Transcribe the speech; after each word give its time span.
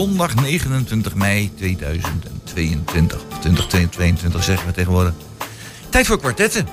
zondag 0.00 0.34
29 0.34 1.14
mei 1.14 1.50
2022. 1.54 3.16
Of 3.30 3.38
2022 3.38 4.44
zeggen 4.44 4.66
we 4.66 4.72
tegenwoordig. 4.72 5.12
Tijd 5.88 6.06
voor 6.06 6.18
kwartetten. 6.18 6.68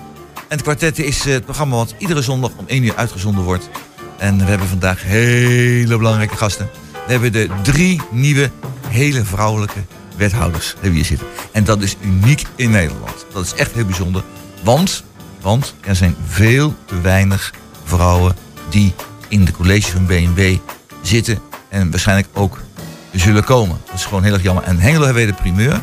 En 0.48 0.62
kwartetten 0.62 1.06
is 1.06 1.26
uh, 1.26 1.34
het 1.34 1.44
programma 1.44 1.76
wat 1.76 1.96
iedere 1.98 2.22
zondag 2.22 2.52
om 2.58 2.68
1 2.68 2.84
uur 2.84 2.96
uitgezonden 2.96 3.44
wordt. 3.44 3.70
En 4.18 4.38
we 4.38 4.44
hebben 4.44 4.68
vandaag 4.68 5.04
hele 5.04 5.98
belangrijke 5.98 6.36
gasten. 6.36 6.70
We 7.06 7.12
hebben 7.12 7.32
de 7.32 7.50
drie 7.64 8.02
nieuwe, 8.12 8.52
hele 8.88 9.24
vrouwelijke 9.24 9.80
wethouders 10.18 10.74
hebben 10.74 10.92
hier 10.92 11.06
zitten. 11.06 11.28
En 11.52 11.64
dat 11.64 11.82
is 11.82 11.96
uniek 12.02 12.44
in 12.56 12.70
Nederland. 12.70 13.26
Dat 13.34 13.46
is 13.46 13.54
echt 13.54 13.72
heel 13.74 13.86
bijzonder. 13.86 14.24
Want, 14.64 15.04
want 15.42 15.74
er 15.82 15.96
zijn 15.96 16.16
veel 16.28 16.76
te 16.86 17.02
weinig 17.02 17.54
vrouwen 17.84 18.36
die 18.70 18.94
in 19.28 19.46
de 19.46 19.52
college 19.52 19.92
van 19.92 20.06
BNB 20.06 20.58
zitten 21.02 21.40
en 21.70 21.92
waarschijnlijk 21.92 22.28
ook 22.34 22.66
zullen 23.14 23.44
komen. 23.44 23.78
Dat 23.86 23.96
is 23.96 24.06
gewoon 24.06 24.24
heel 24.24 24.34
erg 24.34 24.44
jammer. 24.44 24.64
En 24.64 24.80
Hengelo 24.80 25.06
hebben 25.06 25.26
we 25.26 25.32
de 25.32 25.42
primeur. 25.42 25.82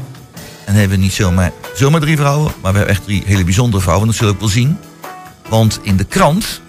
En 0.64 0.74
hebben 0.74 0.96
we 0.96 1.02
niet 1.02 1.12
zomaar, 1.12 1.52
zomaar 1.74 2.00
drie 2.00 2.16
vrouwen, 2.16 2.52
maar 2.60 2.72
we 2.72 2.78
hebben 2.78 2.94
echt 2.94 3.04
drie 3.04 3.22
hele 3.26 3.44
bijzondere 3.44 3.82
vrouwen. 3.82 4.06
Dat 4.06 4.16
zullen 4.16 4.32
we 4.32 4.38
ook 4.38 4.44
wel 4.44 4.62
zien. 4.62 4.78
Want 5.48 5.80
in 5.82 5.96
de 5.96 6.04
krant, 6.04 6.60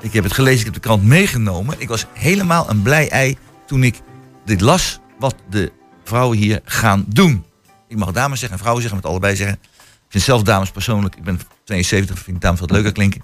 ik 0.00 0.12
heb 0.12 0.24
het 0.24 0.32
gelezen, 0.32 0.58
ik 0.58 0.64
heb 0.64 0.74
de 0.74 0.80
krant 0.80 1.02
meegenomen. 1.02 1.74
Ik 1.78 1.88
was 1.88 2.06
helemaal 2.12 2.70
een 2.70 2.82
blij 2.82 3.08
ei 3.08 3.36
toen 3.66 3.84
ik 3.84 4.00
dit 4.44 4.60
las 4.60 5.00
wat 5.18 5.34
de 5.50 5.72
vrouwen 6.04 6.38
hier 6.38 6.60
gaan 6.64 7.04
doen. 7.08 7.44
Ik 7.88 7.96
mag 7.96 8.12
dames 8.12 8.38
zeggen 8.38 8.50
en 8.50 8.58
vrouwen 8.58 8.82
zeggen, 8.82 9.00
met 9.00 9.10
allebei 9.10 9.36
zeggen. 9.36 9.58
Ik 10.10 10.16
vind 10.16 10.24
zelf 10.24 10.42
dames 10.42 10.70
persoonlijk, 10.70 11.16
ik 11.16 11.22
ben 11.22 11.40
72, 11.64 12.18
vind 12.18 12.36
ik 12.36 12.42
dames 12.42 12.60
wat 12.60 12.70
leuker 12.70 12.92
klinken. 12.92 13.22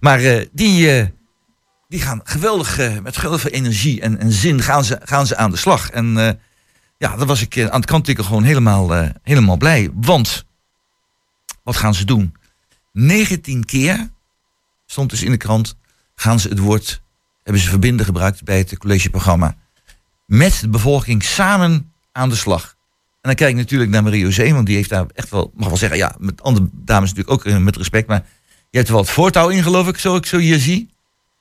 Maar 0.00 0.20
uh, 0.22 0.44
die, 0.52 0.98
uh, 0.98 1.06
die 1.88 2.00
gaan 2.00 2.20
geweldig, 2.24 2.78
uh, 2.78 2.98
met 2.98 3.16
geweldig 3.16 3.40
veel 3.40 3.50
energie 3.50 4.00
en, 4.00 4.18
en 4.18 4.32
zin 4.32 4.62
gaan 4.62 4.84
ze, 4.84 5.00
gaan 5.04 5.26
ze 5.26 5.36
aan 5.36 5.50
de 5.50 5.56
slag. 5.56 5.90
En 5.90 6.06
ja, 6.98 7.16
daar 7.16 7.26
was 7.26 7.40
ik 7.40 7.60
aan 7.60 7.80
het 7.80 7.90
kanttikken 7.90 8.24
gewoon 8.24 8.42
helemaal, 8.42 9.10
helemaal 9.22 9.56
blij. 9.56 9.90
Want, 9.94 10.44
wat 11.62 11.76
gaan 11.76 11.94
ze 11.94 12.04
doen? 12.04 12.34
19 12.92 13.64
keer, 13.64 14.10
stond 14.86 15.10
dus 15.10 15.22
in 15.22 15.30
de 15.30 15.36
krant, 15.36 15.76
gaan 16.14 16.40
ze 16.40 16.48
het 16.48 16.58
woord, 16.58 17.02
hebben 17.42 17.62
ze 17.62 17.68
verbinden 17.68 18.06
gebruikt 18.06 18.44
bij 18.44 18.58
het 18.58 18.78
collegeprogramma. 18.78 19.56
Met 20.26 20.60
de 20.60 20.68
bevolking 20.68 21.22
samen 21.22 21.92
aan 22.12 22.28
de 22.28 22.36
slag. 22.36 22.76
En 23.26 23.32
dan 23.32 23.34
kijk 23.34 23.50
ik 23.50 23.56
natuurlijk 23.56 23.90
naar 23.90 24.02
Marie-José, 24.02 24.52
want 24.52 24.66
die 24.66 24.76
heeft 24.76 24.88
daar 24.88 25.06
echt 25.14 25.28
wel, 25.28 25.52
mag 25.54 25.68
wel 25.68 25.76
zeggen, 25.76 25.98
ja, 25.98 26.14
met 26.18 26.42
andere 26.42 26.68
dames 26.72 27.12
natuurlijk 27.12 27.48
ook 27.48 27.60
met 27.60 27.76
respect, 27.76 28.08
maar 28.08 28.26
je 28.70 28.78
hebt 28.78 28.90
wel 28.90 29.00
het 29.00 29.10
voortouw 29.10 29.48
in, 29.48 29.62
geloof 29.62 29.88
ik, 29.88 29.98
zo 29.98 30.16
ik 30.16 30.26
zo 30.26 30.38
hier 30.38 30.58
zie. 30.58 30.90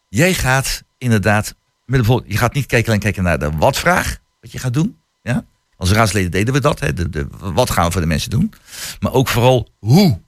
Jij 0.09 0.33
gaat 0.33 0.83
inderdaad, 0.97 1.45
met 1.85 1.99
bijvoorbeeld, 1.99 2.31
je 2.31 2.37
gaat 2.37 2.53
niet 2.53 2.65
kijken, 2.65 2.87
alleen 2.87 3.01
kijken 3.01 3.23
naar 3.23 3.39
de 3.39 3.51
wat-vraag, 3.51 4.17
wat 4.41 4.51
je 4.51 4.59
gaat 4.59 4.73
doen. 4.73 4.97
Ja? 5.21 5.45
Als 5.77 5.91
raadsleden 5.91 6.31
deden 6.31 6.53
we 6.53 6.59
dat, 6.59 6.79
hè? 6.79 6.93
De, 6.93 7.09
de, 7.09 7.27
wat 7.39 7.69
gaan 7.69 7.85
we 7.85 7.91
voor 7.91 8.01
de 8.01 8.07
mensen 8.07 8.29
doen. 8.29 8.53
Maar 8.99 9.13
ook 9.13 9.27
vooral 9.27 9.69
hoe. 9.79 10.19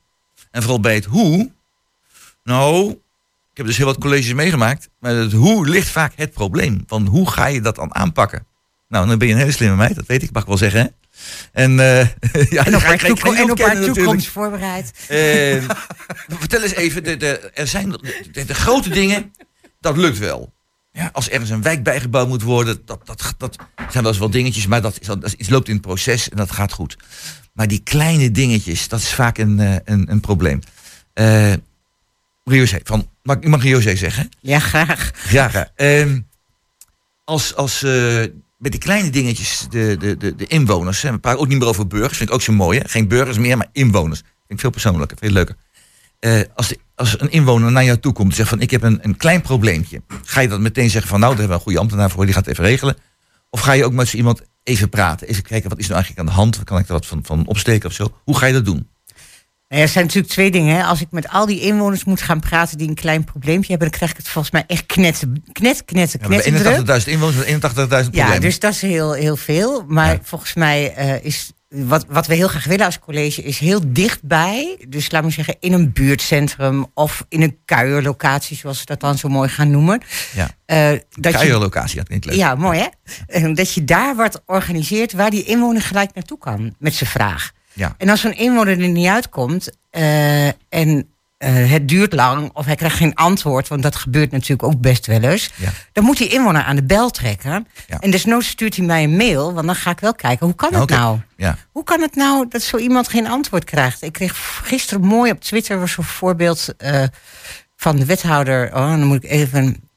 En 0.51 0.61
vooral 0.61 0.79
bij 0.79 0.95
het 0.95 1.05
hoe, 1.05 1.51
nou, 2.43 2.89
ik 3.51 3.57
heb 3.57 3.65
dus 3.65 3.77
heel 3.77 3.85
wat 3.85 3.97
colleges 3.97 4.33
meegemaakt, 4.33 4.89
maar 4.99 5.15
het 5.15 5.31
hoe 5.31 5.67
ligt 5.67 5.89
vaak 5.89 6.13
het 6.15 6.33
probleem. 6.33 6.83
Van 6.87 7.05
hoe 7.05 7.29
ga 7.29 7.45
je 7.45 7.61
dat 7.61 7.75
dan 7.75 7.95
aanpakken? 7.95 8.45
Nou, 8.87 9.07
dan 9.07 9.17
ben 9.17 9.27
je 9.27 9.33
een 9.33 9.39
hele 9.39 9.51
slimme 9.51 9.75
meid, 9.75 9.95
dat 9.95 10.05
weet 10.05 10.23
ik, 10.23 10.31
mag 10.31 10.41
ik 10.41 10.47
wel 10.47 10.57
zeggen. 10.57 10.81
Hè? 10.81 10.87
En, 11.51 11.71
uh, 11.71 11.99
ja, 12.55 12.65
en 12.65 12.75
op 12.75 12.81
haar, 12.81 12.97
toekom 12.97 13.35
en 13.35 13.51
op 13.51 13.59
haar 13.59 13.81
toekomst 13.81 14.27
voorbereid. 14.27 14.91
Uh, 15.11 15.63
vertel 16.39 16.61
eens 16.61 16.73
even, 16.73 17.03
de, 17.03 17.17
de, 17.17 17.51
er 17.53 17.67
zijn 17.67 17.89
de, 18.31 18.45
de, 18.45 18.53
grote 18.53 18.89
dingen, 18.89 19.33
dat 19.87 19.97
lukt 19.97 20.17
wel. 20.17 20.53
Ja, 20.91 21.09
als 21.13 21.29
ergens 21.29 21.49
een 21.49 21.61
wijk 21.61 21.83
bijgebouwd 21.83 22.27
moet 22.27 22.41
worden, 22.41 22.81
dat, 22.85 23.05
dat, 23.05 23.33
dat 23.37 23.55
zijn 23.77 24.03
wel 24.03 24.11
eens 24.11 24.17
wel 24.17 24.29
dingetjes, 24.29 24.67
maar 24.67 24.81
dat, 24.81 24.99
dat, 25.05 25.31
iets 25.31 25.49
loopt 25.49 25.67
in 25.67 25.73
het 25.73 25.83
proces 25.83 26.29
en 26.29 26.37
dat 26.37 26.51
gaat 26.51 26.71
goed. 26.71 26.97
Maar 27.53 27.67
die 27.67 27.81
kleine 27.83 28.31
dingetjes, 28.31 28.87
dat 28.87 28.99
is 28.99 29.13
vaak 29.13 29.37
een, 29.37 29.59
uh, 29.59 29.75
een, 29.83 30.11
een 30.11 30.19
probleem. 30.19 30.59
Uh, 31.13 31.53
van, 32.83 33.07
mag, 33.23 33.41
mag 33.41 33.63
José 33.63 33.95
zeggen? 33.95 34.29
Ja, 34.39 34.59
graag. 34.59 35.11
Ja, 35.29 35.49
graag. 35.49 35.69
Uh, 35.75 36.17
als 37.23 37.55
als 37.55 37.83
uh, 37.83 38.25
met 38.57 38.71
die 38.71 38.79
kleine 38.79 39.09
dingetjes, 39.09 39.67
de, 39.69 39.95
de, 39.99 40.17
de, 40.17 40.35
de 40.35 40.47
inwoners. 40.47 41.01
Hè, 41.01 41.11
we 41.11 41.17
praten 41.17 41.39
ook 41.39 41.47
niet 41.47 41.59
meer 41.59 41.67
over 41.67 41.87
burgers, 41.87 42.17
vind 42.17 42.29
ik 42.29 42.35
ook 42.35 42.41
zo 42.41 42.53
mooi. 42.53 42.79
Hè? 42.79 42.87
Geen 42.87 43.07
burgers 43.07 43.37
meer, 43.37 43.57
maar 43.57 43.69
inwoners. 43.71 44.19
Vind 44.19 44.33
ik 44.47 44.59
veel 44.59 44.69
persoonlijker, 44.69 45.17
veel 45.17 45.29
leuker. 45.29 45.55
Uh, 46.19 46.41
als, 46.55 46.67
de, 46.67 46.79
als 46.97 47.19
een 47.19 47.31
inwoner 47.31 47.71
naar 47.71 47.83
jou 47.83 47.99
toe 47.99 48.13
komt 48.13 48.29
en 48.29 48.35
zegt 48.35 48.49
van 48.49 48.61
ik 48.61 48.71
heb 48.71 48.83
een, 48.83 48.99
een 49.01 49.17
klein 49.17 49.41
probleempje. 49.41 50.01
Ga 50.23 50.41
je 50.41 50.47
dat 50.47 50.59
meteen 50.59 50.89
zeggen 50.89 51.09
van 51.09 51.19
nou, 51.19 51.31
daar 51.31 51.39
hebben 51.39 51.57
we 51.57 51.63
een 51.63 51.69
goede 51.69 51.79
ambtenaar 51.79 52.09
voor, 52.09 52.25
die 52.25 52.33
gaat 52.33 52.45
het 52.45 52.53
even 52.53 52.69
regelen. 52.69 52.97
Of 53.49 53.59
ga 53.59 53.71
je 53.71 53.85
ook 53.85 53.93
met 53.93 54.07
zo 54.07 54.17
iemand 54.17 54.41
even 54.63 54.89
praten, 54.89 55.27
even 55.27 55.43
kijken 55.43 55.69
wat 55.69 55.79
is 55.79 55.87
nou 55.87 55.95
eigenlijk 55.95 56.29
aan 56.29 56.35
de 56.35 56.41
hand, 56.41 56.63
kan 56.63 56.77
ik 56.77 56.87
er 56.87 56.93
wat 56.93 57.05
van, 57.05 57.19
van 57.23 57.47
opsteken 57.47 57.89
of 57.89 57.95
zo. 57.95 58.13
Hoe 58.23 58.37
ga 58.37 58.45
je 58.45 58.53
dat 58.53 58.65
doen? 58.65 58.87
Nou 59.67 59.81
ja, 59.81 59.87
er 59.87 59.93
zijn 59.93 60.05
natuurlijk 60.05 60.33
twee 60.33 60.51
dingen. 60.51 60.75
Hè. 60.75 60.83
Als 60.83 61.01
ik 61.01 61.07
met 61.11 61.29
al 61.29 61.45
die 61.45 61.61
inwoners 61.61 62.03
moet 62.03 62.21
gaan 62.21 62.39
praten 62.39 62.77
die 62.77 62.87
een 62.87 62.95
klein 62.95 63.23
probleempje 63.23 63.69
hebben, 63.69 63.89
dan 63.89 63.97
krijg 63.97 64.11
ik 64.11 64.17
het 64.17 64.27
volgens 64.27 64.53
mij 64.53 64.63
echt 64.67 64.85
knetten, 64.85 65.43
knet, 65.51 65.85
knetten, 65.85 66.19
knetten. 66.19 66.85
Ja, 66.85 66.99
81.000 66.99 67.05
inwoners, 67.05 67.45
81.000 67.45 67.59
problemen. 67.59 68.09
Ja, 68.11 68.39
dus 68.39 68.59
dat 68.59 68.73
is 68.73 68.81
heel, 68.81 69.13
heel 69.13 69.35
veel. 69.35 69.85
Maar 69.87 70.11
ja. 70.11 70.19
volgens 70.23 70.53
mij 70.53 70.97
uh, 70.97 71.23
is 71.25 71.51
wat, 71.69 72.05
wat 72.07 72.27
we 72.27 72.35
heel 72.35 72.47
graag 72.47 72.65
willen 72.65 72.85
als 72.85 72.99
college 72.99 73.43
is 73.43 73.59
heel 73.59 73.81
dichtbij. 73.87 74.85
Dus 74.87 75.11
laat 75.11 75.23
me 75.23 75.29
zeggen, 75.29 75.55
in 75.59 75.73
een 75.73 75.91
buurtcentrum 75.91 76.85
of 76.93 77.25
in 77.29 77.41
een 77.41 77.57
kuierlocatie, 77.65 78.57
zoals 78.57 78.79
ze 78.79 78.85
dat 78.85 78.99
dan 78.99 79.17
zo 79.17 79.29
mooi 79.29 79.49
gaan 79.49 79.71
noemen. 79.71 80.01
Ja. 80.33 80.49
Uh, 80.93 80.99
dat 81.09 81.33
kuierlocatie, 81.33 81.97
dat 81.97 82.07
klinkt 82.07 82.25
leuk. 82.25 82.35
Ja, 82.35 82.55
mooi 82.55 82.79
hè? 82.79 82.87
Ja. 83.39 83.53
Dat 83.53 83.73
je 83.73 83.83
daar 83.83 84.15
wat 84.15 84.41
organiseert 84.45 85.13
waar 85.13 85.29
die 85.29 85.43
inwoner 85.43 85.81
gelijk 85.81 86.13
naartoe 86.13 86.37
kan 86.37 86.75
met 86.79 86.93
zijn 86.93 87.09
vraag. 87.09 87.51
Ja. 87.73 87.95
En 87.97 88.09
als 88.09 88.21
zo'n 88.21 88.37
inwoner 88.37 88.81
er 88.81 88.87
niet 88.87 89.07
uitkomt 89.07 89.77
uh, 89.91 90.47
en 90.69 91.09
uh, 91.39 91.71
het 91.71 91.87
duurt 91.87 92.13
lang 92.13 92.49
of 92.53 92.65
hij 92.65 92.75
krijgt 92.75 92.95
geen 92.95 93.15
antwoord, 93.15 93.67
want 93.67 93.83
dat 93.83 93.95
gebeurt 93.95 94.31
natuurlijk 94.31 94.63
ook 94.63 94.81
best 94.81 95.05
wel 95.05 95.21
eens, 95.21 95.51
ja. 95.55 95.71
dan 95.91 96.03
moet 96.03 96.17
die 96.17 96.27
inwoner 96.27 96.63
aan 96.63 96.75
de 96.75 96.83
bel 96.83 97.09
trekken. 97.09 97.67
Ja. 97.87 97.99
En 97.99 98.11
desnoods 98.11 98.47
stuurt 98.47 98.75
hij 98.75 98.85
mij 98.85 99.03
een 99.03 99.17
mail, 99.17 99.53
want 99.53 99.65
dan 99.65 99.75
ga 99.75 99.91
ik 99.91 99.99
wel 99.99 100.13
kijken, 100.13 100.45
hoe 100.45 100.55
kan 100.55 100.73
het 100.73 100.81
okay. 100.81 100.97
nou? 100.97 101.19
Ja. 101.37 101.57
Hoe 101.71 101.83
kan 101.83 102.01
het 102.01 102.15
nou 102.15 102.45
dat 102.49 102.61
zo 102.61 102.77
iemand 102.77 103.07
geen 103.07 103.27
antwoord 103.27 103.63
krijgt? 103.63 104.01
Ik 104.01 104.13
kreeg 104.13 104.61
gisteren 104.63 105.03
mooi 105.03 105.31
op 105.31 105.41
Twitter 105.41 105.79
was 105.79 105.97
een 105.97 106.03
voorbeeld 106.03 106.73
uh, 106.77 107.03
van 107.75 107.95
de 107.95 108.05
wethouder. 108.05 108.67
Oh, 108.67 108.89
dan 108.89 109.03
moet 109.03 109.23
ik 109.23 109.29
even 109.29 109.89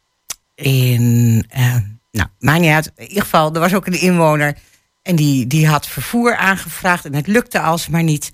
in. 0.54 1.46
Uh, 1.58 1.76
nou, 2.10 2.28
maakt 2.38 2.60
niet 2.60 2.70
uit. 2.70 2.92
In 2.96 3.08
ieder 3.08 3.22
geval, 3.22 3.54
er 3.54 3.60
was 3.60 3.74
ook 3.74 3.86
een 3.86 4.00
inwoner. 4.00 4.56
En 5.02 5.16
die, 5.16 5.46
die 5.46 5.68
had 5.68 5.86
vervoer 5.86 6.36
aangevraagd 6.36 7.04
en 7.04 7.14
het 7.14 7.26
lukte 7.26 7.60
alsmaar 7.60 8.02
niet. 8.02 8.30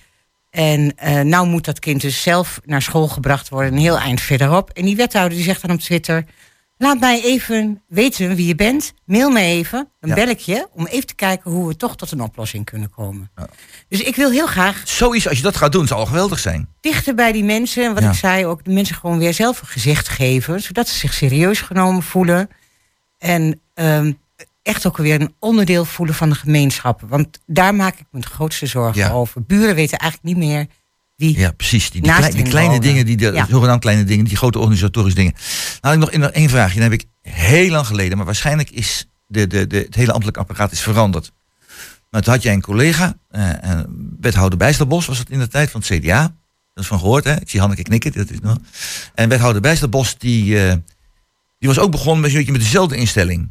En 0.56 0.92
uh, 1.04 1.20
nou 1.20 1.46
moet 1.46 1.64
dat 1.64 1.78
kind 1.78 2.00
dus 2.00 2.22
zelf 2.22 2.60
naar 2.64 2.82
school 2.82 3.08
gebracht 3.08 3.48
worden, 3.48 3.72
een 3.72 3.78
heel 3.78 3.98
eind 3.98 4.20
verderop. 4.20 4.70
En 4.70 4.84
die 4.84 4.96
wethouder 4.96 5.36
die 5.36 5.46
zegt 5.46 5.62
dan 5.62 5.70
op 5.70 5.80
Twitter: 5.80 6.24
Laat 6.78 7.00
mij 7.00 7.22
even 7.22 7.82
weten 7.88 8.34
wie 8.34 8.46
je 8.46 8.54
bent. 8.54 8.92
Mail 9.04 9.30
me 9.30 9.40
even, 9.40 9.88
dan 10.00 10.08
Ja. 10.10 10.16
bel 10.16 10.28
ik 10.28 10.38
je. 10.38 10.68
Om 10.72 10.86
even 10.86 11.06
te 11.06 11.14
kijken 11.14 11.50
hoe 11.50 11.68
we 11.68 11.76
toch 11.76 11.96
tot 11.96 12.10
een 12.10 12.20
oplossing 12.20 12.64
kunnen 12.64 12.90
komen. 12.90 13.30
Dus 13.88 14.00
ik 14.02 14.16
wil 14.16 14.30
heel 14.30 14.46
graag 14.46 14.82
Zoiets, 14.84 15.28
als 15.28 15.36
je 15.36 15.42
dat 15.42 15.56
gaat 15.56 15.72
doen, 15.72 15.86
zou 15.86 16.00
al 16.00 16.06
geweldig 16.06 16.38
zijn. 16.38 16.68
dichter 16.80 17.14
bij 17.14 17.32
die 17.32 17.44
mensen. 17.44 17.84
En 17.84 17.94
wat 17.94 18.02
Ja. 18.02 18.08
ik 18.10 18.16
zei, 18.16 18.46
ook 18.46 18.64
de 18.64 18.70
mensen 18.72 18.94
gewoon 18.96 19.18
weer 19.18 19.34
zelf 19.34 19.60
een 19.60 19.66
gezicht 19.66 20.08
geven. 20.08 20.60
Zodat 20.62 20.88
ze 20.88 20.98
zich 20.98 21.14
serieus 21.14 21.60
genomen 21.60 22.02
voelen. 22.02 22.48
En 23.18 23.60
ehm, 23.74 24.12
echt 24.66 24.86
ook 24.86 24.96
weer 24.96 25.20
een 25.20 25.34
onderdeel 25.38 25.84
voelen 25.84 26.14
van 26.14 26.28
de 26.28 26.34
gemeenschap. 26.34 27.00
Want 27.08 27.38
daar 27.46 27.74
maak 27.74 27.98
ik 27.98 28.06
me 28.10 28.20
de 28.20 28.26
grootste 28.26 28.66
zorgen 28.66 29.00
Ja. 29.00 29.10
over. 29.10 29.42
Buren 29.42 29.74
weten 29.74 29.98
eigenlijk 29.98 30.34
niet 30.36 30.46
meer 30.48 30.66
wie. 31.16 31.38
Ja, 31.38 31.50
precies. 31.52 31.90
Die, 31.90 32.02
die, 32.02 32.12
klei- 32.12 32.42
kleine 32.42 32.66
wonen. 32.68 32.80
dingen, 32.80 33.06
die 33.06 33.16
de, 33.16 33.32
Ja. 33.32 33.46
zogenaamd 33.50 33.80
kleine 33.80 34.04
dingen, 34.04 34.24
die 34.24 34.36
grote 34.36 34.58
organisatorische 34.58 35.18
dingen. 35.18 35.34
Nou, 35.80 35.94
ik 35.94 36.16
nog 36.18 36.30
één 36.30 36.48
vraagje. 36.48 36.80
Dan 36.80 36.90
heb 36.90 37.00
ik 37.00 37.06
heel 37.32 37.70
lang 37.70 37.86
geleden, 37.86 38.16
maar 38.16 38.26
waarschijnlijk 38.26 38.70
is 38.70 39.08
de, 39.26 39.46
de, 39.46 39.66
de, 39.66 39.76
het 39.76 39.94
hele 39.94 40.12
ambtelijk 40.12 40.38
apparaat 40.38 40.72
is 40.72 40.80
veranderd. 40.80 41.32
Maar 42.10 42.22
toen 42.22 42.32
had 42.32 42.42
jij 42.42 42.52
een 42.52 42.60
collega, 42.60 43.18
eh, 43.30 43.80
wethouder 44.20 44.58
Bijsterbos 44.58 45.06
was 45.06 45.18
dat 45.18 45.28
in 45.30 45.38
de 45.38 45.48
tijd 45.48 45.70
van 45.70 45.82
het 45.86 45.98
CDA. 46.00 46.20
Dat 46.74 46.84
is 46.84 46.90
van 46.90 46.98
gehoord, 46.98 47.24
hè? 47.24 47.40
Ik 47.40 47.48
zie 47.50 47.60
Hanneke 47.60 47.82
knikken. 47.82 48.12
Dat 48.12 48.30
is 48.30 48.40
nog. 48.40 48.56
En 49.14 49.28
wethouder 49.28 49.62
Bijsterbos, 49.62 50.18
die, 50.18 50.66
eh, 50.66 50.74
die 51.58 51.68
was 51.68 51.78
ook 51.78 51.90
begonnen 51.90 52.32
met, 52.32 52.50
met 52.50 52.60
dezelfde 52.60 52.96
instelling. 52.96 53.50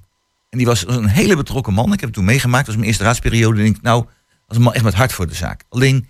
En 0.55 0.61
die 0.61 0.69
was 0.69 0.87
een 0.87 1.07
hele 1.07 1.35
betrokken 1.35 1.73
man. 1.73 1.93
Ik 1.93 1.99
heb 1.99 2.01
het 2.01 2.13
toen 2.13 2.25
meegemaakt. 2.25 2.65
Dat 2.65 2.67
was 2.67 2.75
mijn 2.75 2.87
eerste 2.87 3.03
raadsperiode. 3.03 3.59
En 3.59 3.65
ik 3.65 3.81
nou, 3.81 4.05
was 4.47 4.57
een 4.57 4.63
man 4.63 4.73
echt 4.73 4.83
met 4.83 4.93
hart 4.93 5.13
voor 5.13 5.27
de 5.27 5.35
zaak. 5.35 5.63
Alleen 5.69 6.07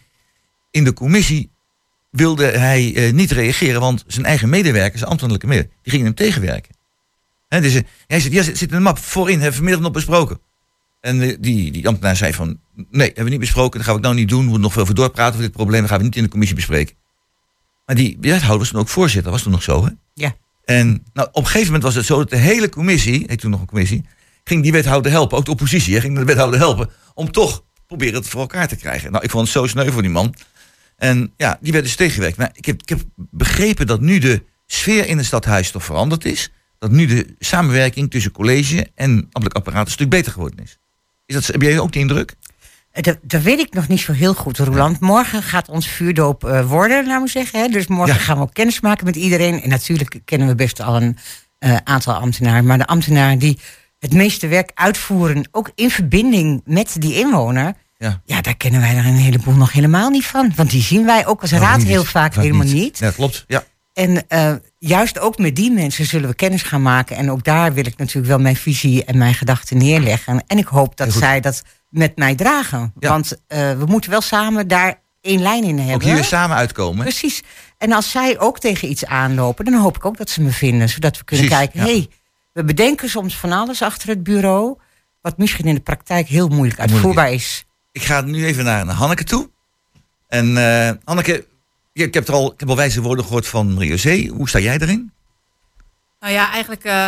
in 0.72 0.84
de 0.84 0.94
commissie 0.94 1.52
wilde 2.10 2.46
hij 2.46 2.96
eh, 2.96 3.14
niet 3.14 3.32
reageren, 3.32 3.82
want 3.82 4.04
zijn 4.08 4.26
eigen 4.26 4.50
medewerkers, 4.50 4.98
zijn 5.00 5.10
ambtelijke 5.10 5.48
medewerkers, 5.48 5.82
die 5.82 5.92
gingen 5.92 6.06
hem 6.06 6.16
tegenwerken. 6.16 6.76
Dus, 7.50 7.76
eh, 7.76 7.82
hij 8.08 8.20
zit, 8.20 8.32
ja, 8.32 8.44
zit 8.44 8.58
zit 8.58 8.70
in 8.70 8.76
de 8.76 8.82
map 8.82 8.98
voorin, 8.98 9.34
hebben 9.34 9.50
we 9.50 9.56
vanmiddag 9.56 9.82
nog 9.82 9.92
besproken. 9.92 10.40
En 11.02 11.22
eh, 11.22 11.38
die, 11.40 11.72
die 11.72 11.88
ambtenaar 11.88 12.16
zei 12.16 12.34
van, 12.34 12.60
nee, 12.74 13.08
hebben 13.08 13.24
we 13.24 13.30
niet 13.30 13.40
besproken, 13.40 13.78
dat 13.78 13.88
gaan 13.88 13.96
we 13.96 14.02
nou 14.02 14.16
niet 14.16 14.30
doen, 14.30 14.40
we 14.40 14.44
moeten 14.44 14.62
nog 14.62 14.74
veel 14.74 14.82
over 14.82 14.96
doorpraten 14.96 15.34
over 15.34 15.46
dit 15.46 15.52
probleem, 15.52 15.82
dat 15.82 15.90
gaan 15.90 16.00
we 16.00 16.06
niet 16.06 16.16
in 16.16 16.24
de 16.24 16.30
commissie 16.30 16.58
bespreken. 16.58 16.96
Maar 17.86 17.96
die 17.96 18.18
wethouder 18.22 18.60
was 18.60 18.70
toen 18.70 18.80
ook 18.80 18.88
voorzitter, 18.88 19.24
dat 19.24 19.34
was 19.34 19.42
toen 19.42 19.52
nog 19.52 19.64
zo, 19.64 19.86
hè? 19.86 19.92
Ja. 20.14 20.36
En 20.66 21.04
nou, 21.14 21.28
op 21.32 21.36
een 21.36 21.46
gegeven 21.46 21.66
moment 21.66 21.84
was 21.84 21.96
het 21.96 22.06
zo 22.06 22.18
dat 22.18 22.30
de 22.30 22.38
hele 22.38 22.70
commissie, 22.70 23.24
heet 23.28 23.40
toen 23.40 23.52
nog 23.52 23.60
een 23.60 23.68
commissie, 23.68 24.06
ging 24.48 24.64
die 24.64 24.72
wethouder 24.72 25.12
helpen, 25.12 25.38
ook 25.38 25.46
de 25.46 25.52
oppositie, 25.52 25.94
hè, 25.96 26.02
ging 26.02 26.18
de 26.18 26.26
wethouder 26.26 26.60
helpen, 26.60 26.90
om 27.14 27.32
toch 27.32 27.64
proberen 27.88 28.14
het 28.14 28.28
voor 28.28 28.42
elkaar 28.42 28.68
te 28.68 28.76
krijgen. 28.76 29.12
Nou, 29.12 29.24
ik 29.24 29.30
vond 29.30 29.44
het 29.44 29.54
zo 29.54 29.68
sneu 29.68 29.92
voor 29.92 30.02
die 30.02 30.12
man. 30.12 30.36
En 30.98 31.34
ja, 31.38 31.58
die 31.62 31.72
werd 31.72 31.84
dus 31.84 31.96
tegengewerkt. 31.96 32.38
Maar 32.38 32.50
ik 32.54 32.66
heb, 32.66 32.82
ik 32.82 32.90
heb 32.90 33.00
begrepen 33.16 33.88
dat 33.88 34.02
nu 34.02 34.20
de 34.20 34.44
sfeer 34.66 35.08
in 35.08 35.18
het 35.18 35.26
stadhuis 35.26 35.72
toch 35.72 35.84
veranderd 35.84 36.26
is. 36.26 36.52
Dat 36.80 36.92
nu 36.92 37.06
de 37.06 37.36
samenwerking 37.40 38.12
tussen 38.12 38.32
college 38.32 38.88
en 38.96 39.10
ambtelijk 39.10 39.56
apparaat 39.56 39.86
een 39.86 39.92
stuk 39.92 40.10
beter 40.10 40.32
geworden 40.32 40.60
is. 40.64 40.78
is 41.26 41.36
dat, 41.36 41.48
heb 41.48 41.62
jij 41.62 41.80
ook 41.80 41.92
die 41.92 42.02
indruk? 42.02 42.36
Eh, 42.92 43.04
Dat, 43.04 43.18
dat 43.22 43.42
weet 43.42 43.60
ik 43.60 43.74
nog 43.74 43.88
niet 43.88 44.00
zo 44.00 44.12
heel 44.12 44.34
goed, 44.34 44.58
Roland. 44.58 45.00
Morgen 45.00 45.44
gaat 45.44 45.70
ons 45.70 45.88
vuurdoop 45.88 46.44
eh, 46.44 46.68
worden, 46.70 47.08
laten 47.08 47.24
we 47.24 47.30
zeggen. 47.30 47.60
Hè? 47.60 47.68
Dus 47.68 47.88
morgen 47.88 48.16
Ja. 48.16 48.22
gaan 48.22 48.38
we 48.38 48.44
ook 48.44 48.54
kennis 48.54 48.80
maken 48.80 49.06
met 49.06 49.16
iedereen. 49.16 49.62
En 49.62 49.70
natuurlijk 49.70 50.20
kennen 50.26 50.48
we 50.48 50.56
best 50.56 50.82
al 50.82 50.96
een 51.02 51.18
eh, 51.60 51.76
aantal 51.84 52.14
ambtenaren. 52.14 52.66
Maar 52.66 52.78
de 52.78 52.88
ambtenaren 52.88 53.40
die 53.40 53.60
het 54.06 54.14
meeste 54.14 54.48
werk 54.48 54.72
uitvoeren, 54.74 55.48
ook 55.52 55.72
in 55.76 55.90
verbinding 55.90 56.62
met 56.66 56.96
die 57.00 57.16
inwoner. 57.16 57.74
Ja. 57.98 58.22
Ja, 58.26 58.42
daar 58.42 58.58
kennen 58.58 58.82
wij 58.82 58.96
er 58.96 59.06
een 59.06 59.16
heleboel 59.16 59.54
nog 59.54 59.72
helemaal 59.72 60.10
niet 60.10 60.26
van. 60.26 60.52
Want 60.56 60.70
die 60.70 60.82
zien 60.82 61.06
wij 61.06 61.26
ook 61.26 61.42
als 61.42 61.52
raad 61.52 61.78
niet. 61.78 61.88
heel 61.88 62.04
vaak 62.04 62.36
helemaal 62.36 62.66
niet. 62.66 62.98
Ja, 62.98 63.12
klopt. 63.12 63.44
Ja. 63.48 63.64
En 63.94 64.28
eh, 64.28 64.54
juist 64.80 65.20
ook 65.20 65.38
met 65.38 65.56
die 65.56 65.72
mensen 65.72 66.06
zullen 66.06 66.30
we 66.30 66.36
kennis 66.36 66.62
gaan 66.62 66.82
maken. 66.82 67.16
En 67.16 67.32
ook 67.32 67.44
daar 67.44 67.74
wil 67.74 67.86
ik 67.86 67.98
natuurlijk 67.98 68.28
wel 68.28 68.40
mijn 68.40 68.56
visie 68.56 69.06
en 69.06 69.18
mijn 69.18 69.34
gedachten 69.34 69.78
neerleggen. 69.78 70.44
En 70.48 70.58
ik 70.58 70.68
hoop 70.68 70.98
dat 70.98 71.14
zij 71.14 71.40
dat 71.40 71.64
met 71.90 72.18
mij 72.18 72.36
dragen. 72.36 72.94
Ja. 73.00 73.10
Want 73.10 73.38
eh, 73.48 73.72
we 73.78 73.86
moeten 73.86 74.10
wel 74.12 74.22
samen 74.22 74.68
daar 74.68 75.02
één 75.22 75.42
lijn 75.42 75.64
in 75.64 75.78
hebben. 75.78 76.10
Ook 76.10 76.16
hier 76.16 76.24
samen 76.24 76.58
uitkomen. 76.58 77.04
Precies. 77.04 77.42
En 77.78 77.92
als 77.92 78.12
zij 78.12 78.40
ook 78.40 78.60
tegen 78.60 78.90
iets 78.90 79.06
aanlopen, 79.06 79.66
dan 79.66 79.74
hoop 79.74 79.96
ik 79.96 80.06
ook 80.06 80.18
dat 80.18 80.30
ze 80.30 80.42
me 80.42 80.52
vinden. 80.52 80.90
Zodat 80.90 81.18
we 81.18 81.24
kunnen 81.24 81.48
Precies, 81.48 81.72
kijken, 81.72 81.92
ja. 81.92 81.94
hey, 81.94 82.10
we 82.56 82.64
bedenken 82.64 83.10
soms 83.10 83.38
van 83.38 83.52
alles 83.52 83.82
achter 83.82 84.10
het 84.10 84.24
bureau. 84.24 84.78
Wat 85.22 85.38
misschien 85.38 85.66
in 85.66 85.76
de 85.76 85.82
praktijk 85.82 86.28
heel 86.28 86.48
moeilijk 86.48 86.80
uitvoerbaar 86.80 87.32
is. 87.32 87.66
Ik 87.92 88.02
ga 88.04 88.22
nu 88.22 88.46
even 88.46 88.64
naar 88.64 88.86
Hanneke 88.88 89.24
toe. 89.24 89.50
En 90.28 90.58
eh, 90.58 90.92
Hanneke, 91.04 91.46
je- 91.94 92.04
ik 92.04 92.14
heb, 92.14 92.28
er 92.28 92.34
al, 92.34 92.54
ik 92.54 92.60
heb 92.60 92.70
al 92.70 92.76
wijze 92.76 93.02
woorden 93.02 93.26
gehoord 93.26 93.48
van 93.48 93.74
Marie 93.74 93.98
Zee. 93.98 94.30
Hoe 94.30 94.50
sta 94.50 94.60
jij 94.60 94.78
erin? 94.80 95.12
Nou 96.20 96.34
ja, 96.34 96.52
eigenlijk 96.52 96.84
eh, 96.84 97.08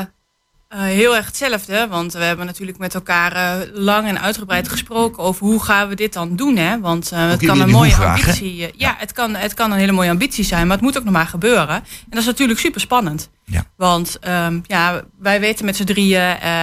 eh, 0.69 0.79
heel 0.79 1.15
erg 1.15 1.25
hetzelfde. 1.25 1.87
Want 1.89 2.13
we 2.13 2.23
hebben 2.23 2.45
natuurlijk 2.45 2.77
met 2.77 2.93
elkaar 2.95 3.31
eh, 3.31 3.67
lang 3.73 4.07
en 4.07 4.21
uitgebreid 4.21 4.69
gesproken 4.69 5.23
over 5.23 5.45
hoe 5.45 5.63
gaan 5.63 5.87
we 5.89 5.95
dit 5.95 6.13
dan 6.13 6.35
doen. 6.35 6.55
Hè? 6.57 6.79
Want 6.79 7.11
eh, 7.11 7.29
het 7.29 7.45
kan 7.45 7.61
een 7.61 7.69
mooie 7.69 7.95
ambitie. 7.95 8.65
eh, 8.67 8.73
ja, 8.77 8.95
het 8.97 9.11
kan, 9.11 9.35
het 9.35 9.53
kan 9.53 9.71
een 9.71 9.77
hele 9.77 9.91
mooie 9.91 10.09
ambitie 10.09 10.43
zijn, 10.45 10.67
maar 10.67 10.75
het 10.75 10.85
moet 10.85 10.97
ook 10.97 11.03
nog 11.03 11.13
maar 11.13 11.27
gebeuren. 11.27 11.75
En 11.75 11.83
dat 12.09 12.19
is 12.19 12.25
natuurlijk 12.25 12.59
super 12.59 12.81
spannend. 12.81 13.29
Ja. 13.45 13.63
Want 13.75 14.19
ehm, 14.19 14.59
ja, 14.63 15.01
wij 15.19 15.39
weten 15.39 15.65
met 15.65 15.75
z'n 15.75 15.83
drieën 15.83 16.21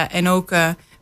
en 0.09 0.29
ook 0.29 0.51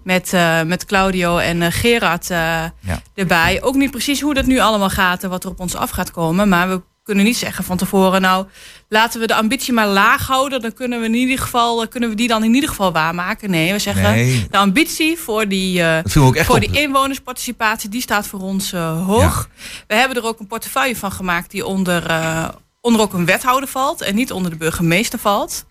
met, 0.03 0.31
met 0.65 0.85
Claudio 0.85 1.37
en 1.37 1.71
Gerard 1.71 2.27
Ja. 2.27 2.71
erbij. 3.15 3.61
Ook 3.61 3.75
niet 3.75 3.91
precies 3.91 4.21
hoe 4.21 4.33
dat 4.33 4.45
nu 4.45 4.59
allemaal 4.59 4.89
gaat 4.89 5.23
en 5.23 5.29
wat 5.29 5.43
er 5.43 5.49
op 5.49 5.59
ons 5.59 5.75
af 5.75 5.89
gaat 5.89 6.11
komen. 6.11 6.49
Maar 6.49 6.69
we 6.69 6.81
kunnen 7.03 7.25
niet 7.25 7.37
zeggen 7.37 7.63
van 7.63 7.77
tevoren, 7.77 8.21
nou 8.21 8.45
laten 8.89 9.19
we 9.19 9.27
de 9.27 9.35
ambitie 9.35 9.73
maar 9.73 9.87
laag 9.87 10.27
houden. 10.27 10.61
Dan 10.61 10.73
kunnen 10.73 10.99
we 10.99 11.05
in 11.05 11.13
ieder 11.13 11.39
geval, 11.39 11.81
eh, 11.81 11.87
kunnen 11.89 12.09
we 12.09 12.15
die 12.15 12.27
dan 12.27 12.43
in 12.43 12.53
ieder 12.53 12.69
geval 12.69 12.91
waarmaken. 12.91 13.49
Nee, 13.49 13.71
we 13.71 13.79
zeggen 13.79 14.11
Nee. 14.11 14.47
de 14.51 14.57
ambitie 14.57 15.17
voor 15.17 15.47
die, 15.47 15.81
eh, 15.81 15.99
voor 16.45 16.59
die 16.59 16.71
inwonersparticipatie, 16.71 17.89
die 17.89 18.01
staat 18.01 18.27
voor 18.27 18.39
ons 18.39 18.73
eh, 18.73 19.05
hoog. 19.05 19.49
We 19.87 19.95
hebben 19.95 20.17
er 20.17 20.25
ook 20.25 20.39
een 20.39 20.47
portefeuille 20.47 20.95
van 20.95 21.11
gemaakt 21.11 21.51
die 21.51 21.65
onder, 21.65 22.03
onder 22.81 23.01
ook 23.01 23.13
een 23.13 23.25
wethouder 23.25 23.69
valt 23.69 24.01
en 24.01 24.15
niet 24.15 24.31
onder 24.31 24.51
de 24.51 24.57
burgemeester 24.57 25.19
valt. 25.19 25.65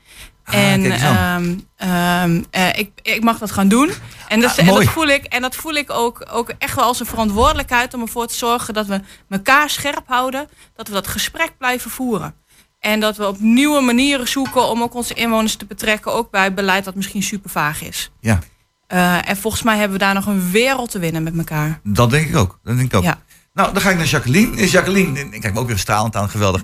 Ah, 0.44 0.54
en 0.54 0.84
ehm, 0.92 1.54
ehm, 1.76 2.42
eh, 2.50 2.78
ik, 2.78 2.90
ik 3.02 3.22
mag 3.22 3.38
dat 3.38 3.50
gaan 3.50 3.68
doen. 3.68 3.90
En, 4.28 4.40
dus, 4.40 4.50
Ah, 4.50 4.58
en, 4.58 4.74
dat, 4.74 4.84
voel 4.84 5.06
ik, 5.06 5.24
en 5.24 5.42
dat 5.42 5.54
voel 5.54 5.72
ik 5.74 5.90
ook, 5.90 6.28
ook 6.32 6.52
echt 6.58 6.74
wel 6.74 6.84
als 6.84 7.00
een 7.00 7.06
verantwoordelijkheid 7.06 7.94
om 7.94 8.00
ervoor 8.00 8.26
te 8.26 8.34
zorgen 8.34 8.74
dat 8.74 8.86
we 8.86 9.00
elkaar 9.28 9.70
scherp 9.70 10.02
houden. 10.06 10.48
Dat 10.76 10.88
we 10.88 10.94
dat 10.94 11.06
gesprek 11.06 11.52
blijven 11.58 11.90
voeren. 11.90 12.34
En 12.78 13.00
dat 13.00 13.16
we 13.16 13.26
op 13.26 13.40
nieuwe 13.40 13.80
manieren 13.80 14.28
zoeken 14.28 14.68
om 14.68 14.82
ook 14.82 14.94
onze 14.94 15.14
inwoners 15.14 15.56
te 15.56 15.64
betrekken. 15.66 16.12
Ook 16.12 16.30
bij 16.30 16.54
beleid 16.54 16.84
dat 16.84 16.94
misschien 16.94 17.22
super 17.22 17.50
vaag 17.50 17.82
is. 17.82 18.10
Ja, 18.20 18.38
Eh, 18.86 19.28
en 19.28 19.36
volgens 19.36 19.62
mij 19.62 19.76
hebben 19.78 19.98
we 19.98 20.04
daar 20.04 20.14
nog 20.14 20.26
een 20.26 20.50
wereld 20.50 20.90
te 20.90 20.98
winnen 20.98 21.22
met 21.22 21.36
elkaar. 21.38 21.80
dat 21.82 22.10
denk 22.10 22.28
ik 22.28 22.36
ook. 22.36 22.58
Dat 22.62 22.76
denk 22.76 22.92
ik 22.92 22.96
ook. 22.96 23.02
Ja. 23.02 23.18
Nou, 23.54 23.72
dan 23.72 23.82
ga 23.82 23.90
ik 23.90 23.96
naar 23.96 24.06
Jacqueline. 24.06 24.66
Jacqueline, 24.68 25.20
ik 25.30 25.40
kijk 25.40 25.54
me 25.54 25.60
ook 25.60 25.66
weer 25.66 25.78
stralend 25.78 26.16
aan, 26.16 26.28
geweldig. 26.30 26.62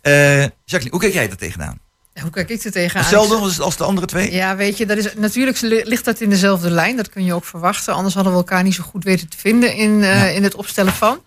Eh, 0.00 0.40
Jacqueline, 0.40 0.90
hoe 0.90 1.00
kijk 1.00 1.12
jij 1.12 1.30
er 1.30 1.36
tegenaan? 1.36 1.78
Hoe 2.22 2.30
kijk 2.30 2.48
ik 2.48 2.64
er 2.64 2.70
tegenaan? 2.72 3.02
Hetzelfde 3.02 3.34
als, 3.36 3.60
als 3.60 3.76
de 3.76 3.84
andere 3.84 4.06
twee? 4.06 4.32
Ja, 4.32 4.56
weet 4.56 4.76
je, 4.78 4.86
dat 4.86 4.96
is, 4.96 5.14
natuurlijk 5.14 5.60
li- 5.60 5.82
ligt 5.84 6.04
dat 6.04 6.20
in 6.20 6.30
dezelfde 6.30 6.70
lijn. 6.70 6.96
Dat 6.96 7.08
kun 7.08 7.24
je 7.24 7.34
ook 7.34 7.44
verwachten. 7.44 7.94
Anders 7.94 8.14
hadden 8.14 8.32
we 8.32 8.38
elkaar 8.38 8.62
niet 8.62 8.74
zo 8.74 8.82
goed 8.82 9.04
weten 9.04 9.28
te 9.28 9.36
vinden 9.38 9.74
in, 9.74 10.02
eh, 10.02 10.08
Ja. 10.20 10.24
in 10.24 10.42
het 10.42 10.54
opstellen 10.54 10.92
van. 10.92 11.22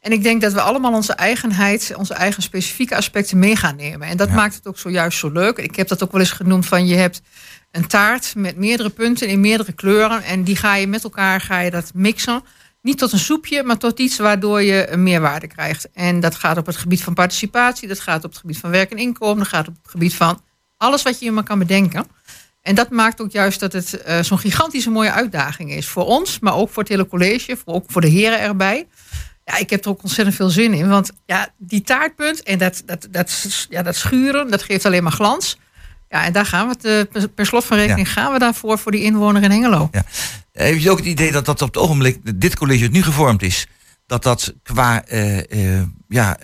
En 0.00 0.12
ik 0.12 0.22
denk 0.22 0.40
dat 0.40 0.52
we 0.52 0.60
allemaal 0.60 0.92
onze 0.92 1.12
eigenheid, 1.12 1.92
onze 1.96 2.14
eigen 2.14 2.42
specifieke 2.42 2.96
aspecten 2.96 3.38
mee 3.38 3.56
gaan 3.56 3.76
nemen. 3.76 4.08
En 4.08 4.16
dat 4.16 4.28
Ja. 4.28 4.34
maakt 4.34 4.54
het 4.54 4.66
ook 4.66 4.78
zojuist 4.78 5.18
zo 5.18 5.30
leuk. 5.30 5.56
Ik 5.58 5.76
heb 5.76 5.88
dat 5.88 6.02
ook 6.02 6.12
wel 6.12 6.20
eens 6.20 6.30
genoemd 6.32 6.66
van 6.66 6.86
je 6.86 6.94
hebt 6.96 7.20
een 7.72 7.86
taart 7.86 8.32
met 8.36 8.56
meerdere 8.56 8.88
punten 8.90 9.28
in 9.28 9.40
meerdere 9.40 9.72
kleuren. 9.72 10.22
En 10.22 10.44
die 10.44 10.56
ga 10.56 10.74
je 10.74 10.86
met 10.86 11.04
elkaar 11.04 11.40
ga 11.40 11.60
je 11.60 11.70
dat 11.70 11.90
mixen. 11.94 12.42
Niet 12.82 12.98
tot 12.98 13.12
een 13.12 13.18
soepje, 13.18 13.62
maar 13.62 13.78
tot 13.78 13.98
iets 13.98 14.18
waardoor 14.18 14.62
je 14.62 14.96
meerwaarde 14.96 15.46
krijgt. 15.46 15.90
En 15.92 16.20
dat 16.20 16.34
gaat 16.34 16.56
op 16.56 16.66
het 16.66 16.76
gebied 16.76 17.02
van 17.02 17.14
participatie, 17.14 17.88
dat 17.88 18.00
gaat 18.00 18.24
op 18.24 18.30
het 18.30 18.40
gebied 18.40 18.58
van 18.58 18.70
werk 18.70 18.90
en 18.90 18.96
inkomen, 18.98 19.38
dat 19.38 19.48
gaat 19.48 19.68
op 19.68 19.74
het 19.82 19.90
gebied 19.90 20.14
van 20.14 20.42
alles 20.76 21.02
wat 21.02 21.18
je 21.18 21.24
je 21.24 21.30
maar 21.30 21.44
kan 21.44 21.58
bedenken. 21.58 22.06
En 22.62 22.74
dat 22.74 22.90
maakt 22.90 23.20
ook 23.20 23.30
juist 23.30 23.60
dat 23.60 23.72
het 23.72 24.02
eh, 24.02 24.22
zo'n 24.22 24.38
gigantische 24.38 24.90
mooie 24.90 25.12
uitdaging 25.12 25.72
is. 25.72 25.86
Voor 25.86 26.04
ons, 26.04 26.38
maar 26.38 26.54
ook 26.54 26.70
voor 26.70 26.82
het 26.82 26.92
hele 26.92 27.06
college, 27.06 27.56
voor, 27.56 27.74
ook 27.74 27.84
voor 27.86 28.00
de 28.00 28.08
heren 28.08 28.40
erbij. 28.40 28.88
Ja, 29.44 29.56
ik 29.56 29.70
heb 29.70 29.84
er 29.84 29.90
ook 29.90 30.02
ontzettend 30.02 30.36
veel 30.36 30.50
zin 30.50 30.74
in. 30.74 30.88
Want 30.88 31.10
ja, 31.26 31.48
die 31.58 31.82
taartpunt 31.82 32.42
en 32.42 32.58
dat, 32.58 32.82
dat, 32.86 33.08
dat, 33.10 33.66
ja, 33.68 33.82
dat 33.82 33.96
schuren, 33.96 34.50
dat 34.50 34.62
geeft 34.62 34.84
alleen 34.84 35.02
maar 35.02 35.12
glans. 35.12 35.58
Ja, 36.12 36.24
en 36.24 36.32
daar 36.32 36.46
gaan 36.46 36.66
we 36.68 36.72
het, 36.72 37.14
eh, 37.14 37.24
per, 37.34 37.46
slot 37.46 37.64
van 37.64 37.76
rekening 37.76 38.12
gaan 38.12 38.32
we 38.32 38.38
daarvoor 38.38 38.78
voor 38.78 38.92
die 38.92 39.02
inwoner 39.02 39.42
in 39.42 39.50
Hengelo. 39.50 39.88
Eh, 39.92 40.00
Heb 40.52 40.78
je 40.78 40.90
ook 40.90 40.98
het 40.98 41.06
idee 41.06 41.32
dat 41.32 41.44
dat 41.44 41.62
op 41.62 41.68
het 41.74 41.82
ogenblik, 41.82 42.40
dit 42.40 42.56
college 42.56 42.82
het 42.82 42.92
nu 42.92 43.02
gevormd 43.02 43.42
is, 43.42 43.66
dat 44.06 44.22
dat 44.22 44.54
qua 44.62 45.04
eh, 45.04 45.76
eh, 45.78 45.82
ja, 46.08 46.38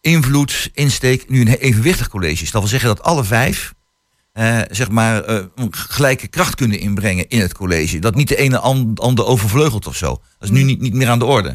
invloed, 0.00 0.70
insteek, 0.72 1.28
nu 1.28 1.40
een 1.40 1.48
evenwichtig 1.48 2.08
college 2.08 2.42
is? 2.42 2.50
Dat 2.50 2.60
wil 2.60 2.70
zeggen 2.70 2.88
dat 2.88 3.02
alle 3.02 3.24
vijf 3.24 3.74
zeg 4.70 4.90
maar, 4.90 5.22
gelijke 5.70 6.28
kracht 6.28 6.54
kunnen 6.54 6.78
inbrengen 6.78 7.28
in 7.28 7.40
het 7.40 7.54
college. 7.54 7.98
Dat 7.98 8.14
niet 8.14 8.28
de 8.28 8.36
ene 8.36 8.58
an- 8.58 8.92
ander 8.94 9.24
overvleugelt 9.26 9.86
of 9.86 9.96
zo. 9.96 10.08
Dat 10.08 10.22
is 10.48 10.50
nu 10.50 10.62
niet, 10.62 10.80
niet 10.80 10.94
meer 10.94 11.08
aan 11.08 11.18
de 11.18 11.24
orde. 11.24 11.48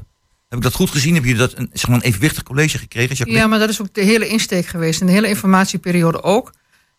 Heb 0.49 0.57
ik 0.57 0.61
dat 0.61 0.73
goed 0.73 0.89
gezien? 0.89 1.13
Heb 1.15 1.25
je 1.25 1.35
dat 1.35 1.57
een, 1.57 1.69
zeg 1.73 1.87
maar, 1.87 1.97
een 1.97 2.03
evenwichtig 2.03 2.43
college 2.43 2.77
gekregen? 2.77 3.09
Jacqueline? 3.15 3.39
Ja, 3.43 3.47
maar 3.47 3.59
dat 3.59 3.69
is 3.69 3.81
ook 3.81 3.93
de 3.93 4.01
hele 4.01 4.27
insteek 4.27 4.65
geweest. 4.65 5.01
En 5.01 5.07
de 5.07 5.13
hele 5.13 5.27
informatieperiode 5.27 6.23
ook. 6.23 6.53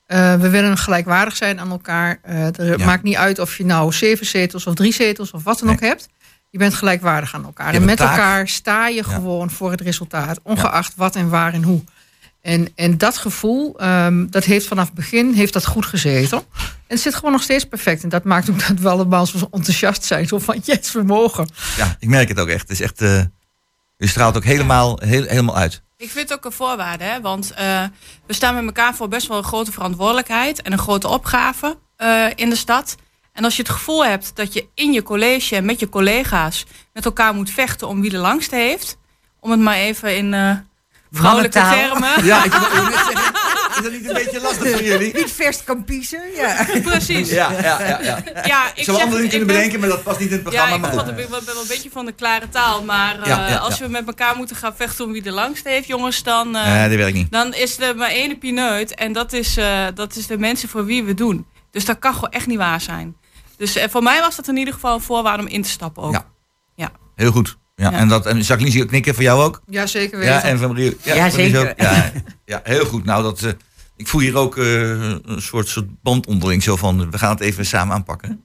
Eh, 0.06 0.34
we 0.34 0.49
willen 0.49 0.78
gelijkwaardig 0.78 1.37
zijn 1.37 1.61
aan 1.61 1.70
elkaar. 1.70 2.18
Eh 2.23 2.38
het 2.38 2.56
Ja. 2.56 2.84
maakt 2.84 3.02
niet 3.02 3.16
uit 3.16 3.38
of 3.38 3.56
je 3.56 3.64
nou 3.64 3.92
zeven 3.92 4.26
zetels 4.26 4.66
of 4.66 4.75
drie 4.75 4.92
zetels 4.92 5.30
of 5.30 5.44
wat 5.44 5.58
dan 5.58 5.66
Nee. 5.68 5.76
ook 5.76 5.82
hebt. 5.82 6.08
Je 6.50 6.58
bent 6.58 6.75
gelijkwaardig 6.75 7.34
aan 7.34 7.44
elkaar. 7.44 7.75
En 7.75 7.84
met 7.84 7.96
taak. 7.96 8.11
elkaar 8.11 8.49
sta 8.49 8.88
je 8.88 8.94
Ja. 8.96 9.02
gewoon 9.02 9.50
voor 9.50 9.70
het 9.70 9.80
resultaat. 9.80 10.40
Ongeacht 10.42 10.92
wat 10.96 11.16
en 11.16 11.28
waar 11.28 11.52
en 11.52 11.62
hoe. 11.62 11.84
En, 12.40 12.68
en 12.75 12.99
dat 12.99 13.16
gevoel, 13.18 13.78
ehm, 13.78 14.26
dat 14.30 14.44
heeft 14.44 14.66
vanaf 14.66 14.87
het 14.87 14.94
begin 14.94 15.32
heeft 15.32 15.52
dat 15.52 15.66
goed 15.66 15.87
gezeten. 15.87 16.38
En 16.38 16.64
het 16.87 17.00
zit 17.00 17.14
gewoon 17.14 17.32
nog 17.32 17.42
steeds 17.42 17.64
perfect. 17.64 18.02
En 18.02 18.08
dat 18.08 18.25
maakt 18.25 18.50
ook 18.50 18.66
dat 18.68 18.78
we 18.78 18.88
allemaal 18.88 19.26
zo 19.26 19.49
enthousiast 19.50 20.04
zijn. 20.04 20.26
Zo 20.26 20.38
van, 20.38 20.61
yes, 20.64 20.92
we 20.92 21.02
mogen. 21.02 21.49
Ja, 21.76 21.96
ik 21.99 22.08
merk 22.08 22.28
het 22.28 22.40
ook 22.40 22.49
echt. 22.49 22.61
Het 22.61 22.70
is 22.70 22.80
echt, 22.80 23.00
eh 23.02 23.20
je 23.96 24.06
straalt 24.06 24.36
ook 24.36 24.44
helemaal, 24.44 24.98
heel, 25.02 25.22
helemaal 25.22 25.56
uit. 25.56 25.82
Ik 25.96 26.10
vind 26.10 26.28
het 26.28 26.38
ook 26.38 26.44
een 26.44 26.52
voorwaarde, 26.52 27.04
hè? 27.04 27.20
want 27.20 27.50
eh, 27.50 27.82
we 28.26 28.32
staan 28.32 28.54
met 28.54 28.64
elkaar 28.64 28.94
voor 28.94 29.08
best 29.08 29.26
wel 29.26 29.36
een 29.36 29.44
grote 29.44 29.72
verantwoordelijkheid 29.72 30.62
en 30.62 30.72
een 30.72 30.78
grote 30.78 31.08
opgave 31.08 31.78
eh, 31.96 32.26
in 32.34 32.50
de 32.50 32.56
stad. 32.56 32.96
En 33.32 33.44
als 33.44 33.56
je 33.56 33.62
het 33.62 33.70
gevoel 33.70 34.04
hebt 34.04 34.36
dat 34.36 34.52
je 34.52 34.68
in 34.74 34.92
je 34.92 35.02
college 35.02 35.56
en 35.56 35.64
met 35.64 35.80
je 35.80 35.88
collega's 35.88 36.66
met 36.92 37.04
elkaar 37.04 37.34
moet 37.34 37.50
vechten 37.50 37.88
om 37.88 38.00
wie 38.00 38.10
de 38.10 38.18
langste 38.18 38.56
heeft, 38.56 38.98
om 39.40 39.50
het 39.50 39.60
maar 39.60 39.76
even 39.76 40.16
in 40.16 40.34
eh 40.34 40.56
vrouwelijke 41.10 41.58
termen. 41.58 42.24
Ja, 42.24 42.44
ik 42.44 42.52
wil 42.52 42.82
net 42.82 42.94
zeggen, 42.94 43.32
is 43.76 43.82
dat 43.82 43.92
niet 43.92 44.08
een 44.08 44.14
beetje 44.14 44.40
lastig 44.40 44.70
voor 44.70 44.82
jullie? 44.82 45.14
Niet 45.14 45.32
vers 45.32 45.64
kan 45.64 45.84
kiezen, 45.84 46.20
ja. 46.36 46.66
Precies. 46.82 47.30
Ja, 47.30 47.52
ja, 47.52 47.58
ja. 47.62 48.00
ja. 48.02 48.22
Ja, 48.44 48.70
Ik 48.74 48.84
zou 48.84 48.96
zeg- 48.96 49.06
andere 49.06 49.08
dingen 49.08 49.22
ik 49.24 49.30
kunnen 49.30 49.46
ben- 49.46 49.56
bedenken, 49.56 49.80
maar 49.80 49.88
dat 49.88 50.02
past 50.02 50.18
niet 50.20 50.30
in 50.30 50.34
het 50.34 50.44
Ja, 50.44 50.50
programma. 50.50 50.74
ik 50.74 50.80
maar 50.80 50.90
ben 50.90 50.98
goed. 51.14 51.14
wel, 51.28 51.38
ik 51.38 51.44
ben 51.44 51.54
wel 51.54 51.62
een 51.62 51.68
beetje 51.68 51.90
van 51.90 52.06
de 52.06 52.12
klare 52.12 52.48
taal. 52.48 52.82
Maar 52.84 53.20
eh, 53.20 53.26
Ja, 53.26 53.48
ja, 53.48 53.56
als 53.56 53.78
ja. 53.78 53.84
we 53.84 53.90
met 53.90 54.06
elkaar 54.06 54.36
moeten 54.36 54.56
gaan 54.56 54.76
vechten 54.76 55.04
om 55.04 55.12
wie 55.12 55.22
de 55.22 55.30
langste 55.30 55.68
heeft, 55.68 55.86
jongens, 55.86 56.22
dan, 56.22 56.56
eh, 56.56 56.72
Nee, 56.74 56.88
dat 56.88 56.98
werkt 56.98 57.14
niet. 57.16 57.30
dan 57.32 57.54
is 57.54 57.78
er 57.80 57.96
maar 57.96 58.10
ene 58.10 58.36
pineut. 58.38 58.94
En 58.94 59.12
dat 59.12 59.32
is, 59.32 59.56
eh, 59.56 59.86
dat 59.94 60.16
is 60.16 60.26
de 60.26 60.38
mensen 60.38 60.68
voor 60.68 60.84
wie 60.84 61.04
we 61.04 61.14
doen. 61.14 61.46
Dus 61.70 61.84
dat 61.84 61.98
kan 61.98 62.14
gewoon 62.14 62.30
echt 62.30 62.46
niet 62.46 62.58
waar 62.58 62.80
zijn. 62.80 63.16
Dus 63.56 63.76
eh, 63.76 63.88
voor 63.90 64.02
mij 64.02 64.20
was 64.20 64.36
dat 64.36 64.48
in 64.48 64.56
ieder 64.56 64.74
geval 64.74 64.94
een 64.94 65.00
voorwaarde 65.00 65.42
om 65.42 65.48
in 65.48 65.62
te 65.62 65.68
stappen 65.68 66.02
ook. 66.02 66.12
Ja. 66.12 66.26
Ja. 66.74 66.90
Heel 67.14 67.30
goed. 67.30 67.56
Ja, 67.76 67.90
Ja. 67.90 67.98
En, 67.98 68.08
dat, 68.08 68.26
en 68.26 68.36
Jacqueline 68.36 68.70
zie 68.70 68.82
ik 68.82 68.88
knikken, 68.88 69.14
voor 69.14 69.22
jou 69.22 69.42
ook? 69.42 69.62
Ja, 69.66 69.86
zeker 69.86 70.18
weten. 70.18 70.34
Ja, 70.34 70.42
en 70.42 70.58
van 70.58 70.68
Marie. 70.68 70.96
Ja, 71.02 71.14
Marie 71.14 71.32
zeker. 71.32 71.60
ook? 71.70 71.80
Ja, 71.80 72.12
ja, 72.44 72.60
heel 72.64 72.84
goed. 72.84 73.04
Nou, 73.04 73.22
dat, 73.22 73.42
eh, 73.42 73.52
ik 73.96 74.08
voel 74.08 74.20
hier 74.20 74.36
ook 74.36 74.56
eh, 74.56 74.90
een 75.24 75.42
soort, 75.42 75.68
soort 75.68 76.02
band 76.02 76.26
onderling. 76.26 76.62
Zo 76.62 76.76
van, 76.76 77.10
we 77.10 77.18
gaan 77.18 77.30
het 77.30 77.40
even 77.40 77.66
samen 77.66 77.94
aanpakken. 77.94 78.44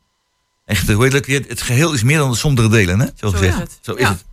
Echt, 0.66 0.92
hoe 0.92 1.04
heet 1.04 1.14
het, 1.14 1.22
ook 1.22 1.28
weer? 1.28 1.46
het 1.48 1.62
geheel 1.62 1.94
is 1.94 2.04
meer 2.04 2.18
dan 2.18 2.30
de 2.32 2.38
sombere 2.38 2.70
delen, 2.70 3.00
hè? 3.00 3.06
Zo, 3.06 3.12
Zo 3.16 3.30
gezegd. 3.32 3.56
is 3.56 3.62
het. 3.62 3.78
Zo 3.82 3.94
is 3.94 4.02
Ja. 4.02 4.10
het. 4.10 4.26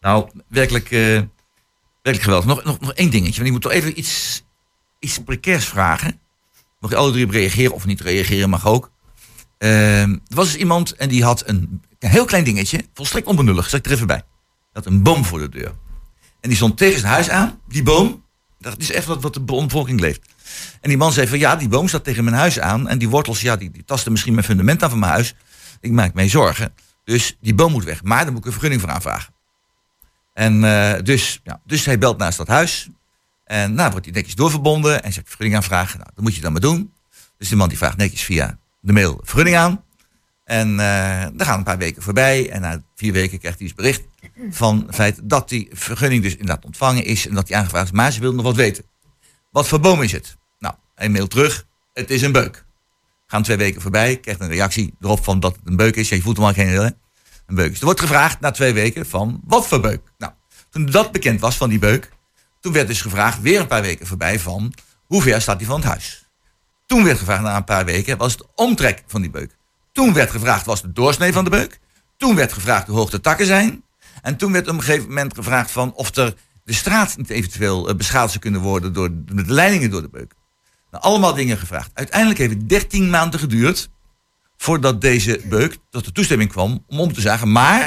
Nou, 0.00 0.28
werkelijk, 0.48 0.84
eh, 0.90 0.98
werkelijk 2.02 2.22
geweldig. 2.22 2.46
Nog, 2.46 2.64
nog, 2.64 2.80
nog 2.80 2.92
één 2.92 3.10
dingetje, 3.10 3.34
want 3.34 3.46
ik 3.46 3.52
moet 3.52 3.62
toch 3.62 3.72
even 3.72 3.98
iets, 3.98 4.42
iets 4.98 5.18
precairs 5.24 5.64
vragen. 5.64 6.20
Mag 6.78 6.90
je 6.90 6.96
alle 6.96 7.12
drie 7.12 7.24
op 7.24 7.30
reageren 7.30 7.72
of 7.74 7.86
niet 7.86 8.00
reageren, 8.00 8.50
mag 8.50 8.66
ook. 8.66 8.90
Ehm, 9.58 10.10
er 10.12 10.34
was 10.34 10.46
dus 10.46 10.56
iemand 10.56 10.92
en 10.96 11.08
die 11.08 11.24
had 11.24 11.42
een, 11.48 11.82
een 11.98 12.08
heel 12.10 12.24
klein 12.24 12.44
dingetje, 12.44 12.84
volstrekt 12.94 13.26
onbenullig, 13.26 13.68
zeg 13.68 13.80
ik 13.80 13.86
er 13.86 13.92
even 13.92 14.06
bij. 14.06 14.22
Dat 14.72 14.86
een 14.86 15.02
boom 15.02 15.24
voor 15.24 15.38
de 15.38 15.48
deur. 15.48 15.74
En 16.40 16.48
die 16.48 16.56
stond 16.56 16.76
tegen 16.76 17.00
zijn 17.00 17.12
huis 17.12 17.30
aan, 17.30 17.60
die 17.68 17.82
boom. 17.82 18.24
Dat 18.58 18.78
is 18.78 18.92
echt 18.92 19.06
wat, 19.06 19.34
de 19.34 19.40
bevolking 19.40 20.00
leeft. 20.00 20.20
En 20.80 20.88
die 20.88 20.98
man 20.98 21.12
zei 21.12 21.26
van 21.26 21.38
ja, 21.38 21.56
die 21.56 21.68
boom 21.68 21.88
staat 21.88 22.04
tegen 22.04 22.24
mijn 22.24 22.36
huis 22.36 22.60
aan. 22.60 22.88
En 22.88 22.98
die 22.98 23.08
wortels, 23.08 23.40
ja, 23.40 23.56
die, 23.56 23.70
die 23.70 23.84
tasten 23.84 24.12
misschien 24.12 24.34
mijn 24.34 24.46
fundament 24.46 24.82
aan 24.82 24.90
van 24.90 24.98
mijn 24.98 25.12
huis. 25.12 25.34
Ik 25.80 25.90
maak 25.90 26.14
mij 26.14 26.28
zorgen. 26.28 26.74
Dus 27.04 27.36
die 27.40 27.54
boom 27.54 27.72
moet 27.72 27.84
weg. 27.84 28.02
Maar 28.02 28.22
daar 28.22 28.32
moet 28.32 28.40
ik 28.40 28.46
een 28.46 28.52
vergunning 28.52 28.80
voor 28.80 28.90
aanvragen. 28.90 29.34
En 30.34 30.64
eh, 30.64 31.02
dus, 31.02 31.40
ja, 31.44 31.60
dus 31.64 31.84
hij 31.84 31.98
belt 31.98 32.18
naast 32.18 32.38
dat 32.38 32.48
huis. 32.48 32.88
En 33.44 33.74
nou 33.74 33.90
wordt 33.90 34.06
hij 34.06 34.14
netjes 34.14 34.34
doorverbonden. 34.34 35.02
En 35.02 35.12
zegt 35.12 35.26
vergunning 35.26 35.56
aanvragen. 35.56 35.98
Nou, 35.98 36.10
dat 36.14 36.24
moet 36.24 36.34
je 36.34 36.40
dan 36.40 36.52
maar 36.52 36.60
doen. 36.60 36.92
Dus 37.38 37.48
de 37.48 37.56
man 37.56 37.68
die 37.68 37.78
vraagt 37.78 37.96
netjes 37.96 38.22
via 38.22 38.58
de 38.80 38.92
mail 38.92 39.20
vergunning 39.22 39.56
aan. 39.56 39.84
En 40.44 40.80
eh 40.80 41.22
er 41.22 41.44
gaan 41.44 41.58
een 41.58 41.64
paar 41.64 41.78
weken 41.78 42.02
voorbij. 42.02 42.50
En 42.50 42.60
na 42.60 42.82
vier 42.94 43.12
weken 43.12 43.38
krijgt 43.38 43.58
hij 43.58 43.66
dus 43.66 43.76
bericht 43.76 44.02
van 44.50 44.82
het 44.86 44.94
feit 44.94 45.20
dat 45.22 45.48
die 45.48 45.68
vergunning 45.72 46.22
dus 46.22 46.32
inderdaad 46.32 46.64
ontvangen 46.64 47.04
is. 47.04 47.26
En 47.28 47.34
dat 47.34 47.46
die 47.46 47.56
aangevraagd 47.56 47.86
is. 47.86 47.92
Maar 47.92 48.12
ze 48.12 48.20
wil 48.20 48.34
nog 48.34 48.44
wat 48.44 48.56
weten. 48.56 48.84
Wat 49.50 49.68
voor 49.68 49.80
boom 49.80 50.02
is 50.02 50.12
het? 50.12 50.36
Nou, 50.58 50.74
hij 50.94 51.08
mailt 51.08 51.30
terug. 51.30 51.66
Het 51.92 52.10
is 52.10 52.22
een 52.22 52.32
beuk. 52.32 52.64
Gaan 53.26 53.42
twee 53.42 53.56
weken 53.56 53.80
voorbij. 53.80 54.16
Krijgt 54.16 54.40
een 54.40 54.48
reactie 54.48 54.94
erop 55.00 55.24
van 55.24 55.40
dat 55.40 55.56
het 55.56 55.60
een 55.64 55.76
beuk 55.76 55.96
is. 55.96 56.08
Je 56.08 56.22
voelt 56.22 56.36
hem 56.36 56.46
al 56.46 56.52
geen 56.52 56.68
hè? 56.68 56.88
Een 57.46 57.54
beuk 57.54 57.72
is. 57.72 57.78
Er 57.78 57.84
wordt 57.84 58.00
gevraagd 58.00 58.40
na 58.40 58.50
twee 58.50 58.72
weken 58.72 59.06
van 59.06 59.40
wat 59.44 59.66
voor 59.66 59.80
beuk? 59.80 60.12
Nou, 60.18 60.32
toen 60.70 60.86
dat 60.86 61.12
bekend 61.12 61.40
was 61.40 61.56
van 61.56 61.68
die 61.68 61.78
beuk. 61.78 62.10
Toen 62.60 62.72
werd 62.72 62.86
dus 62.86 63.00
gevraagd 63.00 63.40
weer 63.40 63.60
een 63.60 63.66
paar 63.66 63.82
weken 63.82 64.06
voorbij 64.06 64.38
van 64.38 64.72
hoe 65.06 65.22
ver 65.22 65.40
staat 65.40 65.56
hij 65.56 65.66
van 65.66 65.80
het 65.80 65.88
huis? 65.88 66.28
Toen 66.86 67.04
werd 67.04 67.18
gevraagd 67.18 67.42
na 67.42 67.56
een 67.56 67.64
paar 67.64 67.84
weken 67.84 68.18
was 68.18 68.32
het 68.32 68.46
omtrek 68.54 69.02
van 69.06 69.20
die 69.20 69.30
beuk. 69.30 69.56
Toen 69.92 70.12
werd 70.12 70.30
gevraagd 70.30 70.66
was 70.66 70.82
de 70.82 70.92
doorsnee 70.92 71.32
van 71.32 71.44
de 71.44 71.50
beuk. 71.50 71.80
Toen 72.16 72.34
werd 72.34 72.52
gevraagd 72.52 72.86
hoe 72.86 72.96
hoog 72.96 73.10
de 73.10 73.20
takken 73.20 73.46
zijn. 73.46 73.84
En 74.22 74.36
toen 74.36 74.52
werd 74.52 74.68
op 74.68 74.74
een 74.74 74.82
gegeven 74.82 75.08
moment 75.08 75.34
gevraagd 75.34 75.70
van 75.70 75.94
of 75.94 76.16
er 76.16 76.34
de 76.64 76.72
straat 76.72 77.16
niet 77.16 77.30
eventueel 77.30 77.88
eh, 77.88 77.94
beschadigd 77.94 78.30
zou 78.30 78.42
kunnen 78.42 78.60
worden 78.60 78.92
door 78.92 79.10
de 79.12 79.44
leidingen 79.46 79.90
door 79.90 80.02
de 80.02 80.08
beuk. 80.08 80.32
Nou, 80.90 81.04
allemaal 81.04 81.34
dingen 81.34 81.58
gevraagd. 81.58 81.90
Uiteindelijk 81.94 82.40
heeft 82.40 82.52
het 82.52 82.68
13 82.68 83.10
maanden 83.10 83.40
geduurd 83.40 83.90
voordat 84.56 85.00
deze 85.00 85.40
beuk 85.44 85.76
tot 85.90 86.04
de 86.04 86.12
toestemming 86.12 86.50
kwam 86.50 86.84
om 86.86 87.00
om 87.00 87.12
te 87.12 87.20
zagen. 87.20 87.52
Maar 87.52 87.80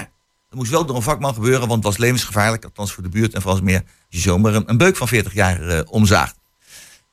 dat 0.50 0.60
moest 0.60 0.72
wel 0.72 0.86
door 0.86 0.96
een 0.96 1.02
vakman 1.02 1.34
gebeuren, 1.34 1.68
want 1.68 1.74
het 1.74 1.84
was 1.84 1.98
levensgevaarlijk, 1.98 2.64
althans 2.64 2.94
voor 2.94 3.04
de 3.04 3.10
buurt 3.10 3.34
en 3.34 3.42
vooral 3.42 3.62
meer 3.62 3.82
als 3.82 3.88
je 4.08 4.20
zomaar 4.20 4.54
een, 4.54 4.78
beuk 4.78 4.96
van 4.96 5.08
40 5.08 5.34
jaar 5.34 5.68
eh, 5.68 5.80
omzaagt. 5.86 6.36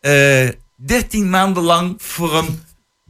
Eh 0.01 0.49
13 0.87 1.31
maanden 1.31 1.63
lang 1.63 2.03
voor 2.03 2.35
een 2.35 2.63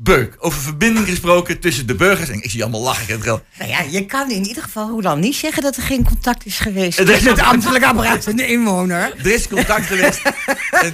beuk. 0.02 0.36
Over 0.38 0.60
verbinding 0.60 1.06
gesproken 1.08 1.60
tussen 1.60 1.86
de 1.86 1.94
burgers. 1.94 2.28
En 2.28 2.34
ik 2.42 2.50
zie 2.50 2.56
je 2.58 2.62
allemaal 2.62 2.80
lachen. 2.82 3.20
Nou 3.24 3.40
ja, 3.66 3.80
je 3.80 4.06
kan 4.06 4.30
in 4.30 4.44
ieder 4.46 4.62
geval 4.62 4.88
hoe 4.88 5.02
dan 5.02 5.20
niet 5.20 5.34
zeggen 5.36 5.62
dat 5.62 5.76
er 5.76 5.82
geen 5.82 6.04
contact 6.04 6.46
is 6.46 6.58
geweest 6.58 6.98
Er 6.98 7.10
is- 7.10 7.24
het 7.24 7.38
ambtelijk 7.40 7.84
apparaat 7.84 8.26
en 8.26 8.36
de 8.36 8.46
inwoner. 8.46 9.14
Er 9.18 9.26
is 9.32 9.48
contact 9.48 9.86
geweest. 9.86 10.20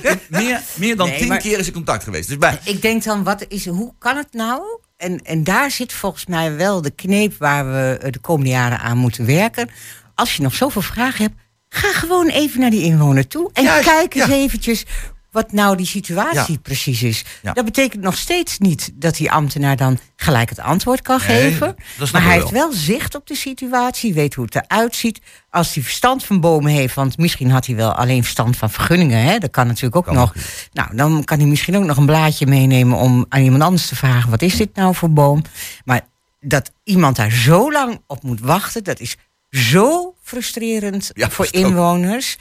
Eh, 0.03 0.13
meer, 0.29 0.61
meer 0.75 0.97
dan 0.97 1.09
Nee, 1.09 1.19
tien 1.19 1.29
maar- 1.29 1.39
keer 1.39 1.59
is 1.59 1.67
er 1.67 1.73
contact 1.73 2.05
geweest. 2.05 2.29
Dus 2.29 2.39
bij, 2.39 2.59
Ik 2.65 2.83
denk 2.83 3.05
dan, 3.05 3.25
wat 3.25 3.45
is, 3.49 3.67
hoe 3.67 3.93
kan 3.99 4.17
het 4.17 4.33
nou? 4.33 4.63
En, 4.97 5.21
en 5.25 5.45
daar 5.45 5.71
zit 5.71 5.93
volgens 5.93 6.27
mij 6.27 6.57
wel 6.57 6.83
de 6.83 6.91
kneep 6.91 7.35
waar 7.39 7.73
we 7.73 7.99
eh, 8.03 8.13
de 8.13 8.19
komende 8.19 8.51
jaren 8.51 8.79
aan 8.81 8.97
moeten 8.99 9.27
werken. 9.27 9.71
Als 10.15 10.37
je 10.37 10.43
nog 10.43 10.55
zoveel 10.55 10.83
vragen 10.83 11.23
hebt, 11.25 11.35
ga 11.69 11.93
gewoon 11.93 12.29
even 12.29 12.61
naar 12.61 12.71
die 12.71 12.83
inwoner 12.83 13.27
toe. 13.27 13.51
En 13.53 13.65
Juist, 13.65 13.89
kijk 13.89 14.15
eens 14.15 14.27
ja. 14.27 14.33
eventjes 14.35 14.85
wat 15.31 15.53
nou 15.53 15.77
die 15.77 15.87
situatie 15.87 16.53
Ja. 16.53 16.59
precies 16.63 17.03
is. 17.03 17.25
Ja. 17.43 17.53
Dat 17.53 17.65
betekent 17.65 18.03
nog 18.03 18.17
steeds 18.17 18.59
niet 18.59 18.91
dat 18.95 19.17
die 19.17 19.31
ambtenaar 19.31 19.77
dan 19.77 19.99
gelijk 20.17 20.49
het 20.49 20.59
antwoord 20.61 21.03
kan 21.03 21.21
Nee, 21.29 21.51
geven. 21.51 21.75
Maar 22.13 22.23
hij 22.23 22.31
wel. 22.31 22.31
heeft 22.41 22.51
wel 22.51 22.73
zicht 22.73 23.15
op 23.15 23.27
de 23.27 23.35
situatie, 23.35 24.15
weet 24.15 24.35
hoe 24.35 24.45
het 24.45 24.55
eruit 24.55 24.97
ziet. 24.97 25.21
Als 25.51 25.75
hij 25.75 25.83
verstand 25.83 26.25
van 26.25 26.41
bomen 26.41 26.73
heeft, 26.73 26.95
want 26.95 27.19
misschien 27.19 27.51
had 27.51 27.67
hij 27.67 27.77
wel 27.77 27.93
alleen 27.93 28.23
verstand 28.23 28.57
van 28.57 28.71
vergunningen. 28.71 29.23
Hè? 29.23 29.39
Dat 29.39 29.51
kan 29.51 29.67
natuurlijk 29.67 29.97
ook 29.97 30.05
Kan 30.05 30.15
nog. 30.15 30.35
Nou, 30.73 30.97
dan 30.97 31.25
kan 31.25 31.39
hij 31.39 31.47
misschien 31.49 31.77
ook 31.77 31.85
nog 31.85 31.97
een 31.97 32.07
blaadje 32.07 32.47
meenemen 32.47 32.99
om 32.99 33.27
aan 33.29 33.43
iemand 33.43 33.63
anders 33.63 33.87
te 33.87 33.97
vragen: 33.97 34.31
wat 34.31 34.43
is 34.43 34.57
dit 34.57 34.75
nou 34.75 34.95
voor 34.95 35.11
boom? 35.11 35.43
Maar 35.85 36.01
dat 36.41 36.71
iemand 36.85 37.17
daar 37.17 37.31
zo 37.31 37.73
lang 37.73 38.01
op 38.07 38.23
moet 38.23 38.41
wachten, 38.41 38.85
dat 38.85 39.01
is 39.01 39.17
zo 39.51 40.15
frustrerend 40.23 41.11
Ja, 41.15 41.31
voor 41.31 41.49
ook. 41.53 42.39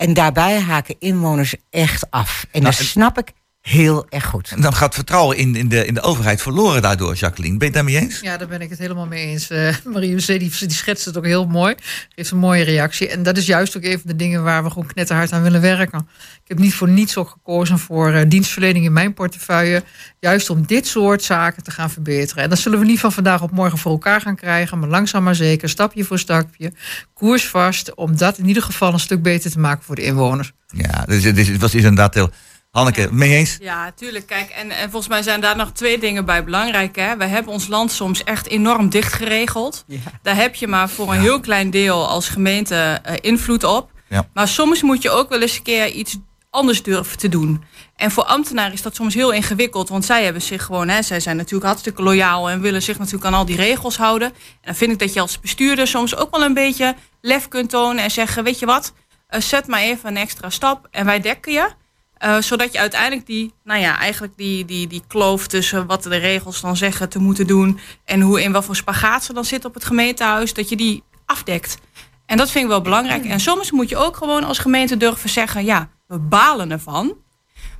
En 0.00 0.14
daarbij 0.14 0.60
haken 0.60 0.96
inwoners 0.98 1.54
echt 1.70 2.10
af. 2.10 2.46
En 2.52 2.62
Nou, 2.62 2.74
snap 2.74 3.18
ik 3.18 3.32
heel 3.60 4.06
erg 4.08 4.24
goed. 4.24 4.50
en 4.50 4.60
dan 4.60 4.74
gaat 4.74 4.94
vertrouwen 4.94 5.36
in, 5.36 5.56
in, 5.56 5.68
de, 5.68 5.86
in 5.86 5.94
de 5.94 6.00
overheid 6.00 6.42
verloren 6.42 6.82
daardoor, 6.82 7.14
Jacqueline. 7.14 7.56
Ben 7.56 7.68
je 7.68 7.74
het 7.74 7.84
daarmee 7.84 8.02
eens? 8.02 8.20
Ja, 8.20 8.36
daar 8.36 8.48
ben 8.48 8.60
ik 8.60 8.70
het 8.70 8.78
helemaal 8.78 9.06
mee 9.06 9.26
eens. 9.26 9.50
Eh 9.50 9.74
Marie-José, 9.84 10.38
die, 10.38 10.52
die 10.58 10.72
schetst 10.72 11.04
het 11.04 11.16
ook 11.16 11.24
heel 11.24 11.46
mooi. 11.46 11.74
Geeft 12.14 12.30
een 12.30 12.38
mooie 12.38 12.64
reactie. 12.64 13.08
En 13.08 13.22
dat 13.22 13.36
is 13.36 13.46
juist 13.46 13.76
ook 13.76 13.84
een 13.84 13.98
van 13.98 14.10
de 14.10 14.16
dingen 14.16 14.42
waar 14.42 14.62
we 14.64 14.70
gewoon 14.70 14.86
knetterhard 14.86 15.32
aan 15.32 15.42
willen 15.42 15.60
werken. 15.60 16.08
Ik 16.42 16.48
heb 16.48 16.58
niet 16.58 16.74
voor 16.74 16.88
niets 16.88 17.16
ook 17.16 17.28
gekozen 17.28 17.78
voor 17.78 18.12
eh, 18.12 18.28
dienstverlening 18.28 18.84
in 18.84 18.92
mijn 18.92 19.14
portefeuille. 19.14 19.82
Juist 20.20 20.50
om 20.50 20.66
dit 20.66 20.86
soort 20.86 21.22
zaken 21.22 21.62
te 21.62 21.70
gaan 21.70 21.90
verbeteren. 21.90 22.42
En 22.42 22.48
dat 22.50 22.58
zullen 22.58 22.78
we 22.78 22.84
niet 22.84 23.00
van 23.00 23.12
vandaag 23.12 23.42
op 23.42 23.50
morgen 23.50 23.78
voor 23.78 23.92
elkaar 23.92 24.20
gaan 24.20 24.36
krijgen. 24.36 24.78
Maar 24.78 24.88
langzaam 24.88 25.22
maar 25.22 25.34
zeker, 25.34 25.68
stapje 25.68 26.04
voor 26.04 26.18
stapje. 26.18 26.72
Koersvast. 27.14 27.94
Om 27.94 28.16
dat 28.16 28.38
in 28.38 28.46
ieder 28.46 28.62
geval 28.62 28.92
een 28.92 29.00
stuk 29.00 29.22
beter 29.22 29.50
te 29.50 29.58
maken 29.58 29.84
voor 29.84 29.94
de 29.94 30.02
inwoners. 30.02 30.52
Ja, 30.66 31.04
dus, 31.06 31.22
dus, 31.22 31.48
het 31.48 31.60
was 31.60 31.74
inderdaad 31.74 32.14
heel... 32.14 32.30
Hanneke, 32.70 33.08
mee 33.12 33.36
eens? 33.36 33.56
Ja, 33.60 33.92
tuurlijk. 33.92 34.26
Kijk, 34.26 34.50
en, 34.50 34.70
en 34.70 34.90
volgens 34.90 35.08
mij 35.08 35.22
zijn 35.22 35.40
daar 35.40 35.56
nog 35.56 35.72
twee 35.72 35.98
dingen 35.98 36.24
bij 36.24 36.44
belangrijk. 36.44 36.96
Hè? 36.96 37.16
We 37.16 37.24
hebben 37.24 37.52
ons 37.52 37.66
land 37.66 37.92
soms 37.92 38.24
echt 38.24 38.48
enorm 38.48 38.88
dicht 38.88 39.12
geregeld. 39.12 39.84
Daar 40.22 40.36
heb 40.36 40.54
je 40.54 40.66
maar 40.66 40.88
voor 40.88 41.12
een 41.12 41.20
heel 41.20 41.40
klein 41.40 41.70
deel 41.70 42.08
als 42.08 42.28
gemeente 42.28 43.00
eh, 43.02 43.14
invloed 43.20 43.64
op. 43.64 43.90
Ja. 44.08 44.28
Maar 44.34 44.48
soms 44.48 44.82
moet 44.82 45.02
je 45.02 45.10
ook 45.10 45.28
wel 45.28 45.40
eens 45.40 45.56
een 45.56 45.62
keer 45.62 45.88
iets 45.88 46.18
anders 46.50 46.82
durven 46.82 47.18
te 47.18 47.28
doen. 47.28 47.64
En 47.96 48.10
voor 48.10 48.24
ambtenaren 48.24 48.72
is 48.72 48.82
dat 48.82 48.94
soms 48.94 49.14
heel 49.14 49.30
ingewikkeld. 49.30 49.88
Want 49.88 50.04
zij 50.04 50.24
hebben 50.24 50.42
zich 50.42 50.64
gewoon, 50.64 50.88
hè, 50.88 51.02
zij 51.02 51.20
zijn 51.20 51.36
natuurlijk 51.36 51.64
hartstikke 51.64 52.02
loyaal 52.02 52.50
en 52.50 52.60
willen 52.60 52.82
zich 52.82 52.98
natuurlijk 52.98 53.24
aan 53.24 53.34
al 53.34 53.44
die 53.44 53.56
regels 53.56 53.96
houden. 53.96 54.28
En 54.28 54.34
dan 54.62 54.74
vind 54.74 54.92
ik 54.92 54.98
dat 54.98 55.12
je 55.12 55.20
als 55.20 55.40
bestuurder 55.40 55.86
soms 55.86 56.16
ook 56.16 56.30
wel 56.30 56.44
een 56.44 56.54
beetje 56.54 56.94
lef 57.20 57.48
kunt 57.48 57.70
tonen 57.70 58.04
en 58.04 58.10
zeggen: 58.10 58.44
Weet 58.44 58.58
je 58.58 58.66
wat, 58.66 58.92
eh, 59.26 59.40
zet 59.40 59.66
maar 59.66 59.80
even 59.80 60.08
een 60.08 60.16
extra 60.16 60.50
stap 60.50 60.88
en 60.90 61.04
wij 61.04 61.20
dekken 61.20 61.52
je. 61.52 61.78
Eh, 62.20 62.40
zodat 62.40 62.72
je 62.72 62.78
uiteindelijk 62.78 63.26
die, 63.26 63.54
nou 63.64 63.80
ja, 63.80 63.98
eigenlijk 63.98 64.32
die, 64.36 64.64
die, 64.64 64.86
die 64.86 65.02
kloof 65.06 65.46
tussen 65.46 65.86
wat 65.86 66.02
de 66.02 66.16
regels 66.16 66.60
dan 66.60 66.76
zeggen 66.76 67.08
te 67.08 67.18
moeten 67.18 67.46
doen. 67.46 67.80
en 68.04 68.20
hoe 68.20 68.42
in 68.42 68.52
wat 68.52 68.64
voor 68.64 68.76
spagaat 68.76 69.24
ze 69.24 69.32
dan 69.32 69.44
zit 69.44 69.64
op 69.64 69.74
het 69.74 69.84
gemeentehuis, 69.84 70.54
dat 70.54 70.68
je 70.68 70.76
die 70.76 71.02
afdekt. 71.26 71.78
En 72.26 72.36
dat 72.36 72.50
vind 72.50 72.64
ik 72.64 72.70
wel 72.70 72.80
belangrijk. 72.80 73.24
En 73.24 73.40
soms 73.40 73.70
moet 73.70 73.88
je 73.88 73.96
ook 73.96 74.16
gewoon 74.16 74.44
als 74.44 74.58
gemeente 74.58 74.96
durven 74.96 75.28
zeggen: 75.28 75.64
ja, 75.64 75.88
we 76.06 76.18
balen 76.18 76.70
ervan. 76.70 77.16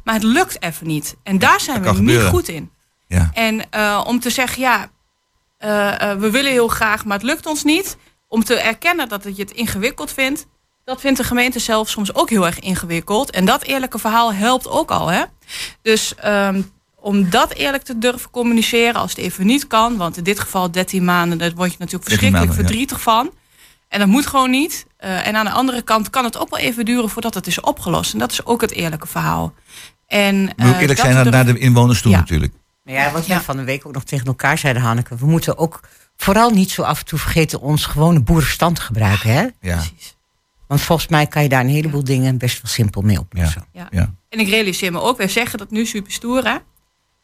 Maar 0.05 0.15
het 0.15 0.23
lukt 0.23 0.63
even 0.63 0.87
niet. 0.87 1.17
En 1.23 1.39
daar 1.39 1.61
zijn 1.61 1.83
dat 1.83 1.97
we 1.97 2.03
niet 2.03 2.23
goed 2.23 2.49
in. 2.49 2.71
Ja. 3.07 3.31
En 3.33 3.71
eh, 3.71 4.05
om 4.07 4.21
te 4.21 4.31
zeggen, 4.31 4.63
ja, 4.63 4.91
eh, 5.59 6.15
we 6.15 6.31
willen 6.31 6.51
heel 6.51 6.69
graag, 6.69 7.05
maar 7.05 7.17
het 7.17 7.27
lukt 7.27 7.47
ons 7.47 7.65
niet. 7.65 7.97
Om 8.29 8.45
te 8.45 8.55
erkennen 8.55 9.09
dat 9.09 9.25
je 9.25 9.43
het 9.43 9.51
ingewikkeld 9.51 10.13
vindt. 10.13 10.47
Dat 10.91 11.01
vindt 11.01 11.19
de 11.19 11.25
gemeente 11.25 11.59
zelf 11.59 11.89
soms 11.89 12.15
ook 12.15 12.31
heel 12.31 12.47
erg 12.47 12.59
ingewikkeld. 12.59 13.31
En 13.31 13.45
dat 13.45 13.63
eerlijke 13.63 13.99
verhaal 13.99 14.33
helpt 14.33 14.69
ook 14.69 14.91
al. 14.91 15.09
Hè? 15.09 15.23
Dus 15.83 16.15
ehm, 16.15 16.63
om 16.97 17.31
dat 17.31 17.53
eerlijk 17.53 17.83
te 17.83 17.99
durven 17.99 18.31
communiceren 18.31 18.95
als 18.95 19.11
het 19.11 19.19
even 19.21 19.47
niet 19.47 19.67
kan. 19.67 19.97
Want 19.97 20.17
in 20.17 20.23
dit 20.23 20.41
geval 20.41 20.71
13 20.71 21.05
maanden, 21.05 21.39
daar 21.39 21.53
word 21.55 21.71
je 21.73 21.77
natuurlijk 21.79 22.09
13 22.09 22.19
verschrikkelijk 22.19 22.47
maanden, 22.47 22.57
ja. 22.57 22.69
verdrietig 22.69 23.01
van. 23.01 23.31
En 23.89 23.99
dat 23.99 24.09
moet 24.09 24.27
gewoon 24.27 24.51
niet. 24.51 24.87
Eh, 24.97 25.27
en 25.27 25.37
aan 25.37 25.45
de 25.45 25.51
andere 25.51 25.83
kant 25.83 26.11
kan 26.11 26.25
het 26.25 26.39
ook 26.39 26.51
wel 26.51 26.59
even 26.59 26.85
duren 26.85 27.09
voordat 27.11 27.35
het 27.35 27.47
is 27.47 27.61
opgelost. 27.61 28.13
En 28.13 28.19
dat 28.19 28.33
is 28.33 28.45
ook 28.45 28.61
het 28.61 28.73
eerlijke 28.73 29.07
verhaal. 29.07 29.55
En, 30.07 30.37
Je 30.37 30.41
moet 30.43 30.55
eh, 30.57 30.69
ook 30.69 30.81
eerlijk 30.81 30.99
zijn 30.99 31.31
naar, 31.31 31.45
de 31.45 31.59
inwoners 31.59 32.03
toe 32.03 32.11
Ja. 32.11 32.19
natuurlijk. 32.19 32.53
Nou 32.85 32.99
ja, 32.99 33.13
wat 33.13 33.27
wij 33.27 33.37
Ja. 33.37 33.43
van 33.43 33.57
de 33.57 33.65
week 33.65 33.87
ook 33.87 33.93
nog 33.93 34.05
tegen 34.05 34.27
elkaar 34.27 34.59
zeiden, 34.59 34.83
Hanneke. 34.83 35.17
We 35.17 35.27
moeten 35.27 35.59
ook 35.59 35.81
vooral 36.17 36.51
niet 36.51 36.71
zo 36.71 36.83
af 36.83 36.99
en 36.99 37.05
toe 37.05 37.19
vergeten 37.19 37.61
ons 37.61 37.85
gewone 37.87 38.21
boerenverstand 38.21 38.77
te 38.77 38.83
gebruiken. 38.83 39.31
Hè? 39.31 39.41
Ja, 39.41 39.77
Precies. 39.77 40.19
Want 40.71 40.83
volgens 40.83 41.09
mij 41.09 41.27
kan 41.27 41.43
je 41.43 41.49
daar 41.49 41.61
een 41.61 41.69
heleboel 41.69 42.05
dingen 42.05 42.39
best 42.39 42.63
wel 42.63 42.71
simpel 42.71 43.03
mee 43.03 43.19
oplossen. 43.19 43.65
Ja. 43.73 43.87
ja. 43.91 44.15
En 44.29 44.39
ik 44.39 44.49
realiseer 44.49 44.93
me 44.93 45.01
ook, 45.01 45.17
wij 45.17 45.29
zeggen 45.29 45.59
dat 45.59 45.71
nu 45.71 45.87
super 45.87 46.13
stoer 46.13 46.45
hè. 46.45 46.57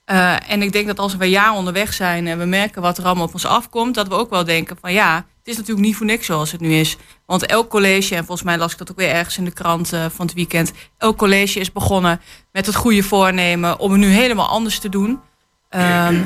Eh, 0.04 0.50
en 0.50 0.62
ik 0.62 0.72
denk 0.72 0.86
dat 0.86 0.98
als 0.98 1.16
we 1.16 1.24
een 1.24 1.30
jaar 1.30 1.52
onderweg 1.52 1.92
zijn 1.92 2.26
en 2.26 2.38
we 2.38 2.44
merken 2.44 2.82
wat 2.82 2.98
er 2.98 3.04
allemaal 3.04 3.24
op 3.24 3.32
ons 3.32 3.46
afkomt, 3.46 3.94
dat 3.94 4.08
we 4.08 4.14
ook 4.14 4.30
wel 4.30 4.44
denken 4.44 4.76
van 4.80 4.92
ja, 4.92 5.14
het 5.14 5.48
is 5.48 5.56
natuurlijk 5.56 5.86
niet 5.86 5.96
voor 5.96 6.06
niks 6.06 6.26
zoals 6.26 6.52
het 6.52 6.60
nu 6.60 6.72
is. 6.72 6.96
Want 7.26 7.46
elk 7.46 7.68
college, 7.68 8.14
en 8.14 8.24
volgens 8.24 8.46
mij 8.46 8.58
las 8.58 8.72
ik 8.72 8.78
dat 8.78 8.90
ook 8.90 8.96
weer 8.96 9.10
ergens 9.10 9.38
in 9.38 9.44
de 9.44 9.52
krant 9.52 9.92
eh, 9.92 10.04
van 10.14 10.26
het 10.26 10.34
weekend, 10.34 10.72
elk 10.98 11.16
college 11.16 11.60
is 11.60 11.72
begonnen 11.72 12.20
met 12.52 12.66
het 12.66 12.74
goede 12.74 13.02
voornemen 13.02 13.78
om 13.78 13.90
het 13.90 14.00
nu 14.00 14.08
helemaal 14.08 14.48
anders 14.48 14.78
te 14.78 14.88
doen. 14.88 15.20
Ehm, 15.68 16.22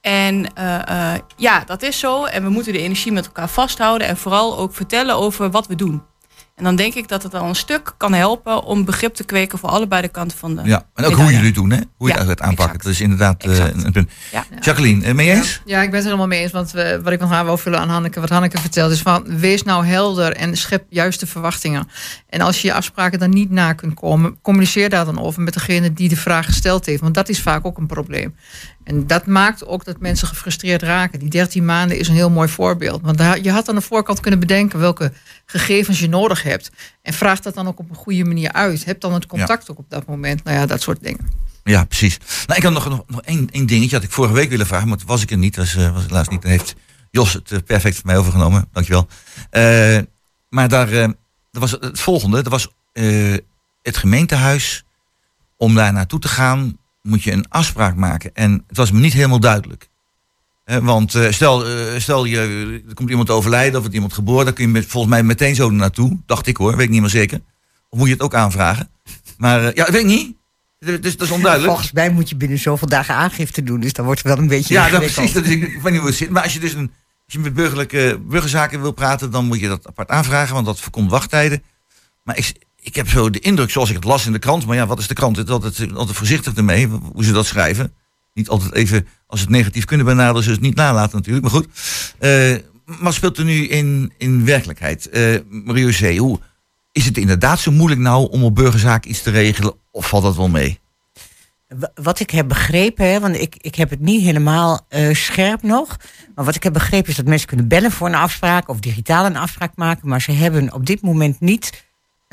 En 0.00 0.54
eh, 0.54 1.14
ja, 1.36 1.64
dat 1.64 1.82
is 1.82 1.98
zo. 1.98 2.24
En 2.24 2.42
we 2.42 2.48
moeten 2.48 2.72
de 2.72 2.78
energie 2.78 3.12
met 3.12 3.26
elkaar 3.26 3.48
vasthouden. 3.48 4.06
En 4.06 4.16
vooral 4.16 4.58
ook 4.58 4.74
vertellen 4.74 5.14
over 5.16 5.50
wat 5.50 5.66
we 5.66 5.74
doen. 5.74 6.02
En 6.54 6.64
dan 6.64 6.76
denk 6.76 6.94
ik 6.94 7.08
dat 7.08 7.22
het 7.22 7.34
al 7.34 7.48
een 7.48 7.54
stuk 7.54 7.94
kan 7.96 8.12
helpen 8.12 8.62
om 8.62 8.84
begrip 8.84 9.14
te 9.14 9.24
kweken 9.24 9.58
voor 9.58 9.68
allebei 9.68 10.02
de 10.02 10.08
kanten 10.08 10.38
van 10.38 10.56
de. 10.56 10.62
Ja, 10.64 10.86
en 10.94 11.04
ook 11.04 11.12
hoe 11.14 11.24
jullie 11.24 11.44
het 11.46 11.54
doen, 11.54 11.70
hè? 11.70 11.78
Hoe 11.96 12.08
je 12.08 12.14
Ja, 12.14 12.26
het 12.26 12.40
aanpakken. 12.40 12.64
exact. 12.64 12.82
Dat 12.82 12.92
is 12.92 13.00
inderdaad 13.00 13.44
eh, 13.44 13.84
een 13.84 13.92
punt. 13.92 14.10
Ja. 14.32 14.44
Jacqueline, 14.60 15.04
eh, 15.04 15.14
mee 15.14 15.30
eens? 15.30 15.62
Ja, 15.64 15.82
ik 15.82 15.90
ben 15.90 15.94
het 15.94 15.98
er 15.98 16.04
helemaal 16.04 16.26
mee 16.26 16.40
eens. 16.40 16.52
Want 16.52 16.70
we, 16.70 17.00
wat 17.02 17.12
ik 17.12 17.20
nog 17.20 17.32
aan 17.32 17.44
wil 17.44 17.56
vullen 17.56 17.80
aan 17.80 17.88
Hanneke, 17.88 18.20
wat 18.20 18.28
Hanneke 18.28 18.58
vertelt, 18.58 18.92
is 18.92 19.00
van 19.00 19.38
wees 19.38 19.62
nou 19.62 19.86
helder 19.86 20.32
en 20.32 20.56
schep 20.56 20.84
juiste 20.88 21.26
verwachtingen. 21.26 21.88
En 22.28 22.40
als 22.40 22.62
je 22.62 22.68
je 22.68 22.74
afspraken 22.74 23.18
dan 23.18 23.30
niet 23.30 23.50
na 23.50 23.72
kunt 23.72 23.94
komen, 23.94 24.38
communiceer 24.42 24.88
daar 24.88 25.04
dan 25.04 25.20
over 25.20 25.42
met 25.42 25.54
degene 25.54 25.92
die 25.92 26.08
de 26.08 26.16
vraag 26.16 26.44
gesteld 26.46 26.86
heeft. 26.86 27.00
Want 27.00 27.14
dat 27.14 27.28
is 27.28 27.42
vaak 27.42 27.66
ook 27.66 27.78
een 27.78 27.86
probleem. 27.86 28.34
En 28.84 29.06
dat 29.06 29.26
maakt 29.26 29.66
ook 29.66 29.84
dat 29.84 30.00
mensen 30.00 30.28
gefrustreerd 30.28 30.82
raken. 30.82 31.18
Die 31.18 31.30
13 31.30 31.64
maanden 31.64 31.98
is 31.98 32.08
een 32.08 32.14
heel 32.14 32.30
mooi 32.30 32.48
voorbeeld. 32.48 33.00
Want 33.02 33.18
daar- 33.18 33.40
je 33.40 33.50
had 33.50 33.68
aan 33.68 33.74
de 33.74 33.80
voorkant 33.80 34.20
kunnen 34.20 34.40
bedenken 34.40 34.78
welke 34.78 35.12
gegevens 35.46 36.00
je 36.00 36.08
nodig 36.08 36.42
hebt. 36.42 36.70
En 37.02 37.12
vraag 37.12 37.40
dat 37.40 37.54
dan 37.54 37.66
ook 37.68 37.78
op 37.78 37.90
een 37.90 37.96
goede 37.96 38.24
manier 38.24 38.52
uit. 38.52 38.84
Heb 38.84 39.00
dan 39.00 39.12
het 39.12 39.26
contact 39.26 39.70
ook 39.70 39.78
op 39.78 39.90
dat 39.90 40.06
moment. 40.06 40.44
Nou 40.44 40.56
ja, 40.56 40.66
dat 40.66 40.82
soort 40.82 41.02
dingen. 41.02 41.28
Ja, 41.64 41.84
precies. 41.84 42.18
Nou, 42.46 42.58
ik 42.58 42.62
had 42.64 42.72
nog, 42.72 42.88
nog, 42.88 43.04
nog 43.06 43.22
één, 43.22 43.48
één 43.50 43.66
dingetje. 43.66 43.96
Had 43.96 44.04
ik 44.04 44.10
vorige 44.12 44.34
week 44.34 44.48
willen 44.50 44.66
vragen, 44.66 44.88
maar 44.88 44.98
toen 44.98 45.06
was 45.06 45.22
ik 45.22 45.30
er 45.30 45.36
niet. 45.36 45.54
Dat 45.54 45.64
was, 45.64 45.84
eh, 45.84 45.92
was 45.94 46.02
helaas 46.02 46.28
niet. 46.28 46.42
Dan 46.42 46.50
heeft 46.50 46.74
Jos 47.10 47.32
het 47.32 47.50
eh, 47.52 47.58
perfect 47.66 47.94
van 47.94 48.02
mij 48.06 48.16
overgenomen. 48.18 48.68
Dankjewel. 48.72 49.08
Eh 49.50 49.98
maar 50.48 50.68
daar, 50.68 50.92
er 50.92 51.14
was 51.50 51.70
het 51.70 52.00
volgende. 52.00 52.42
Er 52.42 52.50
was 52.50 52.68
het 53.82 53.96
gemeentehuis. 53.96 54.84
Om 55.56 55.74
daar 55.74 55.92
naartoe 55.92 56.18
te 56.18 56.28
gaan, 56.28 56.76
moet 57.08 57.22
je 57.22 57.32
een 57.32 57.48
afspraak 57.48 57.96
maken. 57.96 58.34
En 58.34 58.64
het 58.66 58.76
was 58.76 58.90
me 58.90 59.00
niet 59.00 59.12
helemaal 59.12 59.40
duidelijk. 59.40 59.88
Want 60.64 61.14
eh, 61.14 61.30
stel, 61.30 61.66
eh, 61.66 62.00
stel 62.00 62.24
je, 62.24 62.38
er 62.88 62.94
komt 62.94 63.10
iemand 63.10 63.30
overlijden 63.30 63.70
of 63.70 63.74
er 63.74 63.80
wordt 63.80 63.94
iemand 63.94 64.12
geboren. 64.12 64.44
Dan 64.44 64.54
kun 64.54 64.64
je 64.64 64.70
met, 64.70 64.86
volgens 64.86 65.12
mij 65.12 65.22
meteen 65.22 65.54
zo 65.54 65.70
naartoe. 65.70 66.18
Dacht 66.26 66.46
ik 66.46 66.56
hoor, 66.56 66.76
weet 66.76 66.86
ik 66.86 66.92
niet 66.92 67.00
meer 67.00 67.10
zeker. 67.10 67.40
Of 67.88 67.98
moet 67.98 68.08
je 68.08 68.14
het 68.14 68.22
ook 68.22 68.34
aanvragen? 68.34 68.90
Maar 69.36 69.64
eh, 69.64 69.74
ja, 69.74 69.92
weet 69.92 70.00
ik 70.00 70.06
niet. 70.06 70.36
Dus 70.78 71.16
dat 71.16 71.26
is 71.26 71.30
onduidelijk. 71.30 71.72
Volgens 71.72 71.92
mij 71.92 72.10
moet 72.10 72.28
je 72.28 72.36
binnen 72.36 72.58
zoveel 72.58 72.88
dagen 72.88 73.14
aangifte 73.14 73.62
doen. 73.62 73.80
Dus 73.80 73.92
dan 73.92 74.04
wordt 74.04 74.22
het 74.22 74.32
wel 74.32 74.42
een 74.42 74.48
beetje 74.48 74.74
Ja, 74.74 74.90
dat, 74.90 75.00
precies. 75.00 75.32
Dat 75.32 75.44
is, 75.44 75.50
ik 75.50 75.60
weet 75.60 75.92
niet 75.92 76.00
hoe 76.00 76.08
het 76.08 76.16
zit. 76.16 76.30
Maar 76.30 76.42
als 76.42 76.52
je 76.52 76.60
dus 76.60 76.72
een, 76.72 76.92
als 77.24 77.34
je 77.34 77.38
met 77.38 77.54
burgerlijke 77.54 78.20
burgerzaken 78.28 78.80
wil 78.80 78.92
praten, 78.92 79.30
dan 79.30 79.44
moet 79.44 79.60
je 79.60 79.68
dat 79.68 79.86
apart 79.86 80.08
aanvragen, 80.08 80.54
want 80.54 80.66
dat 80.66 80.80
voorkomt 80.80 81.10
wachttijden. 81.10 81.62
Maar 82.22 82.36
ik, 82.38 82.52
ik 82.84 82.94
heb 82.94 83.08
zo 83.08 83.30
de 83.30 83.38
indruk, 83.38 83.70
zoals 83.70 83.88
ik 83.88 83.94
het 83.94 84.04
las 84.04 84.26
in 84.26 84.32
de 84.32 84.38
krant, 84.38 84.66
maar 84.66 84.76
ja, 84.76 84.86
wat 84.86 84.98
is 84.98 85.06
de 85.08 85.14
krant? 85.14 85.36
Het 85.36 85.46
is 85.48 85.52
altijd, 85.52 86.16
voorzichtig 86.16 86.54
ermee, 86.54 86.86
hoe 87.12 87.24
ze 87.24 87.32
dat 87.32 87.46
schrijven. 87.46 87.94
Niet 88.32 88.48
altijd 88.48 88.72
even, 88.74 89.06
als 89.26 89.40
het 89.40 89.48
negatief 89.48 89.84
kunnen 89.84 90.06
benaderen, 90.06 90.42
ze 90.42 90.50
het 90.50 90.60
niet 90.60 90.74
nalaten 90.74 91.16
natuurlijk. 91.16 91.44
Maar 91.44 91.54
goed. 91.54 91.68
Eh, 92.18 92.54
maar 93.00 93.12
speelt 93.12 93.38
er 93.38 93.44
nu 93.44 93.66
in, 93.66 94.12
in 94.18 94.44
werkelijkheid? 94.44 95.08
Eh 95.08 95.36
Mario 95.50 95.88
C., 95.88 96.16
hoe 96.18 96.40
is 96.92 97.04
het 97.04 97.18
inderdaad 97.18 97.60
zo 97.60 97.72
moeilijk 97.72 98.00
nou 98.00 98.30
om 98.30 98.44
op 98.44 98.54
burgerzaken 98.54 99.10
iets 99.10 99.22
te 99.22 99.30
regelen? 99.30 99.74
Of 99.90 100.08
valt 100.08 100.22
dat 100.22 100.36
wel 100.36 100.48
mee? 100.48 100.78
Wa- 101.68 101.92
Wat 101.94 102.20
ik 102.20 102.30
heb 102.30 102.48
begrepen, 102.48 103.10
hè, 103.10 103.20
want 103.20 103.36
ik, 103.36 103.54
ik 103.58 103.74
heb 103.74 103.90
het 103.90 104.00
niet 104.00 104.22
helemaal 104.22 104.86
eh, 104.88 105.14
scherp 105.14 105.62
nog. 105.62 105.96
Maar 106.34 106.44
wat 106.44 106.54
ik 106.54 106.62
heb 106.62 106.72
begrepen 106.72 107.10
is 107.10 107.16
dat 107.16 107.26
mensen 107.26 107.48
kunnen 107.48 107.68
bellen 107.68 107.90
voor 107.92 108.06
een 108.06 108.14
afspraak 108.14 108.68
of 108.68 108.78
digitaal 108.80 109.26
een 109.26 109.36
afspraak 109.36 109.72
maken. 109.76 110.08
Maar 110.08 110.20
ze 110.22 110.32
hebben 110.32 110.72
op 110.72 110.86
dit 110.86 111.00
moment 111.02 111.40
niet, 111.40 111.83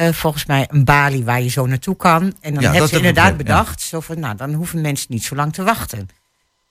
eh, 0.08 0.14
volgens 0.14 0.46
mij, 0.46 0.68
een 0.70 0.84
balie 0.84 1.24
waar 1.24 1.42
je 1.42 1.50
zo 1.50 1.66
naartoe 1.66 1.96
kan. 1.96 2.22
En 2.22 2.54
dan 2.54 2.54
Ja, 2.54 2.60
hebben 2.62 2.80
dat 2.80 2.90
ze 2.90 2.96
heb 2.96 3.04
inderdaad 3.06 3.32
ja. 3.32 3.38
bedacht, 3.38 3.82
zo 3.82 4.00
van, 4.00 4.20
nou, 4.20 4.36
dan 4.36 4.54
hoeven 4.54 4.82
mensen 4.82 5.08
niet 5.10 5.24
zo 5.24 5.36
lang 5.36 5.54
te 5.54 5.64
wachten. 5.64 6.10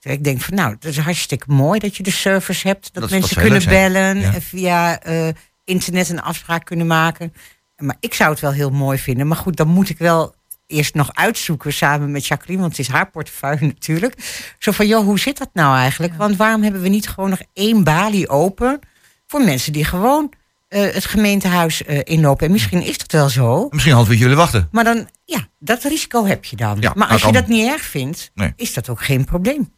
Dus 0.01 0.13
ik 0.13 0.25
denk 0.25 0.41
van, 0.41 0.55
nou, 0.55 0.77
dat 0.79 0.91
is 0.91 0.99
hartstikke 0.99 1.53
mooi 1.53 1.79
dat 1.79 1.97
je 1.97 2.03
de 2.03 2.11
service 2.11 2.69
hebt. 2.69 2.95
Dat, 2.95 3.11
mensen 3.11 3.37
kunnen 3.37 3.65
bellen 3.65 4.21
Ja. 4.21 4.41
via 4.41 5.01
eh, 5.01 5.29
internet 5.65 6.09
een 6.09 6.23
afspraak 6.23 6.65
kunnen 6.65 6.87
maken. 6.87 7.33
Maar 7.77 7.97
ik 8.01 8.15
zou 8.15 8.31
het 8.31 8.41
wel 8.41 8.53
heel 8.53 8.71
mooi 8.71 8.99
vinden. 8.99 9.27
Maar 9.27 9.37
goed, 9.37 9.57
dan 9.57 9.69
moet 9.69 9.89
ik 9.89 9.99
wel 9.99 10.35
eerst 10.67 10.95
nog 10.95 11.15
uitzoeken 11.15 11.73
samen 11.73 12.11
met 12.11 12.27
Jacqueline, 12.27 12.61
want 12.61 12.77
het 12.77 12.87
is 12.87 12.93
haar 12.93 13.11
portefeuille 13.11 13.67
natuurlijk. 13.75 14.15
Zo 14.59 14.73
van, 14.73 14.87
joh, 14.87 15.05
hoe 15.05 15.19
zit 15.19 15.39
dat 15.39 15.51
nou 15.53 15.77
eigenlijk? 15.77 16.15
Want 16.15 16.37
waarom 16.37 16.63
hebben 16.63 16.83
we 16.83 16.89
niet 16.89 17.09
gewoon 17.09 17.31
nog 17.31 17.43
één 17.53 17.85
balie 17.85 18.29
open 18.29 18.79
voor 19.27 19.45
mensen 19.45 19.73
die 19.73 19.85
gewoon 19.85 20.33
eh, 20.71 20.95
het 20.95 21.05
gemeentehuis 21.07 21.85
eh, 21.85 21.99
inlopen? 22.05 22.47
En 22.47 22.53
misschien 22.53 22.83
is 22.83 22.99
dat 22.99 23.13
wel 23.13 23.29
zo. 23.29 23.67
Misschien 23.71 23.95
hadden 23.95 24.13
we 24.13 24.19
jullie 24.19 24.37
wachten. 24.37 24.69
Maar 24.71 24.85
dan, 24.85 25.09
ja, 25.25 25.47
dat 25.59 25.83
risico 25.83 26.25
heb 26.27 26.45
je 26.45 26.57
dan. 26.57 26.77
Ja, 26.81 26.93
maar 26.95 27.09
dat 27.09 27.17
als 27.17 27.23
je 27.27 27.33
dat 27.33 27.49
niet 27.49 27.67
erg 27.69 27.83
vindt, 27.83 28.31
Nee. 28.35 28.53
is 28.57 28.75
dat 28.75 28.89
ook 28.89 29.05
geen 29.05 29.25
probleem. 29.25 29.73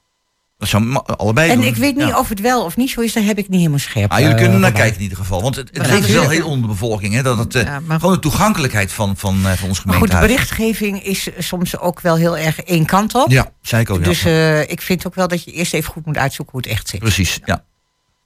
Dat 0.59 0.69
zou 0.71 1.01
allebei 1.17 1.51
En 1.51 1.57
doen. 1.57 1.67
ik 1.67 1.77
weet 1.77 1.97
niet 1.97 2.07
Ja. 2.09 2.19
of 2.19 2.29
het 2.29 2.41
wel 2.41 2.65
of 2.65 2.77
niet 2.77 2.91
zo 2.91 3.01
is, 3.01 3.13
daar 3.13 3.23
heb 3.25 3.39
ik 3.39 3.49
niet 3.49 3.59
helemaal 3.59 3.79
scherp. 3.79 4.11
Ah, 4.13 4.19
jullie 4.19 4.35
kunnen 4.35 4.61
naar 4.61 4.73
bij. 4.73 4.81
kijken 4.81 4.97
in 4.97 5.03
ieder 5.03 5.19
geval. 5.19 5.43
Want 5.43 5.57
het, 5.57 5.71
het 5.73 5.87
leeft 5.87 6.13
wel 6.13 6.29
heel 6.29 6.47
onder 6.47 6.63
de 6.63 6.67
bevolking. 6.69 7.15
Hè, 7.15 7.23
dat 7.23 7.39
het, 7.39 7.53
Ja, 7.53 7.81
maar- 7.81 7.99
gewoon 8.01 8.15
de 8.15 8.21
toegankelijkheid 8.21 8.93
van, 8.93 9.17
van, 9.17 9.35
van 9.37 9.49
ons 9.49 9.59
Maar 9.59 9.69
goed, 9.69 9.85
de 9.85 9.89
gemeentehuis. 9.93 10.27
berichtgeving 10.27 11.03
is 11.05 11.29
soms 11.39 11.79
ook 11.79 12.01
wel 12.01 12.17
heel 12.17 12.39
erg 12.39 12.61
één 12.63 12.87
kant 12.87 13.15
op. 13.15 13.31
Ja, 13.31 13.53
zei 13.63 13.83
ik 13.83 13.91
ook. 13.91 14.05
Dus 14.05 14.25
ik 14.67 14.83
vind 14.83 15.07
ook 15.07 15.15
wel 15.15 15.29
dat 15.29 15.45
je 15.45 15.53
eerst 15.53 15.75
even 15.75 15.93
goed 15.93 16.07
moet 16.07 16.17
uitzoeken 16.17 16.53
hoe 16.53 16.63
het 16.63 16.71
echt 16.71 16.89
zit. 16.89 17.01
Precies, 17.01 17.41
ja. 17.45 17.65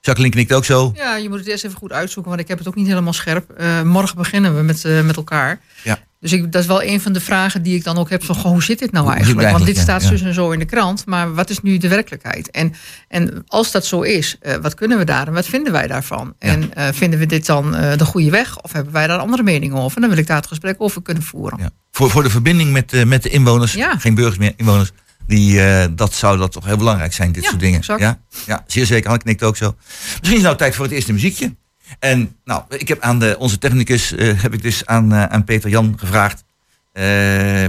Jacqueline 0.06 0.34
knikt 0.34 0.52
ook 0.52 0.64
zo. 0.64 0.92
Ja, 0.94 1.16
je 1.16 1.28
moet 1.28 1.38
het 1.38 1.48
eerst 1.48 1.64
even 1.64 1.76
goed 1.76 1.92
uitzoeken, 1.92 2.30
want 2.30 2.42
ik 2.42 2.48
heb 2.48 2.58
het 2.58 2.68
ook 2.68 2.74
niet 2.74 2.86
helemaal 2.86 3.12
scherp. 3.12 3.50
Eh, 3.50 3.82
morgen 3.82 4.16
beginnen 4.16 4.56
we 4.56 4.62
met, 4.62 4.84
eh, 4.84 5.00
met 5.00 5.16
elkaar. 5.16 5.60
Ja. 5.84 5.98
Dus 6.20 6.32
ik, 6.32 6.52
dat 6.52 6.60
is 6.62 6.66
wel 6.68 6.82
een 6.82 7.00
van 7.00 7.12
de 7.12 7.20
vragen 7.20 7.62
die 7.62 7.76
ik 7.76 7.84
dan 7.84 7.98
ook 7.98 8.10
heb. 8.10 8.24
Van, 8.24 8.34
goh, 8.34 8.50
hoe 8.50 8.62
zit 8.62 8.78
dit 8.78 8.92
nou 8.92 9.10
eigenlijk? 9.12 9.50
Want 9.50 9.66
dit 9.66 9.78
staat 9.78 10.02
ja, 10.02 10.10
dus 10.10 10.22
en 10.22 10.34
zo 10.34 10.50
in 10.50 10.58
de 10.58 10.64
krant. 10.64 11.06
Maar 11.06 11.34
wat 11.34 11.50
is 11.50 11.60
nu 11.62 11.78
de 11.78 11.88
werkelijkheid? 11.88 12.50
En, 12.50 12.74
en 13.08 13.44
als 13.46 13.70
dat 13.70 13.86
zo 13.86 14.00
is, 14.00 14.36
eh, 14.40 14.54
wat 14.54 14.74
kunnen 14.74 14.98
we 14.98 15.04
daar 15.04 15.26
en 15.26 15.32
wat 15.32 15.46
vinden 15.46 15.72
wij 15.72 15.86
daarvan? 15.86 16.34
Ja. 16.38 16.48
En 16.74 16.94
vinden 16.94 17.18
we 17.18 17.26
dit 17.26 17.46
dan 17.46 17.70
de 17.70 18.04
goede 18.04 18.30
weg? 18.30 18.60
Of 18.60 18.72
hebben 18.72 18.92
wij 18.92 19.06
daar 19.06 19.18
andere 19.18 19.42
meningen 19.42 19.76
over? 19.76 19.94
En 19.96 20.00
dan 20.02 20.10
wil 20.10 20.20
ik 20.20 20.26
daar 20.26 20.36
het 20.36 20.46
gesprek 20.46 20.74
over 20.78 21.02
kunnen 21.02 21.22
voeren. 21.22 21.58
Ja. 21.62 21.70
Voor, 21.90 22.10
voor 22.10 22.22
de 22.22 22.30
verbinding 22.30 22.72
met, 22.72 23.04
met 23.06 23.22
de 23.22 23.28
inwoners, 23.28 23.72
Ja. 23.72 23.98
geen 23.98 24.14
burgers 24.14 24.38
meer, 24.38 24.52
inwoners. 24.56 24.92
Die, 25.26 25.62
eh, 25.62 25.86
dat 25.90 26.12
zou 26.14 26.38
dat 26.38 26.52
toch 26.52 26.64
heel 26.64 26.76
belangrijk 26.76 27.12
zijn, 27.12 27.32
dit 27.32 27.42
Ja, 27.42 27.48
soort 27.48 27.60
dingen. 27.60 27.78
exact. 27.78 28.00
Ja? 28.00 28.20
ja, 28.46 28.64
zeer 28.66 28.86
zeker. 28.86 29.08
Han 29.10 29.18
knikt 29.18 29.42
ook 29.42 29.56
zo. 29.56 29.74
Misschien 29.88 30.22
is 30.22 30.32
het 30.32 30.42
nou 30.42 30.56
tijd 30.56 30.74
voor 30.74 30.84
het 30.84 30.94
eerste 30.94 31.12
muziekje. 31.12 31.54
En 31.98 32.36
nou, 32.44 32.62
ik 32.68 32.88
heb 32.88 33.00
aan 33.00 33.18
de, 33.18 33.36
onze 33.38 33.58
technicus, 33.58 34.12
eh, 34.14 34.42
heb 34.42 34.54
ik 34.54 34.62
dus 34.62 34.86
aan, 34.86 35.12
eh, 35.12 35.24
aan 35.24 35.44
Peter 35.44 35.70
Jan 35.70 35.94
gevraagd. 35.98 36.44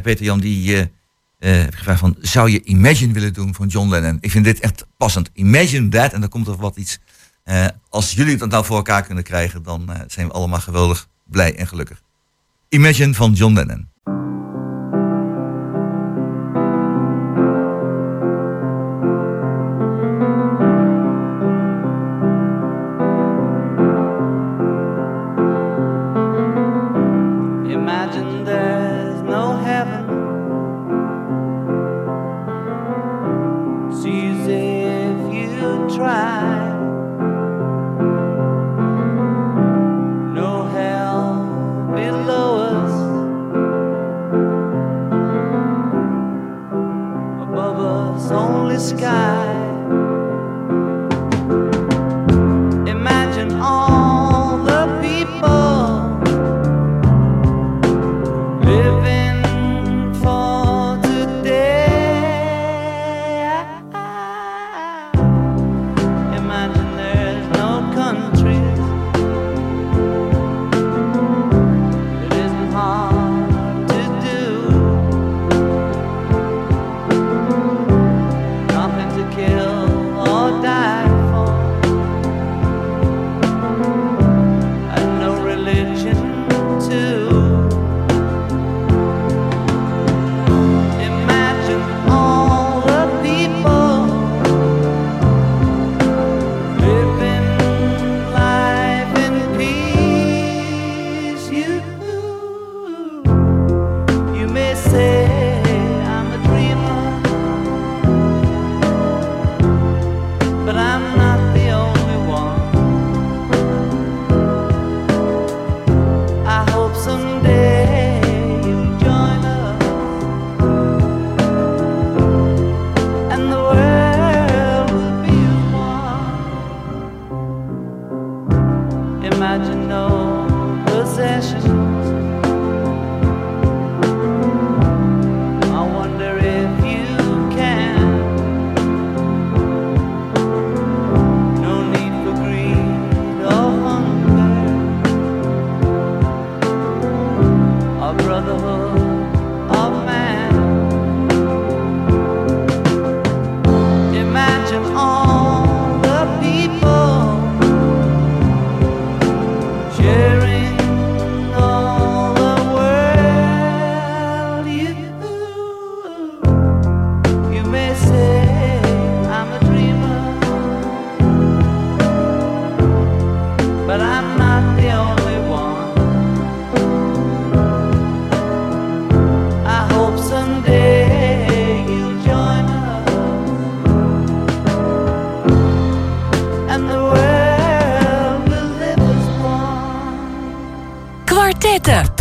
Peter 0.03 0.23
Jan, 0.23 0.39
die 0.39 0.75
heb 1.39 1.67
ik 1.67 1.75
gevraagd 1.75 1.99
van, 1.99 2.15
zou 2.21 2.49
je 2.51 2.63
Imagine 2.63 3.13
willen 3.13 3.33
doen 3.33 3.55
van 3.55 3.67
John 3.67 3.89
Lennon? 3.89 4.17
Ik 4.21 4.31
vind 4.31 4.45
dit 4.45 4.59
echt 4.59 4.85
passend. 4.97 5.29
Imagine 5.33 5.89
that. 5.89 6.13
En 6.13 6.19
dan 6.19 6.29
komt 6.29 6.47
er 6.47 6.55
wat 6.55 6.75
iets. 6.77 6.99
Als 7.89 8.11
jullie 8.11 8.37
dat 8.37 8.49
nou 8.49 8.65
voor 8.65 8.75
elkaar 8.75 9.03
kunnen 9.03 9.23
krijgen, 9.23 9.63
dan 9.63 9.89
zijn 10.07 10.27
we 10.27 10.33
allemaal 10.33 10.59
geweldig 10.59 11.07
blij 11.25 11.55
en 11.55 11.67
gelukkig. 11.67 12.01
Imagine 12.69 13.13
van 13.13 13.33
John 13.33 13.53
Lennon. 13.53 13.89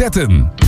Kwartetten. 0.07 0.65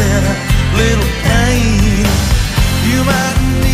a 0.00 0.34
little 0.76 1.10
pain. 1.22 2.06
You 2.88 3.04
might 3.04 3.69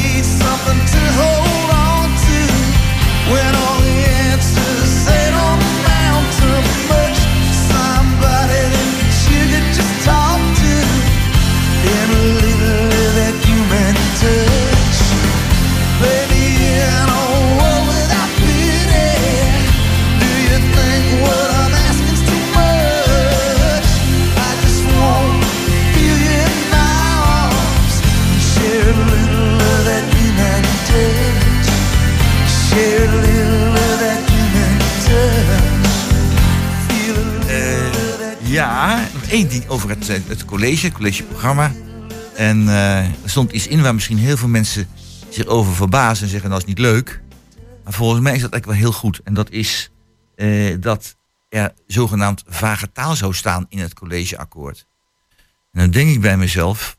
over 39.68 39.88
het, 39.88 40.08
eh, 40.08 40.18
het 40.26 40.44
college, 40.44 40.86
het 40.86 40.94
collegeprogramma. 40.94 41.72
En 42.36 42.68
eh, 42.68 42.98
er 43.04 43.12
stond 43.24 43.52
iets 43.52 43.66
in 43.66 43.82
waar 43.82 43.94
misschien 43.94 44.18
heel 44.18 44.36
veel 44.36 44.48
mensen 44.48 44.88
zich 45.28 45.46
over 45.46 45.74
verbazen 45.74 46.24
en 46.24 46.30
zeggen 46.30 46.50
dat 46.50 46.58
is 46.58 46.64
niet 46.64 46.78
leuk. 46.78 47.20
Maar 47.84 47.92
volgens 47.92 48.20
mij 48.20 48.34
is 48.34 48.40
dat 48.40 48.52
eigenlijk 48.52 48.80
wel 48.80 48.90
heel 48.90 48.98
goed. 49.00 49.20
En 49.24 49.34
dat 49.34 49.50
is 49.50 49.90
eh, 50.34 50.74
dat 50.80 51.16
er 51.48 51.72
zogenaamd 51.86 52.42
vage 52.46 52.92
taal 52.92 53.16
zou 53.16 53.34
staan 53.34 53.66
in 53.68 53.78
het 53.78 53.94
collegeakkoord. 53.94 54.86
En 55.72 55.80
dan 55.80 55.90
denk 55.90 56.10
ik 56.10 56.20
bij 56.20 56.36
mezelf, 56.36 56.96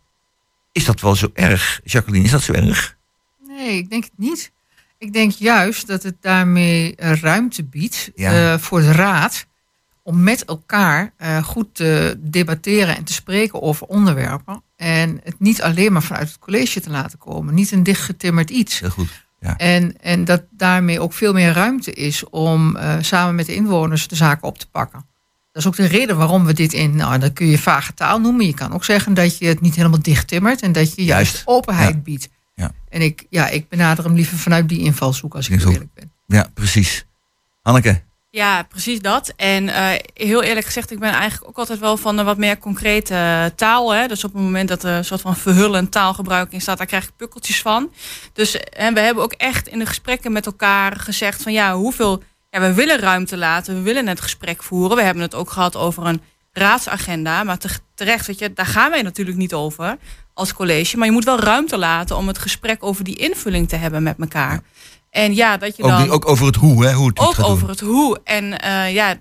is 0.72 0.86
dat 0.86 1.02
wel 1.02 1.16
zo 1.16 1.30
erg? 1.34 1.80
Jacqueline, 1.84 2.26
is 2.26 2.32
dat 2.32 2.42
zo 2.42 2.54
erg? 2.54 2.98
Nee, 3.48 3.78
ik 3.78 3.90
denk 3.90 4.04
het 4.04 4.18
niet. 4.18 4.52
Ik 4.98 5.14
denk 5.14 5.32
juist 5.32 5.88
dat 5.88 6.04
het 6.04 6.16
daarmee 6.22 6.94
ruimte 6.98 7.64
biedt 7.64 8.12
Ja. 8.16 8.60
voor 8.60 8.82
de 8.82 8.92
raad 8.92 9.47
om 10.08 10.24
met 10.24 10.46
elkaar 10.46 11.14
eh, 11.18 11.44
goed 11.44 11.76
te 11.76 12.18
debatteren 12.20 12.98
en 12.98 13.04
te 13.04 13.14
spreken 13.14 13.62
over 13.62 13.88
onderwerpen. 13.88 14.64
En 14.76 15.20
het 15.24 15.40
niet 15.40 15.62
alleen 15.62 15.94
maar 15.94 16.04
vanuit 16.04 16.28
het 16.28 16.40
college 16.40 16.82
te 16.82 16.90
laten 16.90 17.18
komen. 17.18 17.54
Niet 17.54 17.72
een 17.72 17.84
dichtgetimmerd 17.84 18.50
iets. 18.50 18.80
Heel 18.80 18.90
goed. 18.90 19.26
Ja. 19.40 19.58
En, 19.58 20.02
en 20.02 20.26
dat 20.26 20.44
daarmee 20.52 21.00
ook 21.00 21.14
veel 21.14 21.34
meer 21.34 21.54
ruimte 21.54 21.94
is 21.94 22.30
om 22.30 22.76
eh, 22.76 22.96
samen 23.02 23.36
met 23.36 23.46
de 23.46 23.56
inwoners 23.56 24.08
de 24.08 24.16
zaken 24.16 24.48
op 24.48 24.58
te 24.58 24.70
pakken. 24.70 25.06
Dat 25.52 25.62
is 25.62 25.68
ook 25.68 25.76
de 25.76 25.98
reden 25.98 26.18
waarom 26.18 26.46
we 26.46 26.54
dit 26.54 26.74
in, 26.74 26.96
nou, 26.96 27.20
dat 27.20 27.34
kun 27.34 27.48
je 27.48 27.60
vage 27.60 27.94
taal 27.94 28.20
noemen. 28.20 28.46
Je 28.46 28.54
kan 28.54 28.74
ook 28.74 28.86
zeggen 28.86 29.14
dat 29.14 29.38
je 29.38 29.46
het 29.48 29.62
niet 29.62 29.76
helemaal 29.76 30.02
dichttimmert 30.02 30.62
en 30.62 30.72
dat 30.72 30.96
je 30.96 31.04
juist, 31.04 31.32
Juist. 31.32 31.48
openheid 31.48 31.96
Ja. 31.96 32.02
biedt. 32.02 32.30
Ja. 32.56 32.72
En 32.90 33.02
ik, 33.02 33.26
ja, 33.30 33.48
ik 33.48 33.70
benader 33.70 34.04
hem 34.04 34.14
liever 34.14 34.38
vanuit 34.38 34.70
die 34.70 34.80
invalshoek 34.80 35.36
als 35.36 35.50
ik 35.50 35.62
Ik 35.62 35.68
eerlijk 35.68 35.94
ben. 35.94 36.12
Ja, 36.26 36.48
precies. 36.54 37.06
Hanneke, 37.62 38.02
Ja, 38.30 38.64
precies 38.64 39.00
dat. 39.00 39.34
En 39.36 39.70
eh, 39.70 39.90
heel 40.14 40.44
eerlijk 40.44 40.66
gezegd, 40.66 40.92
ik 40.92 41.00
ben 41.00 41.12
eigenlijk 41.12 41.50
ook 41.50 41.58
altijd 41.58 41.80
wel 41.80 41.98
van 41.98 42.18
een 42.18 42.26
wat 42.26 42.38
meer 42.38 42.58
concrete 42.58 43.14
eh, 43.14 43.46
taal. 43.56 43.94
Hè? 43.94 44.08
Dus 44.08 44.24
op 44.24 44.34
het 44.34 44.42
moment 44.42 44.70
dat 44.70 44.84
er 44.84 44.92
een 44.98 45.06
soort 45.06 45.22
van 45.22 45.36
verhullend 45.36 45.92
taalgebruik 45.92 46.52
in 46.52 46.62
staat, 46.62 46.78
daar 46.78 46.88
krijg 46.88 47.04
ik 47.04 47.16
pukkeltjes 47.18 47.62
van. 47.62 47.92
Dus 48.34 48.58
en 48.60 48.94
we 48.94 49.00
hebben 49.00 49.24
ook 49.24 49.34
echt 49.34 49.68
in 49.68 49.80
de 49.80 49.86
gesprekken 49.86 50.32
met 50.32 50.46
elkaar 50.46 50.96
gezegd 50.96 51.44
van 51.44 51.52
ja, 51.54 51.76
hoeveel. 51.76 52.24
Ja, 52.50 52.60
we 52.60 52.74
willen 52.74 53.00
ruimte 53.00 53.38
laten, 53.38 53.76
we 53.76 53.82
willen 53.82 54.08
het 54.08 54.22
gesprek 54.22 54.64
voeren. 54.64 54.98
We 54.98 55.04
hebben 55.04 55.24
het 55.24 55.36
ook 55.36 55.50
gehad 55.52 55.76
over 55.76 56.06
een 56.06 56.22
raadsagenda. 56.52 57.44
Maar 57.44 57.58
te- 57.58 57.80
terecht, 57.96 58.28
weet 58.28 58.40
je, 58.40 58.54
daar 58.54 58.66
gaan 58.66 58.92
wij 58.92 59.02
natuurlijk 59.02 59.38
niet 59.38 59.54
over 59.54 59.98
als 60.34 60.54
college. 60.54 60.98
Maar 60.98 61.08
je 61.08 61.14
moet 61.14 61.24
wel 61.24 61.40
ruimte 61.40 61.78
laten 61.78 62.18
om 62.18 62.28
het 62.28 62.38
gesprek 62.38 62.84
over 62.84 63.04
die 63.04 63.16
invulling 63.16 63.70
te 63.70 63.76
hebben 63.76 64.04
met 64.04 64.16
elkaar. 64.20 64.62
En 65.18 65.36
ja, 65.36 65.58
dat 65.58 65.78
je 65.78 65.84
ook, 65.84 65.90
dan 65.90 66.02
die- 66.02 66.12
ook 66.12 66.28
over 66.30 66.46
het 66.46 66.56
hoe, 66.56 66.86
hè? 66.86 66.94
Hoe 66.94 67.08
het 67.08 67.20
ook 67.20 67.40
over 67.40 67.60
doen. 67.60 67.70
het 67.70 67.80
hoe. 67.80 68.20
En 68.24 68.60
eh, 68.60 68.94
ja, 68.94 69.16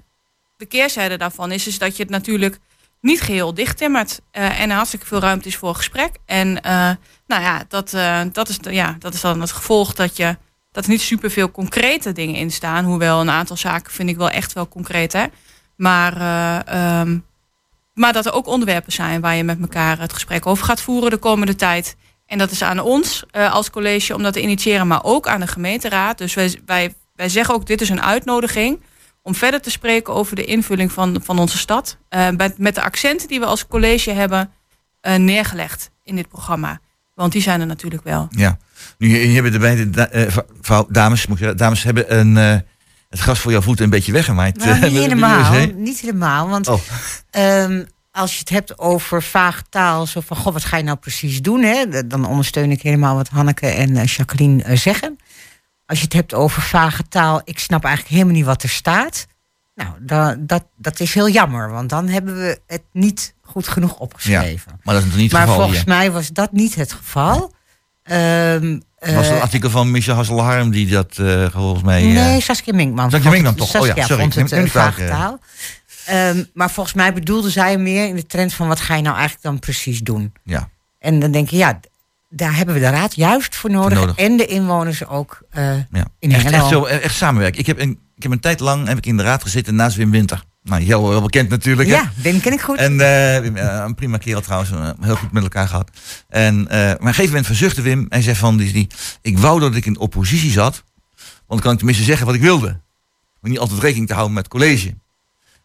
de 0.56 0.66
keerzijde 0.66 1.16
daarvan 1.16 1.52
is, 1.52 1.66
is 1.66 1.78
dat 1.78 1.96
je 1.96 2.02
het 2.02 2.12
natuurlijk 2.12 2.58
niet 3.00 3.20
geheel 3.20 3.54
dicht 3.54 3.76
timmert. 3.76 4.20
eh, 4.30 4.60
en 4.60 4.70
er 4.70 4.76
hartstikke 4.76 5.06
veel 5.06 5.20
ruimte 5.20 5.48
is 5.48 5.56
voor 5.56 5.74
gesprek. 5.74 6.10
En 6.26 6.62
eh, 6.62 6.90
nou 7.26 7.42
ja 7.42 7.64
dat, 7.68 7.90
dat, 8.32 8.48
is 8.48 8.58
ja, 8.60 8.96
dat 8.98 9.14
is 9.14 9.20
dan 9.20 9.40
het 9.40 9.52
gevolg 9.52 9.94
dat 9.94 10.16
je 10.16 10.36
dat 10.72 10.84
er 10.84 10.90
niet 10.90 11.00
superveel 11.00 11.50
concrete 11.50 12.12
dingen 12.12 12.34
in 12.34 12.50
staan. 12.50 12.84
Hoewel 12.84 13.20
een 13.20 13.30
aantal 13.30 13.56
zaken 13.56 13.92
vind 13.92 14.08
ik 14.08 14.16
wel 14.16 14.30
echt 14.30 14.52
wel 14.52 14.68
concreet. 14.68 15.12
Hè? 15.12 15.24
Maar, 15.76 16.16
eh, 16.16 17.00
ehm, 17.00 17.18
maar 17.94 18.12
dat 18.12 18.26
er 18.26 18.32
ook 18.32 18.46
onderwerpen 18.46 18.92
zijn 18.92 19.20
waar 19.20 19.36
je 19.36 19.44
met 19.44 19.60
elkaar 19.60 19.98
het 19.98 20.12
gesprek 20.12 20.46
over 20.46 20.64
gaat 20.64 20.80
voeren 20.80 21.10
de 21.10 21.16
komende 21.16 21.54
tijd. 21.54 21.96
En 22.26 22.38
dat 22.38 22.50
is 22.50 22.62
aan 22.62 22.80
ons 22.80 23.24
eh, 23.30 23.52
als 23.52 23.70
college 23.70 24.14
om 24.14 24.22
dat 24.22 24.32
te 24.32 24.40
initiëren, 24.42 24.86
maar 24.86 25.04
ook 25.04 25.28
aan 25.28 25.40
de 25.40 25.46
gemeenteraad. 25.46 26.18
Dus 26.18 26.34
wij, 26.34 26.60
wij, 26.66 26.94
wij 27.14 27.28
zeggen 27.28 27.54
ook, 27.54 27.66
dit 27.66 27.80
is 27.80 27.88
een 27.88 28.02
uitnodiging 28.02 28.80
om 29.22 29.34
verder 29.34 29.60
te 29.60 29.70
spreken 29.70 30.14
over 30.14 30.36
de 30.36 30.44
invulling 30.44 30.92
van, 30.92 31.20
van 31.24 31.38
onze 31.38 31.58
stad. 31.58 31.96
eh, 32.08 32.28
met, 32.36 32.58
met 32.58 32.74
de 32.74 32.82
accenten 32.82 33.28
die 33.28 33.40
we 33.40 33.46
als 33.46 33.66
college 33.66 34.10
hebben 34.10 34.50
eh, 35.00 35.14
neergelegd 35.14 35.90
in 36.02 36.16
dit 36.16 36.28
programma. 36.28 36.80
Want 37.14 37.32
die 37.32 37.42
zijn 37.42 37.60
er 37.60 37.66
natuurlijk 37.66 38.04
wel. 38.04 38.28
Ja. 38.30 38.58
Nu, 38.98 39.08
hier 39.16 39.34
hebben 39.34 39.52
de 39.52 39.58
beide 39.58 39.90
da- 39.90 40.08
eh, 40.08 40.36
vrouw, 40.60 40.86
dames, 40.90 41.26
moet 41.26 41.38
zeggen, 41.38 41.56
dames 41.56 41.82
hebben 41.82 42.18
een, 42.18 42.36
eh, 42.36 42.56
het 43.10 43.20
gras 43.20 43.38
voor 43.38 43.52
jouw 43.52 43.60
voeten 43.62 43.84
een 43.84 43.90
beetje 43.90 44.12
weggemaaid. 44.12 44.56
Nou, 44.56 44.80
niet 44.80 44.92
helemaal. 45.02 45.52
Niet 45.74 46.00
helemaal. 46.00 46.48
Want 46.48 46.68
Oh. 46.68 46.80
ehm, 47.30 47.84
als 48.16 48.32
je 48.32 48.38
het 48.38 48.48
hebt 48.48 48.78
over 48.78 49.22
vaag 49.22 49.62
taal, 49.68 50.06
zo 50.06 50.20
van, 50.20 50.36
goh, 50.36 50.52
wat 50.52 50.64
ga 50.64 50.76
je 50.76 50.82
nou 50.82 50.96
precies 50.96 51.42
doen? 51.42 51.62
Hè? 51.62 52.06
Dan 52.06 52.24
ondersteun 52.26 52.70
ik 52.70 52.82
helemaal 52.82 53.14
wat 53.16 53.28
Hanneke 53.28 53.66
en 53.66 53.96
eh, 53.96 54.06
Jacqueline 54.06 54.62
eh, 54.62 54.76
zeggen. 54.76 55.18
Als 55.86 55.98
je 55.98 56.04
het 56.04 56.12
hebt 56.12 56.34
over 56.34 56.62
vage 56.62 57.02
taal, 57.08 57.40
ik 57.44 57.58
snap 57.58 57.84
eigenlijk 57.84 58.14
helemaal 58.14 58.34
niet 58.36 58.44
wat 58.46 58.62
er 58.62 58.68
staat. 58.68 59.26
Nou, 59.74 59.90
da, 60.00 60.36
dat, 60.38 60.64
dat 60.76 61.00
is 61.00 61.14
heel 61.14 61.28
jammer, 61.28 61.70
want 61.70 61.88
dan 61.88 62.08
hebben 62.08 62.36
we 62.36 62.60
het 62.66 62.82
niet 62.92 63.34
goed 63.42 63.68
genoeg 63.68 63.98
opgeschreven. 63.98 64.80
Maar 64.82 64.94
dat 64.94 65.04
is 65.04 65.12
niet 65.14 65.22
het 65.22 65.32
Maar 65.32 65.40
geval 65.40 65.56
volgens 65.56 65.78
hier. 65.78 65.88
mij 65.88 66.10
was 66.12 66.28
dat 66.28 66.52
niet 66.52 66.74
het 66.74 66.92
geval. 66.92 67.52
Ehm, 68.02 68.78
Het 68.98 69.14
was 69.14 69.26
eh, 69.28 69.34
een 69.34 69.40
artikel 69.40 69.70
van 69.70 69.90
Michel 69.90 70.14
Hasselharm 70.14 70.70
die 70.70 70.88
dat 70.88 71.18
eh, 71.18 71.46
volgens 71.50 71.82
mij... 71.82 72.00
eh, 72.02 72.12
Nee, 72.12 72.40
Saskia 72.40 72.74
Minkman. 72.74 73.10
Saskia 73.10 73.30
Minkman 73.30 73.54
het- 73.54 73.70
toch? 73.72 73.80
Oh 73.82 73.86
ja, 73.86 74.04
sorry. 74.06 74.30
vond 74.30 74.50
het 74.50 74.70
vage 74.70 75.02
eh. 75.04 75.08
taal. 75.08 75.38
Ehm, 76.06 76.44
maar 76.54 76.70
volgens 76.70 76.94
mij 76.94 77.12
bedoelde 77.12 77.50
zij 77.50 77.78
meer 77.78 78.08
in 78.08 78.16
de 78.16 78.26
trend 78.26 78.54
van 78.54 78.68
wat 78.68 78.80
ga 78.80 78.94
je 78.94 79.02
nou 79.02 79.14
eigenlijk 79.14 79.44
dan 79.44 79.58
precies 79.58 80.00
doen? 80.00 80.32
ja. 80.44 80.68
En 80.98 81.20
dan 81.20 81.30
denk 81.30 81.48
je, 81.50 81.56
ja, 81.56 81.80
daar 82.28 82.56
hebben 82.56 82.74
we 82.74 82.80
de 82.80 82.88
raad 82.88 83.14
juist 83.14 83.56
voor 83.56 83.70
nodig. 83.70 83.98
nodig. 83.98 84.16
En 84.16 84.36
de 84.36 84.46
inwoners 84.46 85.06
ook 85.06 85.42
eh, 85.50 85.76
Ja. 85.90 86.06
in 86.18 86.32
Echt, 86.32 86.50
echt, 86.50 86.68
zo, 86.68 86.84
echt 86.84 87.14
samenwerken. 87.14 87.60
Ik 87.60 87.66
heb, 87.66 87.78
een, 87.80 87.98
ik 88.16 88.22
heb 88.22 88.32
een 88.32 88.40
tijd 88.40 88.60
lang 88.60 88.86
heb 88.86 88.96
ik 88.98 89.06
in 89.06 89.16
de 89.16 89.22
raad 89.22 89.42
gezeten 89.42 89.74
naast 89.74 89.96
Wim 89.96 90.10
Winter. 90.10 90.42
Nou, 90.62 90.82
heel, 90.82 91.10
heel 91.10 91.22
bekend 91.22 91.48
natuurlijk. 91.48 91.88
hè? 91.88 91.94
Ja, 91.94 92.10
Wim 92.22 92.40
ken 92.40 92.52
ik 92.52 92.60
goed. 92.60 92.78
En 92.78 93.00
eh, 93.00 93.40
Wim, 93.40 93.56
eh, 93.56 93.82
een 93.86 93.94
prima 93.94 94.16
kerel 94.18 94.40
trouwens, 94.40 94.70
heel 95.00 95.16
goed 95.16 95.32
met 95.32 95.42
elkaar 95.42 95.68
gehad. 95.68 95.90
En, 96.28 96.62
maar 96.62 96.94
op 96.94 97.00
een 97.00 97.06
gegeven 97.06 97.26
moment 97.26 97.46
verzuchtte 97.46 97.82
Wim. 97.82 98.06
Hij 98.08 98.22
zei 98.22 98.36
van, 98.36 98.56
die, 98.56 98.72
die, 98.72 98.88
ik 99.22 99.38
wou 99.38 99.60
dat 99.60 99.74
ik 99.74 99.86
in 99.86 99.98
oppositie 99.98 100.50
zat. 100.50 100.84
Want 101.14 101.46
dan 101.46 101.60
kan 101.60 101.72
ik 101.72 101.76
tenminste 101.76 102.04
zeggen 102.04 102.26
wat 102.26 102.34
ik 102.34 102.40
wilde. 102.40 102.80
Maar 103.40 103.50
niet 103.50 103.58
altijd 103.58 103.80
rekening 103.80 104.06
te 104.06 104.14
houden 104.14 104.34
met 104.34 104.44
het 104.44 104.52
college. 104.52 104.94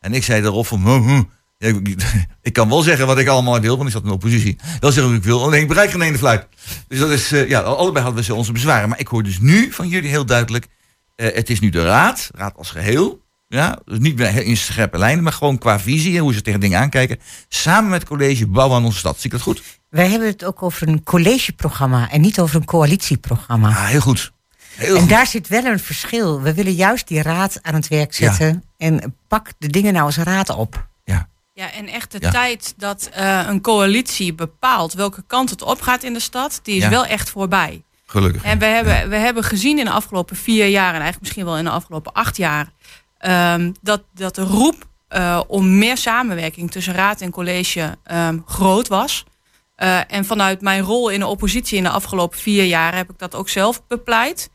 En 0.02 0.14
ik 0.14 0.24
zei 0.24 0.42
daarop 0.42 0.68
van, 0.68 0.82
hm, 0.82 1.02
hm, 1.02 1.22
ja, 1.58 1.68
ik, 1.68 2.04
ik 2.42 2.54
kan 2.54 2.70
wel 2.70 2.82
zeggen 2.82 3.08
wat 3.08 3.18
ik 3.18 3.28
allemaal 3.28 3.60
wil, 3.60 3.76
want 3.76 3.88
ik 3.88 3.94
zat 3.96 4.04
in 4.04 4.10
oppositie. 4.10 4.58
Wel 4.80 4.92
zeggen 4.92 5.12
wat 5.12 5.22
ik 5.22 5.26
wil, 5.28 5.44
alleen 5.44 5.62
ik 5.62 5.68
bereik 5.68 5.92
geen 5.92 6.02
ene 6.02 6.18
fluit. 6.18 6.48
Dus 6.88 7.00
dat 7.00 7.10
is, 7.10 7.32
eh, 7.32 7.50
ja, 7.50 7.60
allebei 7.60 8.04
hadden 8.04 8.22
we 8.24 8.30
zo 8.30 8.36
onze 8.36 8.52
bezwaren. 8.52 8.90
Maar 8.90 9.00
ik 9.00 9.08
hoor 9.08 9.24
dus 9.24 9.40
nu 9.40 9.72
van 9.72 9.88
jullie 9.88 10.10
heel 10.10 10.26
duidelijk, 10.26 10.68
eh, 11.16 11.34
het 11.36 11.50
is 11.50 11.60
nu 11.60 11.70
de 11.70 11.84
raad, 11.84 12.30
raad 12.36 12.58
als 12.58 12.70
geheel. 12.70 13.20
Ja, 13.48 13.80
dus 13.86 14.00
niet 14.00 14.16
meer 14.16 14.44
in 14.44 14.58
scherpe 14.58 14.98
lijnen, 14.98 15.24
maar 15.24 15.34
gewoon 15.34 15.58
qua 15.58 15.80
visie, 15.80 16.20
hoe 16.20 16.34
ze 16.34 16.42
tegen 16.42 16.60
dingen 16.60 16.80
aankijken. 16.80 17.20
Samen 17.48 17.90
met 17.90 18.00
het 18.00 18.10
college 18.10 18.48
bouwen 18.48 18.78
aan 18.78 18.86
onze 18.86 18.98
stad. 18.98 19.16
Zie 19.16 19.26
ik 19.26 19.32
dat 19.32 19.42
goed? 19.42 19.64
Wij 19.90 20.10
hebben 20.10 20.28
het 20.28 20.46
ook 20.46 20.64
over 20.64 20.88
een 20.88 21.04
collegeprogramma 21.04 22.10
en 22.12 22.22
niet 22.22 22.40
over 22.40 22.56
een 22.56 22.66
coalitieprogramma. 22.66 23.68
Ah, 23.70 23.88
heel 23.88 24.00
goed. 24.00 24.32
Heel 24.76 24.96
En 24.96 25.02
goed. 25.02 25.10
daar 25.10 25.28
zit 25.28 25.48
wel 25.48 25.66
een 25.66 25.80
verschil. 25.80 26.42
We 26.42 26.54
willen 26.54 26.74
juist 26.74 27.08
die 27.08 27.22
raad 27.22 27.60
aan 27.62 27.74
het 27.74 27.88
werk 27.88 28.14
Ja. 28.14 28.62
En 28.82 29.15
pak 29.28 29.48
de 29.58 29.67
dingen 29.67 29.94
nou 29.94 30.06
als 30.06 30.17
raad 30.17 30.50
op. 30.50 30.89
Ja, 31.54 31.72
en 31.72 31.88
echt 31.88 32.12
de 32.12 32.17
Ja. 32.22 32.32
tijd 32.32 32.74
dat 32.78 33.10
eh, 33.13 33.44
een 33.48 33.62
coalitie 33.62 34.34
bepaalt 34.34 34.94
welke 34.94 35.24
kant 35.28 35.50
het 35.50 35.62
op 35.62 35.82
gaat 35.82 36.04
in 36.04 36.13
de 36.13 36.20
stad, 36.20 36.60
die 36.63 36.76
is 36.76 36.84
Ja. 36.84 36.89
wel 36.89 37.06
echt 37.06 37.30
voorbij. 37.30 37.84
Gelukkig. 38.06 38.44
En 38.44 38.60
we 38.60 38.65
hebben, 38.65 39.10
we 39.10 39.15
hebben 39.15 39.44
gezien 39.44 39.78
in 39.80 39.86
de 39.86 39.91
afgelopen 39.91 40.36
vier 40.36 40.67
jaar, 40.67 40.88
en 40.88 40.91
eigenlijk 41.02 41.20
misschien 41.22 41.46
wel 41.46 41.58
in 41.58 41.63
de 41.63 41.70
afgelopen 41.70 42.13
acht 42.13 42.38
jaar, 42.38 42.72
ehm, 43.17 43.72
dat, 43.82 44.04
dat 44.13 44.36
de 44.36 44.41
roep 44.44 44.88
eh, 45.08 45.41
om 45.48 45.78
meer 45.78 45.98
samenwerking 45.98 46.72
tussen 46.72 46.94
raad 46.94 47.22
en 47.22 47.32
college 47.32 47.98
ehm, 48.04 48.39
groot 48.46 48.88
was. 48.88 49.24
Eh, 49.76 50.00
en 50.08 50.26
vanuit 50.26 50.62
mijn 50.62 50.82
rol 50.82 51.10
in 51.10 51.20
de 51.20 51.28
oppositie 51.28 51.78
in 51.78 51.84
de 51.84 51.89
afgelopen 51.89 52.39
vier 52.39 52.63
jaar 52.65 52.96
heb 52.96 53.10
ik 53.10 53.20
dat 53.20 53.36
ook 53.36 53.50
zelf 53.50 53.88
bepleit. 53.88 54.50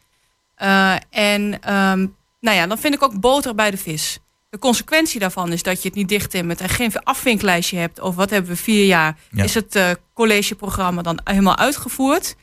Eh, 0.55 0.95
en 1.11 1.63
ehm, 1.63 2.07
nou 2.41 2.57
ja, 2.57 2.67
dan 2.67 2.79
vind 2.79 2.95
ik 2.95 3.03
ook 3.03 3.21
boter 3.21 3.55
bij 3.55 3.71
de 3.71 3.77
vis. 3.77 4.19
De 4.51 4.59
consequentie 4.59 5.21
daarvan 5.21 5.53
is 5.53 5.63
dat 5.63 5.83
je 5.83 5.89
het 5.89 5.97
niet 5.97 6.09
dicht 6.09 6.31
timmert 6.31 6.61
en 6.61 6.69
geen 6.69 6.93
afvinklijstje 7.03 7.79
hebt 7.79 8.01
over 8.01 8.19
wat 8.19 8.31
hebben 8.31 8.51
we 8.51 8.57
vier 8.57 8.87
jaar. 8.87 9.17
Ja. 9.31 9.45
Is 9.45 9.55
het 9.55 9.75
eh, 9.77 9.91
collegeprogramma 10.15 11.03
dan 11.03 11.21
helemaal 11.25 11.57
uitgevoerd? 11.57 12.37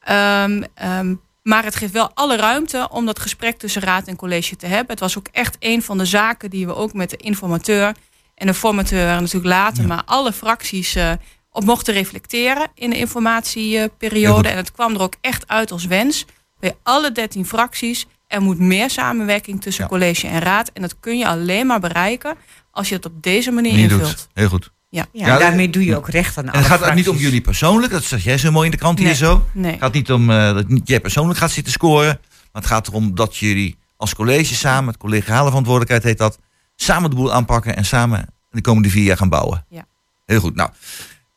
Ehm, 0.00 0.62
ehm, 0.74 1.14
maar 1.42 1.64
het 1.64 1.76
geeft 1.76 1.92
wel 1.92 2.10
alle 2.14 2.36
ruimte 2.36 2.88
om 2.90 3.06
dat 3.06 3.18
gesprek 3.18 3.58
tussen 3.58 3.82
raad 3.82 4.06
en 4.06 4.16
college 4.16 4.56
te 4.56 4.66
hebben. 4.66 4.90
Het 4.90 5.00
was 5.00 5.18
ook 5.18 5.28
echt 5.32 5.56
een 5.58 5.82
van 5.82 5.98
de 5.98 6.04
zaken 6.04 6.50
die 6.50 6.66
we 6.66 6.74
ook 6.74 6.92
met 6.92 7.10
de 7.10 7.16
informateur 7.16 7.94
en 8.34 8.46
de 8.46 8.54
formateur 8.54 9.06
natuurlijk 9.20 9.44
later, 9.44 9.82
Ja. 9.82 9.88
maar 9.88 10.02
alle 10.04 10.32
fracties 10.32 10.94
eh, 10.94 11.12
op 11.52 11.64
mochten 11.64 11.94
reflecteren 11.94 12.68
in 12.74 12.90
de 12.90 12.96
informatieperiode. 12.96 14.48
En 14.48 14.56
het 14.56 14.72
kwam 14.72 14.94
er 14.94 15.02
ook 15.02 15.14
echt 15.20 15.48
uit 15.48 15.70
als 15.72 15.84
wens 15.84 16.24
bij 16.60 16.74
alle 16.82 17.12
13 17.12 17.46
fracties. 17.46 18.06
Er 18.30 18.42
moet 18.42 18.58
meer 18.58 18.90
samenwerking 18.90 19.60
tussen 19.62 19.82
Ja. 19.84 19.90
college 19.90 20.26
en 20.26 20.40
raad. 20.40 20.70
En 20.74 20.82
dat 20.82 20.94
kun 21.00 21.18
je 21.18 21.26
alleen 21.26 21.66
maar 21.66 21.80
bereiken 21.80 22.34
als 22.70 22.88
je 22.88 22.94
het 22.94 23.06
op 23.06 23.22
deze 23.22 23.50
manier 23.50 23.72
Niet 23.72 23.90
invult. 23.90 24.08
doet. 24.08 24.28
Heel 24.34 24.48
goed. 24.48 24.70
Ja. 24.88 25.06
Ja, 25.12 25.26
Ja, 25.26 25.38
daarmee 25.38 25.70
doe 25.70 25.84
je 25.84 25.96
ook 25.96 26.08
recht 26.08 26.38
aan 26.38 26.44
En 26.44 26.50
alle 26.52 26.62
het 26.62 26.70
gaat 26.70 26.82
ook 26.88 26.94
niet 26.94 27.08
om 27.08 27.16
jullie 27.16 27.40
persoonlijk, 27.40 27.92
dat 27.92 28.04
zeg 28.04 28.24
jij 28.24 28.38
zo 28.38 28.50
mooi 28.50 28.64
in 28.64 28.70
de 28.70 28.76
krant 28.76 28.98
hier 28.98 29.14
zo. 29.14 29.46
Nee. 29.52 29.70
Het 29.72 29.80
gaat 29.80 29.92
niet 29.92 30.12
om 30.12 30.30
eh, 30.30 30.54
dat 30.54 30.68
niet 30.68 30.88
jij 30.88 31.00
persoonlijk 31.00 31.38
gaat 31.38 31.50
zitten 31.50 31.72
scoren. 31.72 32.20
Maar 32.52 32.62
het 32.62 32.66
gaat 32.70 32.88
erom 32.88 33.14
dat 33.14 33.36
jullie 33.36 33.76
als 33.96 34.14
college 34.14 34.54
samen, 34.54 34.88
het 34.88 34.96
collegiale 35.02 35.46
verantwoordelijkheid 35.48 36.02
heet 36.02 36.18
dat, 36.18 36.38
samen 36.76 37.10
de 37.10 37.16
boel 37.16 37.32
aanpakken 37.32 37.76
en 37.76 37.84
samen 37.84 38.26
de 38.50 38.60
komende 38.60 38.90
vier 38.90 39.04
jaar 39.04 39.16
gaan 39.16 39.28
bouwen. 39.28 39.64
Ja. 39.68 39.86
Heel 40.26 40.40
goed. 40.40 40.54
Nou, 40.54 40.70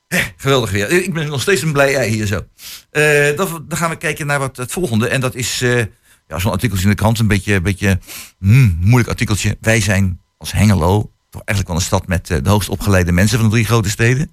hè, 0.07 0.19
geweldig 0.37 0.71
weer. 0.71 0.89
Ik 0.91 1.13
ben 1.13 1.27
nog 1.27 1.41
steeds 1.41 1.61
een 1.61 1.71
blij 1.73 1.95
ei 1.95 2.09
hier 2.11 2.25
zo. 2.25 2.45
Eh, 2.91 3.37
dan, 3.37 3.65
dan 3.67 3.77
gaan 3.77 3.89
we 3.89 3.95
kijken 3.95 4.25
naar 4.27 4.39
wat, 4.39 4.57
het 4.57 4.71
volgende. 4.71 5.07
En 5.07 5.21
dat 5.21 5.35
is 5.35 5.61
eh, 5.61 5.83
ja, 6.33 6.39
zo'n 6.39 6.51
artikeltje 6.51 6.85
in 6.85 6.91
de 6.91 6.97
krant. 6.97 7.19
Een 7.19 7.27
beetje, 7.27 7.61
beetje 7.61 7.99
hmm, 8.39 8.77
moeilijk 8.79 9.09
artikeltje. 9.09 9.57
Wij 9.61 9.81
zijn 9.81 10.19
als 10.37 10.51
Hengelo 10.51 11.11
toch 11.29 11.41
eigenlijk 11.45 11.67
wel 11.67 11.77
een 11.77 11.81
stad 11.81 12.07
met 12.07 12.29
eh, 12.29 12.37
de 12.43 12.49
hoogst 12.49 12.69
opgeleide 12.69 13.11
mensen 13.11 13.37
van 13.37 13.47
de 13.47 13.53
drie 13.53 13.65
grote 13.65 13.89
steden. 13.89 14.31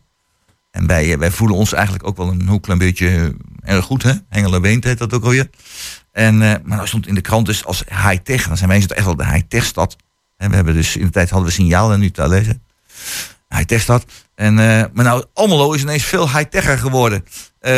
En 0.70 0.86
wij, 0.86 1.12
eh, 1.12 1.18
wij 1.18 1.30
voelen 1.30 1.56
ons 1.56 1.72
eigenlijk 1.72 2.06
ook 2.06 2.16
wel 2.16 2.28
een 2.28 2.48
heel 2.48 2.60
klein 2.60 2.78
beetje 2.78 3.34
eh, 3.62 3.74
erg 3.74 3.84
goed, 3.84 4.02
hè? 4.02 4.12
Hengelo 4.28 4.60
Weent 4.60 4.84
heet 4.84 4.98
dat 4.98 5.12
ook 5.12 5.24
alweer. 5.24 5.50
En, 6.12 6.38
maar 6.38 6.60
nou 6.64 6.86
stond 6.86 7.06
in 7.06 7.14
de 7.14 7.20
krant 7.20 7.46
dus 7.46 7.64
als 7.64 7.84
high-tech. 7.88 8.48
Dan 8.48 8.56
zijn 8.56 8.68
wij 8.68 8.78
echt 8.86 9.04
wel 9.04 9.16
de 9.16 9.26
high-tech 9.26 9.64
stad. 9.64 9.96
En 10.36 10.50
we 10.50 10.56
hebben 10.56 10.74
dus 10.74 10.96
in 10.96 11.04
de 11.04 11.10
tijd 11.10 11.30
hadden 11.30 11.48
we 11.48 11.54
signaal 11.54 11.92
en 11.92 12.00
nu 12.00 12.10
te 12.10 12.28
lezen. 12.28 12.62
High-tech 13.54 13.80
stad. 13.80 14.04
En, 14.34 14.58
eh, 14.58 14.84
maar 14.92 15.04
nou, 15.04 15.24
Almelo 15.34 15.72
is 15.72 15.82
ineens 15.82 16.04
veel 16.04 16.30
high-techer 16.30 16.78
geworden. 16.78 17.24
Eh, 17.60 17.72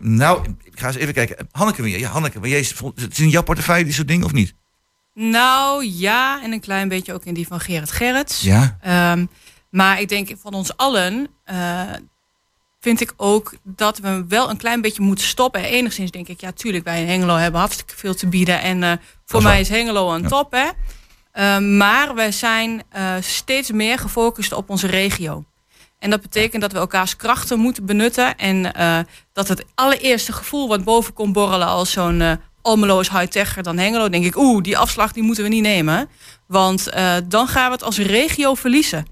nou, 0.00 0.54
ik 0.64 0.80
ga 0.80 0.86
eens 0.86 0.96
even 0.96 1.14
kijken. 1.14 1.48
Hanneke 1.52 1.82
weer. 1.82 1.98
Ja, 1.98 2.08
Hanneke, 2.10 2.40
maar 2.40 2.48
jij, 2.48 2.58
is- 2.60 2.74
het 2.94 3.12
is 3.12 3.18
in 3.18 3.28
jouw 3.28 3.42
portefeuille 3.42 3.84
dit 3.84 3.94
soort 3.94 4.08
dingen 4.08 4.24
of 4.24 4.32
niet? 4.32 4.54
Nou 5.14 5.84
ja, 5.86 6.42
en 6.42 6.52
een 6.52 6.60
klein 6.60 6.88
beetje 6.88 7.12
ook 7.14 7.24
in 7.24 7.34
die 7.34 7.46
van 7.46 7.60
Gerrit 7.60 7.90
Gerrits. 7.90 8.40
Ja. 8.40 8.78
Ehm, 8.80 9.26
maar 9.70 10.00
ik 10.00 10.08
denk 10.08 10.28
van 10.42 10.52
ons 10.54 10.76
allen 10.76 11.28
eh, 11.44 11.82
vind 12.80 13.00
ik 13.00 13.12
ook 13.16 13.54
dat 13.62 13.98
we 13.98 14.24
wel 14.28 14.50
een 14.50 14.56
klein 14.56 14.80
beetje 14.80 15.02
moeten 15.02 15.24
stoppen. 15.26 15.60
En 15.62 15.68
enigszins 15.68 16.10
denk 16.10 16.28
ik, 16.28 16.40
ja 16.40 16.52
tuurlijk, 16.52 16.84
wij 16.84 17.00
in 17.02 17.08
Hengelo 17.08 17.36
hebben 17.36 17.60
hartstikke 17.60 17.96
veel 17.96 18.14
te 18.14 18.26
bieden. 18.26 18.60
En 18.60 19.00
voor 19.26 19.42
mij 19.42 19.60
is 19.60 19.68
Hengelo 19.68 20.12
een 20.14 20.22
Ja. 20.22 20.28
top, 20.28 20.52
hè. 20.52 20.68
Ehm, 21.38 21.76
maar 21.76 22.14
wij 22.14 22.32
zijn 22.32 22.82
eh, 22.90 23.14
steeds 23.20 23.70
meer 23.72 23.98
gefocust 23.98 24.52
op 24.52 24.70
onze 24.70 24.86
regio. 24.86 25.44
En 25.98 26.10
dat 26.10 26.20
betekent 26.20 26.62
dat 26.62 26.72
we 26.72 26.78
elkaars 26.78 27.16
krachten 27.16 27.58
moeten 27.58 27.86
benutten. 27.86 28.36
En 28.36 28.74
eh, 28.74 28.98
dat 29.32 29.48
het 29.48 29.64
allereerste 29.74 30.32
gevoel 30.32 30.68
wat 30.68 30.84
boven 30.84 31.12
komt 31.12 31.32
borrelen 31.32 31.66
als 31.66 31.90
zo'n 31.90 32.20
eh 32.20 32.32
Almelo 32.62 33.00
is 33.00 33.08
high-techer 33.08 33.62
dan 33.62 33.78
Hengelo. 33.78 34.08
denk 34.08 34.24
ik, 34.24 34.36
oeh, 34.36 34.62
die 34.62 34.78
afslag 34.78 35.12
die 35.12 35.22
moeten 35.22 35.44
we 35.44 35.48
niet 35.50 35.62
nemen. 35.62 36.08
Want 36.46 36.88
dan 37.24 37.48
gaan 37.48 37.66
we 37.66 37.72
het 37.72 37.82
als 37.82 37.98
regio 37.98 38.54
verliezen 38.54 39.06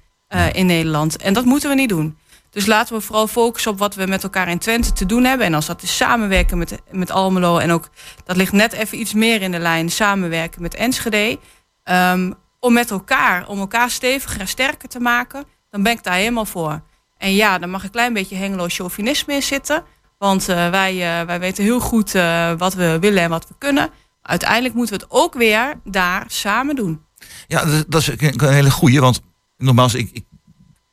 in 0.53 0.67
Nederland. 0.67 1.17
En 1.17 1.33
dat 1.33 1.45
moeten 1.45 1.69
we 1.69 1.75
niet 1.75 1.89
doen. 1.89 2.17
Dus 2.51 2.67
laten 2.67 2.95
we 2.95 3.01
vooral 3.01 3.27
focussen 3.27 3.71
op 3.71 3.79
wat 3.79 3.95
we 3.95 4.07
met 4.07 4.23
elkaar 4.23 4.49
in 4.49 4.59
Twente 4.59 4.93
te 4.93 5.07
doen 5.07 5.25
hebben. 5.25 5.47
En 5.47 5.55
als 5.55 5.67
dat 5.67 5.83
is 5.83 5.97
samenwerken 5.97 6.59
met, 6.59 6.79
met 6.91 7.11
Almelo. 7.11 7.59
En 7.59 7.71
ook, 7.71 7.89
dat 8.25 8.37
ligt 8.37 8.53
net 8.53 8.73
even 8.73 9.01
iets 9.01 9.13
meer 9.13 9.43
in 9.43 9.51
de 9.51 9.59
lijn, 9.59 9.91
samenwerken 9.91 10.63
met 10.63 10.75
Enschede. 10.75 11.39
Ehm, 11.87 12.33
om 12.61 12.73
met 12.73 12.91
elkaar, 12.91 13.49
om 13.49 13.59
elkaar 13.59 13.91
steviger 13.91 14.41
en 14.41 14.49
sterker 14.49 14.89
te 14.89 15.01
maken. 15.01 15.45
Dan 15.71 15.83
ben 15.83 15.93
ik 15.93 16.03
daar 16.03 16.15
helemaal 16.15 16.45
voor. 16.45 16.83
En 17.19 17.35
ja, 17.35 17.59
dan 17.59 17.71
mag 17.71 17.85
een 17.85 17.91
klein 17.91 18.13
beetje 18.13 18.37
Hengelo 18.37 18.65
chauvinisme 18.69 19.35
in 19.35 19.43
zitten. 19.43 19.85
Want 20.19 20.49
eh, 20.49 20.71
wij, 20.71 21.21
eh, 21.21 21.27
wij 21.27 21.41
weten 21.41 21.65
heel 21.65 21.81
goed 21.81 22.15
eh, 22.15 22.53
wat 22.59 22.75
we 22.75 22.99
willen 23.01 23.23
en 23.23 23.31
wat 23.31 23.49
we 23.49 23.55
kunnen. 23.59 23.91
Uiteindelijk 24.23 24.75
moeten 24.75 24.97
we 24.97 25.03
het 25.03 25.13
ook 25.13 25.35
weer 25.35 25.81
daar 25.85 26.25
samen 26.29 26.77
doen. 26.77 27.01
Ja, 27.47 27.65
dat, 27.89 28.01
is 28.01 28.09
een, 28.09 28.41
hele 28.41 28.71
goeie, 28.71 29.01
want 29.01 29.21
nogmaals, 29.57 29.95
ik, 29.95 30.11
ik 30.13 30.25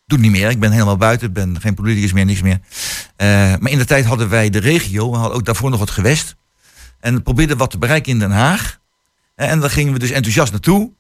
doe 0.06 0.18
het 0.18 0.22
niet 0.22 0.32
meer. 0.32 0.50
Ik 0.50 0.60
ben 0.60 0.72
helemaal 0.72 0.98
buiten, 0.98 1.28
ik 1.28 1.34
ben 1.34 1.62
geen 1.62 1.74
politicus 1.74 2.14
meer, 2.14 2.26
niks 2.26 2.42
meer. 2.42 2.60
Maar 3.60 3.72
in 3.72 3.78
de 3.78 3.86
tijd 3.86 4.06
hadden 4.06 4.30
wij 4.30 4.50
de 4.50 4.60
regio, 4.60 5.12
we 5.12 5.18
hadden 5.18 5.38
ook 5.38 5.46
daarvoor 5.46 5.70
nog 5.70 5.80
het 5.80 5.92
gewest. 5.92 6.36
En 7.00 7.24
probeerden 7.24 7.58
wat 7.58 7.72
te 7.72 7.78
bereiken 7.78 8.12
in 8.12 8.20
Den 8.20 8.32
Haag. 8.32 8.82
Eh, 9.36 9.52
en 9.52 9.60
daar 9.60 9.70
gingen 9.70 9.94
we 9.94 10.00
dus 10.00 10.12
enthousiast 10.12 10.52
naartoe. 10.52 10.92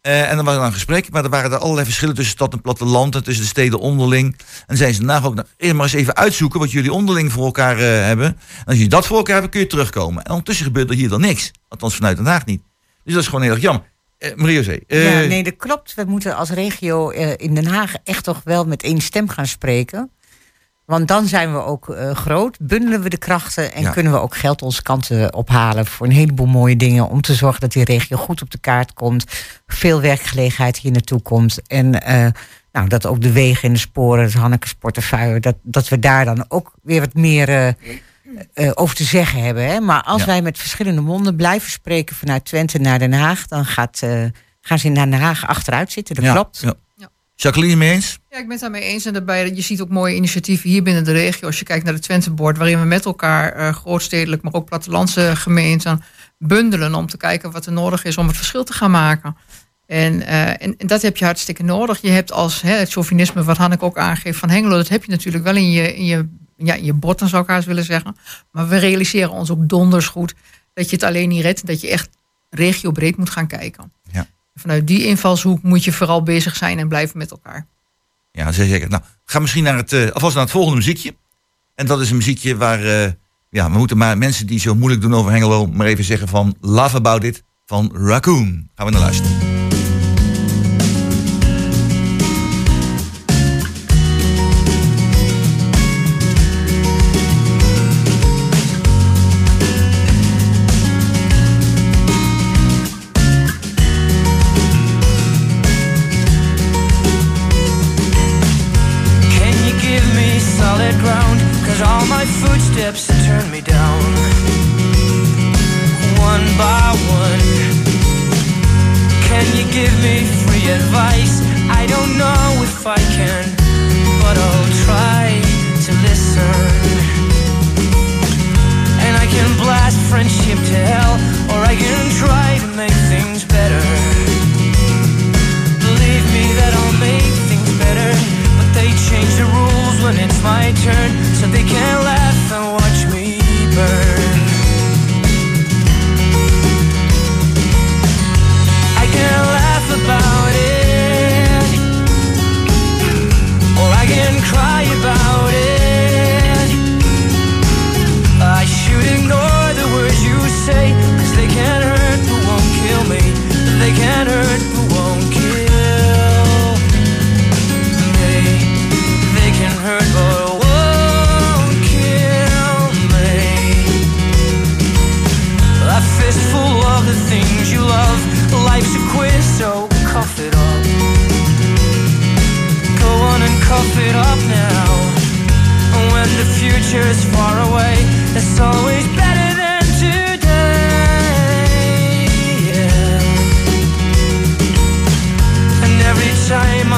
Eh, 0.00 0.30
en 0.30 0.36
dan 0.36 0.44
was 0.44 0.56
er 0.56 0.62
een 0.62 0.72
gesprek, 0.72 1.10
maar 1.10 1.24
er 1.24 1.30
waren 1.30 1.52
er 1.52 1.58
allerlei 1.58 1.84
verschillen 1.84 2.14
tussen 2.14 2.34
stad 2.34 2.52
en 2.52 2.60
platteland 2.60 3.14
en 3.14 3.24
tussen 3.24 3.42
de 3.42 3.50
steden 3.50 3.78
onderling. 3.78 4.36
En 4.66 4.76
zeiden 4.76 5.00
ze 5.00 5.06
daarna 5.06 5.26
ook, 5.26 5.34
nou, 5.34 5.74
maar 5.74 5.84
eens 5.84 5.92
even 5.92 6.16
uitzoeken 6.16 6.60
wat 6.60 6.70
jullie 6.70 6.92
onderling 6.92 7.32
voor 7.32 7.44
elkaar 7.44 7.78
eh, 7.78 7.84
hebben. 7.84 8.26
En 8.26 8.64
als 8.64 8.74
jullie 8.74 8.88
dat 8.88 9.06
voor 9.06 9.16
elkaar 9.16 9.32
hebben, 9.32 9.50
kun 9.50 9.60
je 9.60 9.66
terugkomen. 9.66 10.22
En 10.24 10.30
ondertussen 10.30 10.64
gebeurt 10.66 10.90
er 10.90 10.96
hier 10.96 11.08
dan 11.08 11.20
niks. 11.20 11.50
Althans 11.68 11.94
vanuit 11.94 12.16
Den 12.16 12.26
Haag 12.26 12.44
niet. 12.44 12.62
Dus 13.04 13.12
dat 13.12 13.22
is 13.22 13.28
gewoon 13.28 13.42
heel 13.42 13.52
erg 13.52 13.62
jammer. 13.62 13.90
Eh 14.18 14.34
Marie-José, 14.34 14.78
ja, 14.86 15.20
nee, 15.20 15.42
dat 15.42 15.56
klopt. 15.56 15.94
We 15.94 16.04
moeten 16.04 16.36
als 16.36 16.50
regio 16.50 17.08
in 17.36 17.54
Den 17.54 17.66
Haag 17.66 17.94
echt 18.04 18.24
toch 18.24 18.40
wel 18.44 18.64
met 18.64 18.82
één 18.82 19.00
stem 19.00 19.28
gaan 19.28 19.46
spreken. 19.46 20.10
Want 20.84 21.08
dan 21.08 21.26
zijn 21.26 21.52
we 21.52 21.58
ook 21.64 21.88
eh, 21.88 22.10
groot, 22.14 22.56
bundelen 22.60 23.02
we 23.02 23.08
de 23.08 23.16
krachten 23.16 23.72
en 23.74 23.82
Ja. 23.82 23.90
kunnen 23.90 24.12
we 24.12 24.18
ook 24.18 24.36
geld 24.36 24.62
onze 24.62 24.82
kanten 24.82 25.34
ophalen 25.34 25.86
voor 25.86 26.06
een 26.06 26.12
heleboel 26.12 26.46
mooie 26.46 26.76
dingen. 26.76 27.08
Om 27.08 27.20
te 27.20 27.34
zorgen 27.34 27.60
dat 27.60 27.72
die 27.72 27.84
regio 27.84 28.16
goed 28.16 28.42
op 28.42 28.50
de 28.50 28.58
kaart 28.58 28.92
komt. 28.92 29.24
Veel 29.66 30.00
werkgelegenheid 30.00 30.76
hier 30.78 30.92
naartoe 30.92 31.22
komt. 31.22 31.66
En 31.66 32.02
eh, 32.02 32.26
nou, 32.72 32.88
dat 32.88 33.06
ook 33.06 33.20
de 33.20 33.32
wegen 33.32 33.62
en 33.68 33.72
de 33.72 33.78
sporen, 33.78 34.24
het 34.24 34.32
Hanneke's 34.34 34.74
portefeuille, 34.74 35.40
dat, 35.40 35.56
dat 35.62 35.88
we 35.88 35.98
daar 35.98 36.24
dan 36.24 36.44
ook 36.48 36.72
weer 36.82 37.00
wat 37.00 37.14
meer 37.14 37.48
eh, 37.48 38.70
over 38.74 38.96
te 38.96 39.04
zeggen 39.04 39.42
hebben. 39.42 39.66
Hè? 39.66 39.80
Maar 39.80 40.02
als 40.02 40.20
Ja. 40.20 40.26
wij 40.26 40.42
met 40.42 40.58
verschillende 40.58 41.00
monden 41.00 41.36
blijven 41.36 41.70
spreken 41.70 42.16
vanuit 42.16 42.44
Twente 42.44 42.78
naar 42.78 42.98
Den 42.98 43.12
Haag, 43.12 43.46
dan 43.46 43.64
gaat, 43.64 44.02
gaan 44.60 44.78
ze 44.78 44.86
in 44.86 44.94
Den 44.94 45.12
Haag 45.12 45.46
achteruit 45.46 45.92
zitten. 45.92 46.14
Dat 46.14 46.24
ja, 46.24 46.32
klopt. 46.32 46.64
Ja. 47.34 47.42
Ja. 47.42 47.50
Jacqueline, 47.50 47.76
mee 47.76 47.92
eens? 47.92 48.18
Ja, 48.30 48.38
ik 48.38 48.42
ben 48.42 48.50
het 48.50 48.60
daarmee 48.60 48.82
eens. 48.82 49.04
En 49.04 49.12
daarbij, 49.12 49.54
je 49.54 49.62
ziet 49.62 49.80
ook 49.80 49.88
mooie 49.88 50.14
initiatieven 50.14 50.70
hier 50.70 50.82
binnen 50.82 51.04
de 51.04 51.12
regio. 51.12 51.46
Als 51.46 51.58
je 51.58 51.64
kijkt 51.64 51.84
naar 51.84 51.94
de 51.94 52.00
Twentebord, 52.00 52.56
waarin 52.56 52.80
we 52.80 52.86
met 52.86 53.04
elkaar 53.04 53.52
eh, 53.52 53.74
grootstedelijk, 53.74 54.42
maar 54.42 54.52
ook 54.52 54.66
plattelandse 54.66 55.36
gemeenten 55.36 56.02
bundelen 56.38 56.94
om 56.94 57.06
te 57.06 57.16
kijken 57.16 57.50
wat 57.50 57.66
er 57.66 57.72
nodig 57.72 58.04
is 58.04 58.16
om 58.16 58.26
het 58.26 58.36
verschil 58.36 58.64
te 58.64 58.72
gaan 58.72 58.90
maken. 58.90 59.36
En, 59.86 60.22
eh, 60.22 60.48
en, 60.48 60.74
en 60.78 60.86
dat 60.86 61.02
heb 61.02 61.16
je 61.16 61.24
hartstikke 61.24 61.62
nodig. 61.62 62.00
Je 62.00 62.10
hebt 62.10 62.32
als 62.32 62.62
hè, 62.62 62.72
het 62.72 62.92
chauvinisme, 62.92 63.44
wat 63.44 63.56
Hanneke 63.56 63.84
ook 63.84 63.98
aangeeft 63.98 64.38
van 64.38 64.50
Hengelo, 64.50 64.76
dat 64.76 64.88
heb 64.88 65.04
je 65.04 65.10
natuurlijk 65.10 65.44
wel 65.44 65.56
in 65.56 65.70
je, 65.70 65.96
in 65.96 66.04
je, 66.04 66.28
ja, 66.56 66.74
in 66.74 66.84
je 66.84 66.92
botten, 66.92 67.28
zou 67.28 67.42
ik 67.42 67.48
haast 67.48 67.66
willen 67.66 67.84
zeggen. 67.84 68.16
Maar 68.50 68.68
we 68.68 68.76
realiseren 68.76 69.30
ons 69.30 69.50
ook 69.50 69.68
donders 69.68 70.06
goed 70.06 70.34
dat 70.74 70.90
je 70.90 70.96
het 70.96 71.04
alleen 71.04 71.28
niet 71.28 71.42
redt, 71.42 71.66
dat 71.66 71.80
je 71.80 71.90
echt 71.90 72.08
regiobreed 72.50 73.16
moet 73.16 73.30
gaan 73.30 73.46
kijken. 73.46 73.92
Vanuit 74.54 74.86
die 74.86 75.06
invalshoek 75.06 75.62
moet 75.62 75.84
je 75.84 75.92
vooral 75.92 76.22
bezig 76.22 76.56
zijn 76.56 76.78
en 76.78 76.88
blijven 76.88 77.18
met 77.18 77.30
elkaar. 77.30 77.66
Ja, 78.32 78.52
zeker. 78.52 78.88
Nou, 78.88 79.02
ga 79.24 79.38
misschien 79.38 79.64
naar 79.64 79.76
het, 79.76 79.92
eh, 79.92 80.10
alvast 80.10 80.34
naar 80.34 80.42
het 80.42 80.52
volgende 80.52 80.76
muziekje. 80.76 81.16
En 81.74 81.86
dat 81.86 82.00
is 82.00 82.10
een 82.10 82.16
muziekje 82.16 82.56
waar, 82.56 82.84
eh, 82.84 83.10
ja, 83.50 83.70
we 83.70 83.78
moeten 83.78 83.96
maar 83.96 84.18
mensen 84.18 84.46
die 84.46 84.58
zo 84.58 84.74
moeilijk 84.74 85.02
doen 85.02 85.14
over 85.14 85.32
Hengelo, 85.32 85.66
maar 85.66 85.86
even 85.86 86.04
zeggen 86.04 86.28
van 86.28 86.56
Love 86.60 86.96
About 86.96 87.24
It 87.24 87.42
van 87.66 87.90
Raccoon. 87.94 88.68
Gaan 88.74 88.86
we 88.86 88.92
naar 88.92 89.00
luisteren. 89.00 89.51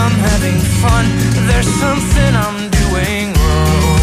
I'm 0.05 0.19
having 0.31 0.59
fun. 0.83 1.05
There's 1.49 1.71
something 1.85 2.33
I'm 2.45 2.61
doing 2.83 3.27
wrong. 3.41 3.95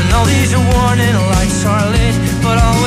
And 0.00 0.08
all 0.16 0.26
these 0.26 0.52
warning 0.74 1.16
lights 1.34 1.64
are 1.64 1.86
lit, 1.94 2.16
but 2.42 2.56
all 2.58 2.81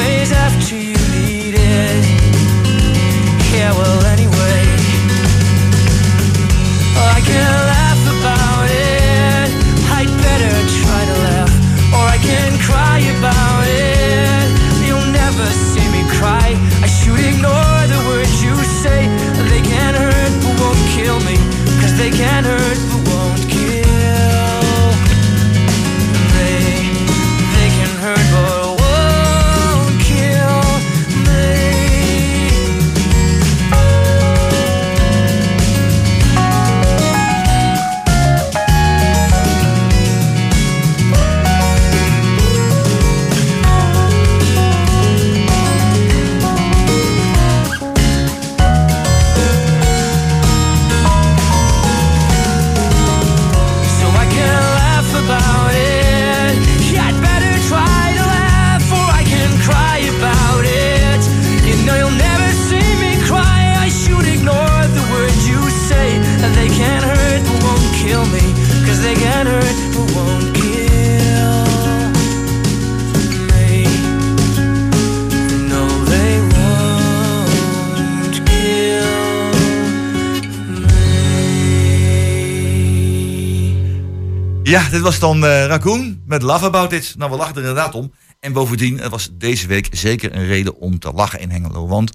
dit 84.96 85.04
was 85.04 85.20
dan 85.20 85.46
eh 85.46 85.66
Raccoon 85.66 86.22
met 86.26 86.41
Love 86.41 86.66
About 86.66 86.91
It. 86.91 87.14
Nou, 87.18 87.32
we 87.32 87.38
lachen 87.38 87.56
er 87.56 87.60
inderdaad 87.60 87.96
om. 87.96 88.14
En 88.39 88.54
bovendien, 88.54 89.00
het 89.00 89.12
was 89.12 89.30
deze 89.34 89.68
week 89.68 89.88
zeker 89.91 90.36
een 90.36 90.46
reden 90.46 90.78
om 90.78 91.00
te 91.00 91.12
lachen 91.12 91.39
in 91.39 91.50
Hengelo. 91.50 91.88
Want, 91.88 92.12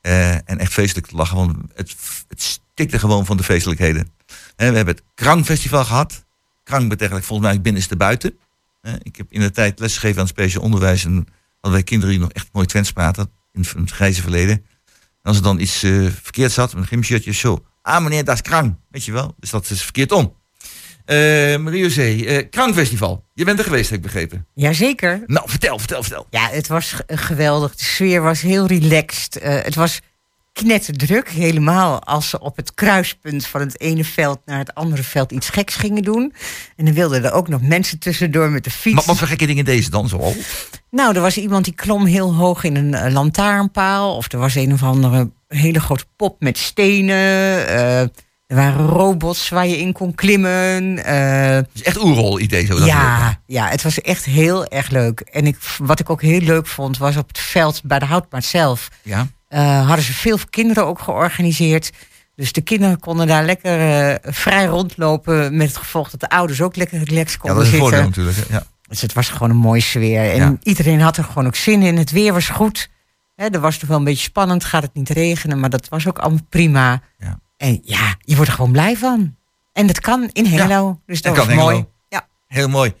eh, 0.00 0.34
en 0.34 0.58
echt 0.58 0.72
feestelijk 0.72 1.06
te 1.06 1.16
lachen, 1.16 1.36
want 1.36 1.56
het, 1.74 1.96
het 2.28 2.42
stikte 2.42 2.98
gewoon 2.98 3.26
van 3.26 3.36
de 3.36 3.42
feestelijkheden. 3.42 4.12
Eh, 4.56 4.68
we 4.68 4.76
hebben 4.76 4.94
het 4.94 5.04
Krangfestival 5.14 5.84
gehad. 5.84 6.24
Krang 6.62 6.88
betekent 6.88 7.24
volgens 7.24 7.48
mij 7.48 7.60
binnenste 7.60 7.96
buiten. 7.96 8.38
Ik 9.02 9.16
heb 9.16 9.26
in 9.32 9.40
de 9.40 9.50
tijd 9.50 9.78
lesgegeven 9.78 10.20
aan 10.20 10.28
speciaal 10.28 10.62
onderwijs. 10.62 11.04
En 11.04 11.14
hadden 11.52 11.72
wij 11.72 11.82
kinderen 11.82 12.14
die 12.14 12.20
nog 12.24 12.32
echt 12.32 12.48
mooi 12.52 12.66
Twents 12.66 12.92
praten. 12.92 13.30
In 13.52 13.66
het 13.76 13.90
grijze 13.90 14.22
verleden. 14.22 14.56
En 14.56 14.64
als 15.22 15.36
er 15.36 15.42
dan 15.42 15.58
iets 15.58 15.82
eh, 15.82 16.06
verkeerd 16.22 16.52
zat, 16.52 16.72
met 16.72 16.82
een 16.82 16.88
gymshirtje, 16.88 17.32
zo. 17.32 17.64
Ah 17.82 18.02
meneer, 18.02 18.24
dat 18.24 18.34
is 18.34 18.42
Krang. 18.42 18.76
Weet 18.90 19.04
je 19.04 19.12
wel? 19.12 19.34
Dus 19.38 19.50
dat 19.50 19.70
is 19.70 19.82
verkeerd 19.82 20.12
om. 20.12 20.34
Eh 21.04 21.56
Marie-José, 21.56 22.24
eh 22.24 22.46
Krangfestival. 22.50 23.24
Je 23.34 23.44
bent 23.44 23.58
er 23.58 23.64
geweest, 23.64 23.90
heb 23.90 23.98
ik 23.98 24.04
begrepen. 24.04 24.46
Jazeker. 24.54 25.22
Nou, 25.26 25.48
vertel, 25.48 25.78
vertel, 25.78 26.02
vertel. 26.02 26.26
Ja, 26.30 26.48
het 26.50 26.66
was 26.66 26.94
geweldig. 27.06 27.76
De 27.76 27.84
sfeer 27.84 28.22
was 28.22 28.40
heel 28.40 28.66
relaxed. 28.66 29.36
Eh, 29.38 29.62
het 29.62 29.74
was 29.74 30.00
knetterdruk, 30.52 31.28
helemaal 31.28 32.02
als 32.02 32.28
ze 32.28 32.40
op 32.40 32.56
het 32.56 32.74
kruispunt 32.74 33.46
van 33.46 33.60
het 33.60 33.80
ene 33.80 34.04
veld 34.04 34.40
naar 34.44 34.58
het 34.58 34.74
andere 34.74 35.02
veld 35.02 35.32
iets 35.32 35.48
geks 35.48 35.74
gingen 35.74 36.02
doen. 36.02 36.34
En 36.76 36.84
dan 36.84 36.94
wilden 36.94 37.24
er 37.24 37.32
ook 37.32 37.48
nog 37.48 37.62
mensen 37.62 37.98
tussendoor 37.98 38.50
met 38.50 38.64
de 38.64 38.70
fiets. 38.70 38.94
Maar 38.96 39.04
wat 39.04 39.18
voor 39.18 39.28
gekke 39.28 39.46
dingen 39.46 39.64
deze 39.64 39.90
dan 39.90 40.08
zoal? 40.08 40.34
Nou, 40.90 41.14
er 41.14 41.20
was 41.20 41.36
iemand 41.36 41.64
die 41.64 41.74
klom 41.74 42.04
heel 42.04 42.34
hoog 42.34 42.64
in 42.64 42.76
een 42.76 43.12
lantaarnpaal. 43.12 44.16
Of 44.16 44.32
er 44.32 44.38
was 44.38 44.54
een 44.54 44.72
of 44.72 44.82
andere 44.82 45.30
hele 45.48 45.80
grote 45.80 46.04
pop 46.16 46.36
met 46.40 46.58
stenen. 46.58 47.16
Er 48.52 48.58
waren 48.58 48.86
robots 48.86 49.48
waar 49.48 49.66
je 49.66 49.78
in 49.78 49.92
kon 49.92 50.14
klimmen. 50.14 50.96
Het 51.06 51.68
is 51.72 51.82
echt 51.82 52.02
oerrol 52.04 52.40
idee 52.40 52.66
zo. 52.66 52.84
ja, 52.84 53.40
ja, 53.46 53.68
het 53.68 53.82
was 53.82 54.00
echt 54.00 54.24
heel 54.24 54.66
erg 54.66 54.88
leuk. 54.90 55.20
En 55.20 55.46
ik, 55.46 55.56
wat 55.78 56.00
ik 56.00 56.10
ook 56.10 56.22
heel 56.22 56.40
leuk 56.40 56.66
vond, 56.66 56.98
was 56.98 57.16
op 57.16 57.28
het 57.28 57.38
veld 57.38 57.80
bij 57.84 57.98
de 57.98 58.04
Houtmaat 58.04 58.44
zelf. 58.44 58.88
Ja. 59.02 59.26
eh, 59.48 59.86
hadden 59.86 60.04
ze 60.04 60.12
veel 60.12 60.38
kinderen 60.50 60.86
ook 60.86 61.00
georganiseerd. 61.00 61.90
Dus 62.34 62.52
de 62.52 62.60
kinderen 62.60 62.98
konden 63.00 63.26
daar 63.26 63.44
lekker 63.44 63.80
eh, 64.10 64.32
vrij 64.32 64.64
rondlopen. 64.64 65.56
Met 65.56 65.66
het 65.68 65.76
gevolg 65.76 66.10
dat 66.10 66.20
de 66.20 66.28
ouders 66.30 66.60
ook 66.60 66.76
lekker 66.76 66.98
relaxed 67.02 67.32
ja, 67.32 67.36
konden 67.38 67.58
dat 67.58 67.66
is 67.66 67.72
een 67.72 67.78
zitten. 67.84 68.02
voordeel 68.04 68.08
natuurlijk. 68.24 68.48
hè. 68.48 68.54
Ja. 68.54 68.62
Dus 68.88 69.00
het 69.00 69.12
was 69.12 69.28
gewoon 69.28 69.50
een 69.50 69.56
mooie 69.56 69.80
sfeer. 69.80 70.30
En 70.30 70.36
Ja. 70.36 70.56
iedereen 70.62 71.00
had 71.00 71.16
er 71.16 71.24
gewoon 71.24 71.46
ook 71.46 71.56
zin 71.56 71.82
in. 71.82 71.96
Het 71.96 72.10
weer 72.10 72.32
was 72.32 72.48
goed. 72.48 72.88
Hè, 73.34 73.46
er 73.48 73.60
was 73.60 73.78
toch 73.78 73.88
wel 73.88 73.98
een 73.98 74.04
beetje 74.04 74.22
spannend. 74.22 74.64
Gaat 74.64 74.82
het 74.82 74.94
niet 74.94 75.08
regenen? 75.10 75.60
Maar 75.60 75.70
dat 75.70 75.88
was 75.88 76.06
ook 76.08 76.18
allemaal 76.18 76.46
prima. 76.48 77.00
Ja. 77.18 77.38
En 77.62 77.80
ja, 77.82 78.16
je 78.20 78.34
wordt 78.34 78.50
er 78.50 78.56
gewoon 78.56 78.72
blij 78.72 78.96
van. 78.96 79.36
En 79.72 79.86
dat 79.86 80.00
kan 80.00 80.28
in 80.32 80.46
Hengelo. 80.46 81.00
Dus 81.06 81.22
dat 81.22 81.34
kan 81.34 81.54
mooi. 81.54 81.84
Ja. 82.08 82.28
Heel 82.46 82.68
mooi. 82.68 82.92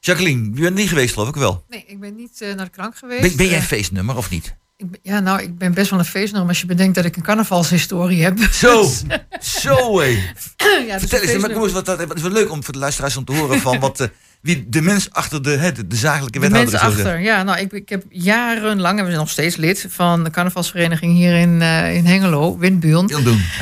Jacqueline, 0.00 0.50
je 0.54 0.60
bent 0.60 0.74
niet 0.76 0.88
geweest 0.88 1.12
geloof 1.12 1.28
ik 1.28 1.34
wel. 1.34 1.64
Nee, 1.68 1.84
ik 1.86 2.00
ben 2.00 2.16
niet 2.16 2.40
eh, 2.40 2.54
naar 2.54 2.64
de 2.64 2.70
krank 2.70 2.96
geweest. 2.96 3.20
Ben, 3.22 3.36
ben 3.36 3.46
jij 3.46 3.56
Eh, 3.58 3.62
feestnummer 3.64 4.16
of 4.16 4.30
niet? 4.30 4.54
ik 4.76 4.90
ben- 4.90 5.00
ja, 5.02 5.20
nou, 5.20 5.42
ik 5.42 5.58
ben 5.58 5.74
best 5.74 5.90
wel 5.90 5.98
een 5.98 6.04
feestnummer. 6.04 6.48
Als 6.48 6.60
je 6.60 6.66
bedenkt 6.66 6.94
dat 6.94 7.04
ik 7.04 7.16
een 7.16 7.22
carnavalshistorie 7.22 8.22
heb. 8.22 8.38
Zo, 8.38 8.84
zo 9.60 9.98
hé. 10.00 10.06
ja, 10.08 10.18
dus 10.92 10.98
Vertel 10.98 11.22
een 11.22 11.28
eens, 11.28 11.40
maar 11.42 11.50
eens, 11.50 11.72
wat, 11.72 11.86
dat, 11.86 11.98
het 11.98 12.14
is 12.14 12.22
wel 12.22 12.30
leuk 12.30 12.50
om 12.50 12.64
voor 12.64 12.72
de 12.72 12.78
luisteraars 12.78 13.16
om 13.16 13.24
te 13.24 13.32
horen 13.36 13.60
van 13.60 13.78
wat, 13.86 14.00
eh, 14.00 14.08
wie 14.40 14.68
de 14.68 14.80
mens 14.82 15.10
achter 15.10 15.42
de, 15.42 15.50
hè, 15.50 15.72
de, 15.72 15.86
de 15.86 15.96
zakelijke 15.96 16.38
De 16.38 16.48
wethouder 16.48 16.74
is. 16.74 16.80
zo 16.80 16.86
achter, 16.86 17.20
ja. 17.20 17.42
Nou, 17.42 17.58
ik, 17.58 17.72
ik 17.72 17.88
heb 17.88 18.04
jarenlang, 18.08 18.98
en 18.98 19.04
we 19.04 19.10
zijn 19.10 19.22
nog 19.22 19.30
steeds 19.30 19.56
lid 19.56 19.86
van 19.88 20.24
de 20.24 20.30
carnavalsvereniging 20.30 21.14
hier 21.14 21.34
in, 21.34 21.62
eh, 21.62 21.94
in 21.94 22.04
Hengelo, 22.04 22.58
Windburen. 22.58 23.08
Ja. 23.08 23.18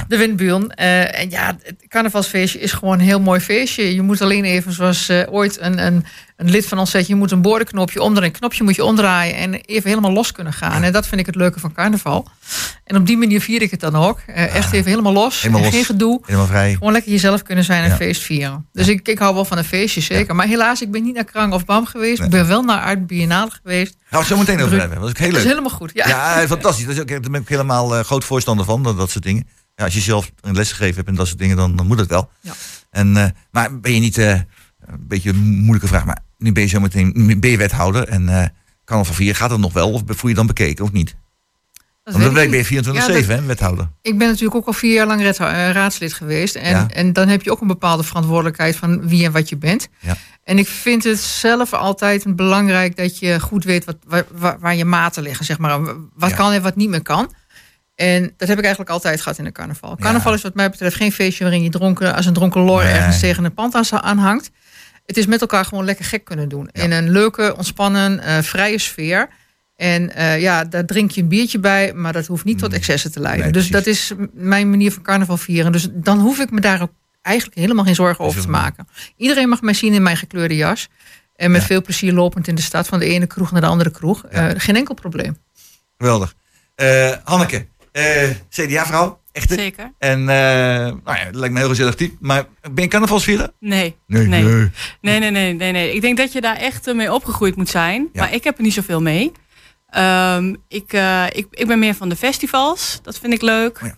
De 0.08 0.16
Windburen. 0.16 0.68
Eh, 0.74 1.20
en 1.20 1.30
ja, 1.30 1.56
het 1.62 1.84
carnavalsfeestje 1.88 2.60
is 2.60 2.72
gewoon 2.72 2.94
een 2.94 3.04
heel 3.04 3.20
mooi 3.20 3.40
feestje. 3.40 3.94
Je 3.94 4.02
moet 4.02 4.22
alleen 4.22 4.44
even, 4.44 4.72
zoals 4.72 5.08
eh, 5.08 5.22
ooit 5.30 5.60
een, 5.60 5.86
een, 5.86 6.04
een 6.36 6.50
lid 6.50 6.66
van 6.66 6.78
ons 6.78 6.90
zegt, 6.90 7.06
je 7.06 7.14
moet 7.14 7.30
een 7.30 7.42
boordenknopje 7.42 8.02
omdraaien. 8.02 8.32
Een 8.32 8.38
knopje 8.38 8.64
moet 8.64 8.76
je 8.76 8.84
omdraaien 8.84 9.36
en 9.36 9.54
even 9.54 9.88
helemaal 9.88 10.12
los 10.12 10.32
kunnen 10.32 10.52
gaan. 10.52 10.82
En 10.82 10.92
dat 10.92 11.06
vind 11.06 11.20
ik 11.20 11.26
het 11.26 11.34
leuke 11.34 11.60
van 11.60 11.72
carnaval. 11.72 12.28
En 12.84 12.96
op 12.96 13.06
die 13.06 13.16
manier 13.16 13.40
vier 13.40 13.62
ik 13.62 13.70
het 13.70 13.80
dan 13.80 13.94
ook. 13.96 14.18
Eh, 14.26 14.54
echt 14.54 14.72
even 14.72 14.90
helemaal 14.90 15.12
los. 15.12 15.34
Ah. 15.36 15.40
Helemaal 15.40 15.60
en 15.60 15.66
los. 15.66 15.74
Geen 15.74 15.84
gedoe. 15.84 16.20
Helemaal 16.24 16.46
vrij. 16.46 16.72
Gewoon 16.72 16.92
lekker 16.92 17.12
jezelf 17.12 17.42
kunnen 17.42 17.64
zijn 17.64 17.82
en 17.82 17.88
Ja. 17.90 17.96
feest 17.96 18.22
vieren. 18.22 18.66
Dus 18.72 18.88
ik, 18.88 19.08
ik 19.08 19.18
hou 19.18 19.34
wel 19.34 19.44
van 19.44 19.58
een 19.58 19.64
feestje, 19.64 20.00
zeker. 20.00 20.34
Maar 20.34 20.46
helaas, 20.46 20.82
ik 20.82 20.90
ben 20.90 21.02
niet 21.02 21.14
naar 21.14 21.24
Krang 21.24 21.52
of 21.52 21.64
Bam 21.64 21.86
geweest. 21.86 22.22
Ik 22.22 22.30
ben 22.30 22.46
wel 22.46 22.62
naar 22.62 22.80
Art 22.82 23.06
Biennale 23.06 23.50
geweest. 23.62 23.94
Gaan 23.98 24.06
we 24.10 24.16
het 24.16 24.26
zo 24.26 24.36
meteen 24.36 24.60
over 24.62 24.78
hebben. 24.80 25.00
Dat 25.00 25.08
is 25.08 25.18
heel 25.18 25.26
Dat 25.28 25.36
is 25.38 25.44
leuk. 25.44 25.52
helemaal 25.54 25.76
goed. 25.78 25.90
Ja. 25.94 26.08
Ja, 26.08 26.46
fantastisch. 26.46 26.84
Dat 26.84 26.94
is 26.94 27.00
ook, 27.00 27.08
daar 27.08 27.20
ben 27.20 27.40
ik 27.40 27.48
helemaal 27.48 27.96
eh, 27.96 28.04
groot 28.04 28.24
voorstander 28.24 28.64
van, 28.64 28.82
dat, 28.82 28.96
dat 28.96 29.10
soort 29.10 29.24
dingen. 29.24 29.46
Ja, 29.74 29.84
als 29.84 29.94
je 29.94 30.00
zelf 30.00 30.30
een 30.40 30.54
les 30.54 30.70
gegeven 30.72 30.94
hebt 30.96 31.08
en 31.08 31.14
dat 31.14 31.26
soort 31.26 31.38
dingen, 31.38 31.56
dan, 31.56 31.76
dan 31.76 31.86
moet 31.86 31.98
het 31.98 32.08
wel. 32.08 32.30
Ja. 32.40 32.52
En, 32.90 33.16
eh, 33.16 33.24
maar 33.50 33.80
ben 33.80 33.94
je 33.94 34.00
niet, 34.00 34.18
eh, 34.18 34.28
een 34.30 34.44
beetje 35.08 35.30
een 35.30 35.58
moeilijke 35.58 35.86
vraag, 35.88 36.04
maar 36.04 36.18
nu 36.38 36.52
ben 36.52 36.62
je 36.62 36.68
zo 36.68 36.80
meteen 36.80 37.36
ben 37.40 37.50
je 37.50 37.56
wethouder 37.56 38.08
en 38.08 38.28
eh 38.28 38.46
kan 38.84 39.06
van 39.06 39.14
vier 39.14 39.34
gaat 39.34 39.50
het 39.50 39.60
nog 39.60 39.72
wel 39.72 39.90
of 39.92 40.02
voel 40.06 40.30
je 40.30 40.36
dan 40.36 40.46
bekeken 40.46 40.84
of 40.84 40.92
niet? 40.92 41.16
Dat 42.12 42.20
Want 42.20 42.34
dan 42.34 42.34
weet 42.34 42.44
ik 42.44 42.50
ben 42.50 42.58
je 42.58 42.64
niet. 42.86 42.86
24-7 42.86 43.14
Ja, 43.14 43.26
dat- 43.26 43.38
hè, 43.38 43.46
wethouder. 43.46 43.88
Ik 44.02 44.18
ben 44.18 44.28
natuurlijk 44.28 44.54
ook 44.54 44.66
al 44.66 44.72
vier 44.72 44.92
jaar 44.94 45.06
lang 45.06 45.20
eh, 45.20 45.70
raadslid 45.70 46.12
geweest. 46.12 46.54
En, 46.54 46.70
Ja. 46.70 46.86
en 46.94 47.12
dan 47.12 47.28
heb 47.28 47.42
je 47.42 47.50
ook 47.50 47.60
een 47.60 47.66
bepaalde 47.66 48.02
verantwoordelijkheid 48.02 48.76
van 48.76 49.08
wie 49.08 49.24
en 49.24 49.32
wat 49.32 49.48
je 49.48 49.56
bent. 49.56 49.88
Ja. 50.00 50.16
En 50.44 50.58
ik 50.58 50.66
vind 50.68 51.04
het 51.04 51.18
zelf 51.20 51.72
altijd 51.72 52.36
belangrijk 52.36 52.96
dat 52.96 53.18
je 53.18 53.40
goed 53.40 53.64
weet 53.64 53.84
wat, 53.84 53.96
waar, 54.60 54.74
je 54.74 54.84
maten 54.84 55.22
liggen. 55.22 55.44
Zeg 55.44 55.58
maar. 55.58 55.80
Wat 56.14 56.34
kan 56.34 56.52
en 56.52 56.62
wat 56.62 56.76
niet 56.76 56.88
meer 56.88 57.02
kan. 57.02 57.32
En 57.94 58.32
dat 58.36 58.48
heb 58.48 58.56
ik 58.58 58.64
eigenlijk 58.64 58.92
altijd 58.92 59.20
gehad 59.20 59.38
in 59.38 59.44
de 59.44 59.52
carnaval. 59.52 59.96
Carnaval 59.96 60.34
is 60.34 60.42
wat 60.42 60.54
mij 60.54 60.70
betreft 60.70 60.96
geen 60.96 61.12
feestje 61.12 61.44
waarin 61.44 61.62
je 61.62 61.70
dronken, 61.70 62.14
als 62.14 62.26
een 62.26 62.32
dronken 62.32 62.60
lor 62.60 62.82
Nee. 62.84 62.92
ergens 62.92 63.20
tegen 63.20 63.44
een 63.44 63.54
pand 63.54 63.74
aan- 63.74 64.02
aanhangt. 64.02 64.50
Het 65.06 65.16
is 65.16 65.26
met 65.26 65.40
elkaar 65.40 65.64
gewoon 65.64 65.84
lekker 65.84 66.04
gek 66.04 66.24
kunnen 66.24 66.48
doen. 66.48 66.68
In 66.72 66.92
een 66.92 67.10
leuke, 67.10 67.54
ontspannen, 67.56 68.20
eh, 68.20 68.38
vrije 68.42 68.78
sfeer. 68.78 69.28
En 69.78 70.14
eh, 70.14 70.40
ja, 70.40 70.64
daar 70.64 70.84
drink 70.84 71.10
je 71.10 71.20
een 71.20 71.28
biertje 71.28 71.58
bij, 71.58 71.92
maar 71.94 72.12
dat 72.12 72.26
hoeft 72.26 72.44
niet 72.44 72.58
tot 72.58 72.72
excessen 72.72 73.12
te 73.12 73.20
leiden. 73.20 73.42
Nee, 73.42 73.52
dus 73.52 73.68
dat 73.68 73.86
is 73.86 74.12
mijn 74.32 74.70
manier 74.70 74.92
van 74.92 75.02
carnaval 75.02 75.36
vieren. 75.36 75.72
Dus 75.72 75.88
dan 75.92 76.18
hoef 76.20 76.38
ik 76.38 76.50
me 76.50 76.60
daar 76.60 76.82
ook 76.82 76.90
eigenlijk 77.22 77.58
helemaal 77.58 77.84
geen 77.84 77.94
zorgen 77.94 78.24
over 78.24 78.40
te 78.40 78.48
maken. 78.50 78.88
Iedereen 79.16 79.48
mag 79.48 79.62
mij 79.62 79.74
zien 79.74 79.92
in 79.92 80.02
mijn 80.02 80.16
gekleurde 80.16 80.56
jas. 80.56 80.88
En 81.36 81.50
met 81.50 81.60
Ja. 81.60 81.66
veel 81.66 81.82
plezier 81.82 82.12
lopend 82.12 82.48
in 82.48 82.54
de 82.54 82.62
stad 82.62 82.88
van 82.88 82.98
de 82.98 83.04
ene 83.04 83.26
kroeg 83.26 83.52
naar 83.52 83.60
de 83.60 83.66
andere 83.66 83.90
kroeg. 83.90 84.24
Ja. 84.30 84.48
Eh, 84.48 84.54
geen 84.60 84.76
enkel 84.76 84.94
probleem. 84.94 85.36
Geweldig. 85.98 86.34
Eh, 86.74 87.12
Hanneke, 87.24 87.66
eh, 87.92 88.28
CDA-vrouw, 88.50 89.20
Echte. 89.32 89.54
Zeker. 89.54 89.92
En 89.98 90.20
eh, 90.20 90.26
nou 90.26 91.00
ja, 91.04 91.24
dat 91.24 91.34
lijkt 91.34 91.54
me 91.54 91.60
heel 91.60 91.68
gezellig 91.68 91.94
type. 91.94 92.16
Maar 92.20 92.44
ben 92.72 92.84
je 92.84 92.90
carnavalsvieren? 92.90 93.52
Nee. 93.60 93.96
Nee, 94.06 94.26
Nee. 94.26 94.42
Nee, 95.00 95.18
nee, 95.18 95.30
nee, 95.30 95.54
nee, 95.54 95.72
nee. 95.72 95.94
Ik 95.94 96.00
denk 96.00 96.16
dat 96.16 96.32
je 96.32 96.40
daar 96.40 96.56
echt 96.56 96.94
mee 96.94 97.12
opgegroeid 97.12 97.56
moet 97.56 97.68
zijn. 97.68 98.08
Ja. 98.12 98.20
Maar 98.22 98.32
ik 98.34 98.44
heb 98.44 98.56
er 98.56 98.62
niet 98.62 98.72
zoveel 98.72 99.02
mee. 99.02 99.32
Ehm, 99.90 100.54
ik, 100.68 100.92
eh, 100.92 101.24
ik, 101.32 101.46
ik 101.50 101.66
ben 101.66 101.78
meer 101.78 101.94
van 101.94 102.08
de 102.08 102.16
festivals. 102.16 102.98
Dat 103.02 103.18
vind 103.18 103.32
ik 103.32 103.42
leuk. 103.42 103.80
Oh 103.82 103.88
ja. 103.88 103.96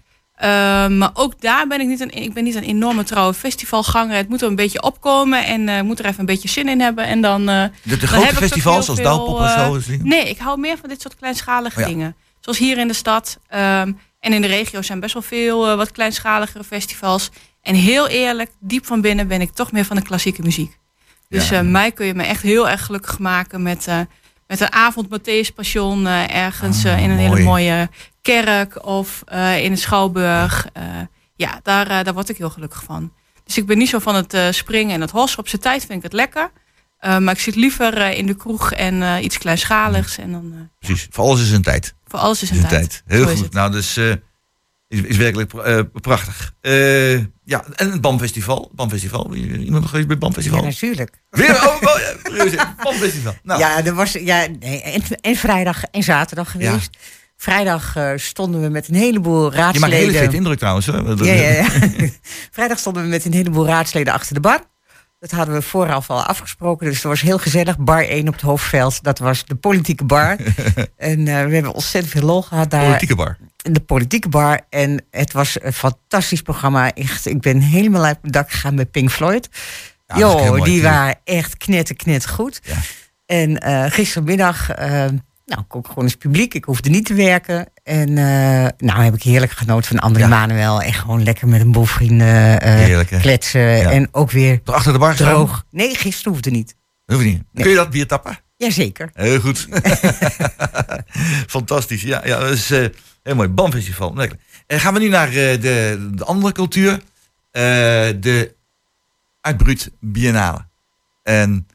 Ehm, 0.85 0.99
maar 0.99 1.11
ook 1.15 1.41
daar 1.41 1.67
ben 1.67 1.81
ik 1.81 1.87
niet 1.87 2.01
een, 2.01 2.11
ik 2.11 2.33
ben 2.35 2.45
niet 2.45 2.55
een 2.55 2.63
enorme 2.63 3.03
trouwe 3.05 3.35
festivalganger. 3.35 4.17
Het 4.17 4.29
moet 4.29 4.43
er 4.43 4.49
een 4.49 4.55
beetje 4.55 4.83
opkomen 4.83 5.45
en 5.47 5.69
eh 5.69 5.81
moet 5.83 5.99
er 5.99 6.05
even 6.05 6.21
een 6.21 6.27
beetje 6.27 6.49
zin 6.49 6.69
in 6.69 6.81
hebben. 6.81 7.05
En 7.05 7.21
dan, 7.21 7.49
eh, 7.49 7.63
De, 7.63 7.71
de 7.83 7.97
Dan 7.97 8.09
grote 8.09 8.35
festivals 8.37 8.85
zoals 8.85 9.01
Douwpop 9.01 9.41
eh, 9.41 9.65
zo. 9.67 9.75
dus? 9.75 9.87
Nee, 10.03 10.29
ik 10.29 10.39
hou 10.39 10.59
meer 10.59 10.77
van 10.79 10.89
dit 10.89 11.01
soort 11.01 11.17
kleinschalige 11.17 11.77
Oh 11.81 11.83
ja. 11.83 11.89
dingen. 11.89 12.17
Zoals 12.41 12.59
hier 12.59 12.79
in 12.79 12.89
de 12.89 12.95
stad. 12.95 13.39
ehm, 13.49 13.93
en 14.21 14.33
in 14.33 14.41
de 14.41 14.47
regio 14.47 14.83
zijn 14.83 15.01
best 15.01 15.13
wel 15.13 15.23
veel 15.23 15.77
wat 15.77 15.93
kleinschaligere 15.93 16.65
festivals. 16.65 17.31
En 17.63 17.75
heel 17.75 18.09
eerlijk, 18.09 18.51
diep 18.61 18.87
van 18.87 19.01
binnen 19.01 19.29
ben 19.29 19.41
ik 19.41 19.51
toch 19.53 19.73
meer 19.73 19.85
van 19.85 19.97
de 19.97 20.03
klassieke 20.03 20.43
muziek. 20.43 20.79
Dus 21.29 21.49
Ja. 21.49 21.63
mij 21.63 21.93
kun 21.93 22.07
je 22.07 22.15
me 22.15 22.23
echt 22.23 22.43
heel 22.43 22.69
erg 22.69 22.85
gelukkig 22.85 23.19
maken 23.19 23.63
met, 23.63 23.87
met 24.51 24.61
een 24.61 24.73
avond 24.73 25.07
Matthäus 25.09 25.55
Passion 25.55 26.07
eh, 26.07 26.35
ergens 26.37 26.85
Ah, 26.85 26.93
eh, 26.93 27.03
in 27.03 27.11
een 27.11 27.17
mooi. 27.17 27.29
hele 27.31 27.43
mooie 27.45 27.89
kerk 28.23 28.87
of 28.87 29.23
eh, 29.27 29.65
in 29.65 29.71
een 29.71 29.79
schouwburg. 29.79 30.67
Ja, 31.37 31.61
daar, 31.63 32.05
daar 32.05 32.15
word 32.15 32.29
ik 32.29 32.37
heel 32.37 32.51
gelukkig 32.51 32.83
van. 32.85 33.13
Dus 33.45 33.57
ik 33.57 33.67
ben 33.67 33.79
niet 33.79 33.89
zo 33.89 33.99
van 33.99 34.15
het 34.15 34.55
springen 34.55 34.95
en 34.95 35.01
het 35.01 35.11
hossen. 35.11 35.39
Op 35.39 35.49
zijn 35.49 35.63
tijd 35.63 35.81
vind 35.85 35.93
ik 35.99 36.03
het 36.03 36.13
lekker. 36.13 36.51
Maar 37.01 37.31
ik 37.31 37.39
zit 37.39 37.55
liever 37.55 38.11
in 38.11 38.27
de 38.27 38.35
kroeg 38.37 38.73
en 38.73 39.25
iets 39.25 39.39
kleinschaligs. 39.39 40.19
En 40.19 40.33
dan 40.33 40.71
Precies, 40.79 41.07
voor 41.11 41.25
alles 41.25 41.41
is 41.41 41.51
een 41.51 41.63
tijd. 41.63 41.95
voor 42.07 42.19
alles 42.19 42.43
is 42.43 42.51
Is 42.51 42.57
een 42.57 42.69
tijd. 42.69 42.91
tijd. 42.91 43.03
Heel 43.07 43.29
Zo 43.29 43.35
goed. 43.43 43.53
Nou, 43.53 43.71
dus 43.71 43.99
is, 44.91 45.01
is 45.01 45.17
werkelijk 45.17 45.53
eh, 45.53 45.81
prachtig. 46.01 46.53
Eh, 46.61 47.13
ja, 47.45 47.65
en 47.75 47.91
het 47.91 48.01
BAM-festival. 48.01 48.71
BAM-festival. 48.75 49.35
Iemand 49.35 49.71
nog 49.71 49.91
geweest 49.91 49.93
bij 49.93 50.01
het 50.01 50.09
Ja, 50.09 50.17
BAM-festival? 50.19 50.63
natuurlijk. 50.63 51.21
Weer? 51.31 51.51
Oh, 51.51 51.75
oh 51.83 52.83
BAM-festival. 52.83 53.35
Nou, 53.43 53.61
Ja, 53.63 53.85
er 53.85 53.95
was, 53.95 54.13
ja 54.13 54.47
nee, 54.59 54.83
en, 54.83 55.03
en 55.21 55.37
vrijdag 55.37 55.85
en 55.85 56.03
zaterdag 56.03 56.51
geweest. 56.51 56.97
Vrijdag 57.37 57.97
eh, 57.97 58.11
stonden 58.17 58.61
we 58.63 58.69
met 58.69 58.89
een 58.89 58.95
heleboel 58.95 59.53
je 59.53 59.59
maakt 59.59 59.77
een 59.77 59.83
hele 59.83 60.05
raadsleden. 60.05 60.35
indruk 60.35 60.59
trouwens. 60.59 60.87
Hoor. 60.87 61.27
Ja, 61.27 61.33
ja, 61.33 61.49
ja. 61.51 61.69
Vrijdag 62.57 62.79
stonden 62.79 63.03
we 63.03 63.09
met 63.09 63.25
een 63.25 63.33
heleboel 63.33 63.67
raadsleden 63.67 64.13
achter 64.13 64.35
de 64.35 64.41
bar. 64.41 64.61
Dat 65.21 65.31
hadden 65.31 65.55
we 65.55 65.63
vooraf 65.63 66.11
al 66.11 66.23
afgesproken, 66.23 66.87
dus 66.87 67.03
dat 67.03 67.11
was 67.11 67.21
heel 67.21 67.39
gezellig. 67.39 67.79
Bar 67.79 68.05
1 68.05 68.29
op 68.29 68.33
het 68.33 68.43
hoofdveld, 68.43 69.03
dat 69.03 69.19
was 69.19 69.45
de 69.45 69.55
politieke 69.55 70.05
bar. 70.05 70.37
en 70.97 71.19
eh, 71.29 71.45
we 71.45 71.55
hebben 71.55 71.75
ontzettend 71.75 72.13
veel 72.13 72.23
lol 72.23 72.43
gehad 72.43 72.71
daar. 72.71 72.85
Politieke 72.85 73.15
bar. 73.17 73.37
de 73.57 73.81
politieke 73.81 74.29
bar. 74.29 74.61
En 74.69 75.05
het 75.11 75.33
was 75.33 75.63
een 75.63 75.73
fantastisch 75.73 76.43
programma. 76.43 76.95
Echt, 76.95 77.27
ik 77.27 77.41
ben 77.41 77.61
helemaal 77.61 78.05
uit 78.05 78.19
mijn 78.21 78.33
dak 78.33 78.51
gegaan 78.51 78.75
met 78.75 78.91
Pink 78.91 79.11
Floyd. 79.11 79.49
Ja, 80.07 80.17
Jo, 80.17 80.65
die 80.65 80.83
waren 80.83 81.19
echt 81.25 81.57
knetter, 81.57 81.97
knetter 81.97 82.31
goed. 82.31 82.61
Ja. 82.63 82.75
En 83.27 83.59
eh, 83.59 83.85
gistermiddag, 83.89 84.71
eh, 84.71 85.07
nou, 85.51 85.63
kon 85.69 85.81
ik 85.81 85.87
gewoon 85.87 86.05
eens 86.05 86.15
publiek. 86.15 86.55
Ik 86.55 86.65
hoefde 86.65 86.91
niet 86.91 87.05
te 87.05 87.15
werken. 87.15 87.73
En 87.83 88.09
eh, 88.09 88.69
nou 88.79 89.03
heb 89.03 89.15
ik 89.15 89.23
heerlijk 89.23 89.53
genoten 89.53 89.89
van 89.89 89.99
André 89.99 90.23
Ja. 90.23 90.29
Manuel. 90.29 90.83
En 90.83 90.93
gewoon 90.93 91.23
lekker 91.23 91.49
met 91.49 91.61
een 91.61 91.73
boel 91.73 91.85
vrienden 91.85 92.61
eh, 92.61 93.21
kletsen. 93.21 93.61
Ja. 93.61 93.91
En 93.91 94.09
ook 94.13 94.31
weer 94.31 94.61
achter 94.65 94.93
de 94.93 94.99
bar 94.99 95.15
droog. 95.15 95.65
Nee, 95.71 95.95
gisteren 95.95 96.33
hoefde 96.33 96.51
niet. 96.51 96.75
Hoef 97.07 97.19
je 97.19 97.25
niet. 97.25 97.43
Nee. 97.53 97.63
Kun 97.63 97.71
je 97.71 97.77
dat 97.77 97.91
bier 97.91 98.07
tappen? 98.07 98.39
Jazeker. 98.57 99.11
Heel 99.15 99.41
goed. 99.41 99.69
Fantastisch. 101.57 102.03
Ja, 102.03 102.21
ja 102.25 102.39
dat 102.39 102.51
is 102.51 102.71
eh, 102.71 102.87
heel 103.23 103.35
mooi. 103.35 103.49
BAM-festival. 103.49 104.15
Lekker. 104.15 104.39
En 104.67 104.81
gaan 104.81 104.95
we 104.95 105.01
nu 105.01 105.09
naar 105.09 105.31
de, 105.31 106.11
de 106.15 106.25
andere 106.25 106.53
cultuur. 106.53 107.01
De 107.53 108.55
Uitbruut 109.41 109.91
Biennale. 110.01 110.67
En 111.23 111.67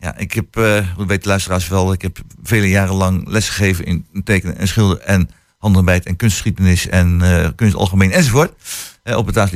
ja, 0.00 0.16
ik 0.16 0.32
heb, 0.32 0.56
eh 0.56 0.94
hoe 0.96 1.06
weet 1.06 1.22
de 1.22 1.28
luisteraars 1.28 1.68
wel, 1.68 1.92
ik 1.92 2.02
heb 2.02 2.18
vele 2.42 2.68
jaren 2.68 2.94
lang 2.94 3.28
lesgegeven 3.28 3.84
in 3.84 4.06
tekenen 4.24 4.56
en 4.56 4.68
schilderen 4.68 5.06
en 5.06 5.30
handarbeid 5.58 6.06
en 6.06 6.16
kunstgeschiedenis 6.16 6.88
en 6.88 7.22
eh 7.22 7.48
kunst 7.56 7.74
algemeen 7.74 8.12
enzovoort. 8.12 8.52
eh, 9.02 9.16
op 9.16 9.26
het 9.26 9.34
Daas 9.34 9.50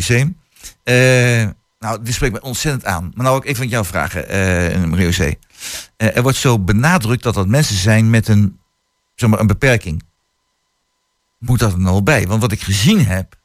nou, 1.78 2.02
dit 2.02 2.14
spreekt 2.14 2.32
mij 2.32 2.42
ontzettend 2.42 2.84
aan. 2.84 3.12
Maar 3.14 3.24
nou 3.24 3.36
ook 3.36 3.44
even 3.44 3.56
van 3.56 3.68
jou 3.68 3.84
vragen, 3.84 4.28
eh 4.28 4.84
Mario 4.84 5.10
C. 5.10 5.34
Er 5.96 6.22
wordt 6.22 6.36
zo 6.38 6.58
benadrukt 6.58 7.22
dat 7.22 7.34
dat 7.34 7.48
mensen 7.48 7.76
zijn 7.76 8.10
met 8.10 8.28
een, 8.28 8.58
zeg 9.14 9.30
maar, 9.30 9.40
een 9.40 9.46
beperking. 9.46 10.02
Moet 11.38 11.58
dat 11.58 11.72
er 11.72 11.80
nou 11.80 12.02
bij? 12.02 12.26
Want 12.26 12.40
wat 12.40 12.52
ik 12.52 12.60
gezien 12.60 13.06
heb, 13.06 13.36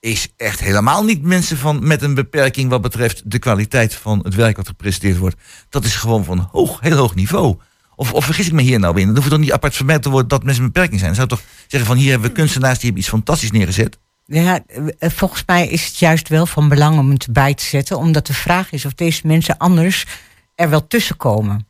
is 0.00 0.28
echt 0.36 0.60
helemaal 0.60 1.04
niet 1.04 1.22
mensen 1.22 1.56
van, 1.56 1.86
met 1.86 2.02
een 2.02 2.14
beperking 2.14 2.70
wat 2.70 2.80
betreft 2.80 3.30
de 3.30 3.38
kwaliteit 3.38 3.94
van 3.94 4.20
het 4.22 4.34
werk 4.34 4.56
wat 4.56 4.66
gepresenteerd 4.66 5.18
wordt. 5.18 5.36
Dat 5.68 5.84
is 5.84 5.96
gewoon 5.96 6.24
van 6.24 6.48
hoog, 6.52 6.80
heel 6.80 6.96
hoog 6.96 7.14
niveau. 7.14 7.56
Of, 7.96 8.12
of 8.12 8.24
vergis 8.24 8.46
ik 8.46 8.52
me 8.52 8.62
hier 8.62 8.78
nou 8.78 9.00
in? 9.00 9.06
Dan 9.06 9.16
hoeft 9.16 9.30
toch 9.30 9.38
niet 9.38 9.52
apart 9.52 9.76
vermeld 9.76 10.02
te 10.02 10.10
worden 10.10 10.28
dat 10.28 10.44
mensen 10.44 10.62
met 10.62 10.72
een 10.76 10.80
beperking 10.80 11.00
zijn. 11.00 11.14
Dan 11.14 11.28
zou 11.28 11.40
toch 11.40 11.48
zeggen 11.66 11.88
van 11.88 11.98
hier 11.98 12.10
hebben 12.10 12.28
we 12.28 12.34
kunstenaars 12.34 12.74
die 12.74 12.84
hebben 12.84 13.00
iets 13.00 13.10
fantastisch 13.10 13.50
neergezet. 13.50 13.98
Ja, 14.24 14.60
eh, 14.66 15.10
volgens 15.10 15.42
mij 15.46 15.68
is 15.68 15.86
het 15.86 15.98
juist 15.98 16.28
wel 16.28 16.46
van 16.46 16.68
belang 16.68 16.98
om 16.98 17.10
het 17.10 17.24
erbij 17.24 17.54
te 17.54 17.64
zetten. 17.64 17.98
Omdat 17.98 18.26
de 18.26 18.34
vraag 18.34 18.72
is 18.72 18.84
of 18.84 18.94
deze 18.94 19.26
mensen 19.26 19.56
anders 19.56 20.06
er 20.54 20.70
wel 20.70 20.86
tussen 20.86 21.16
komen. 21.16 21.66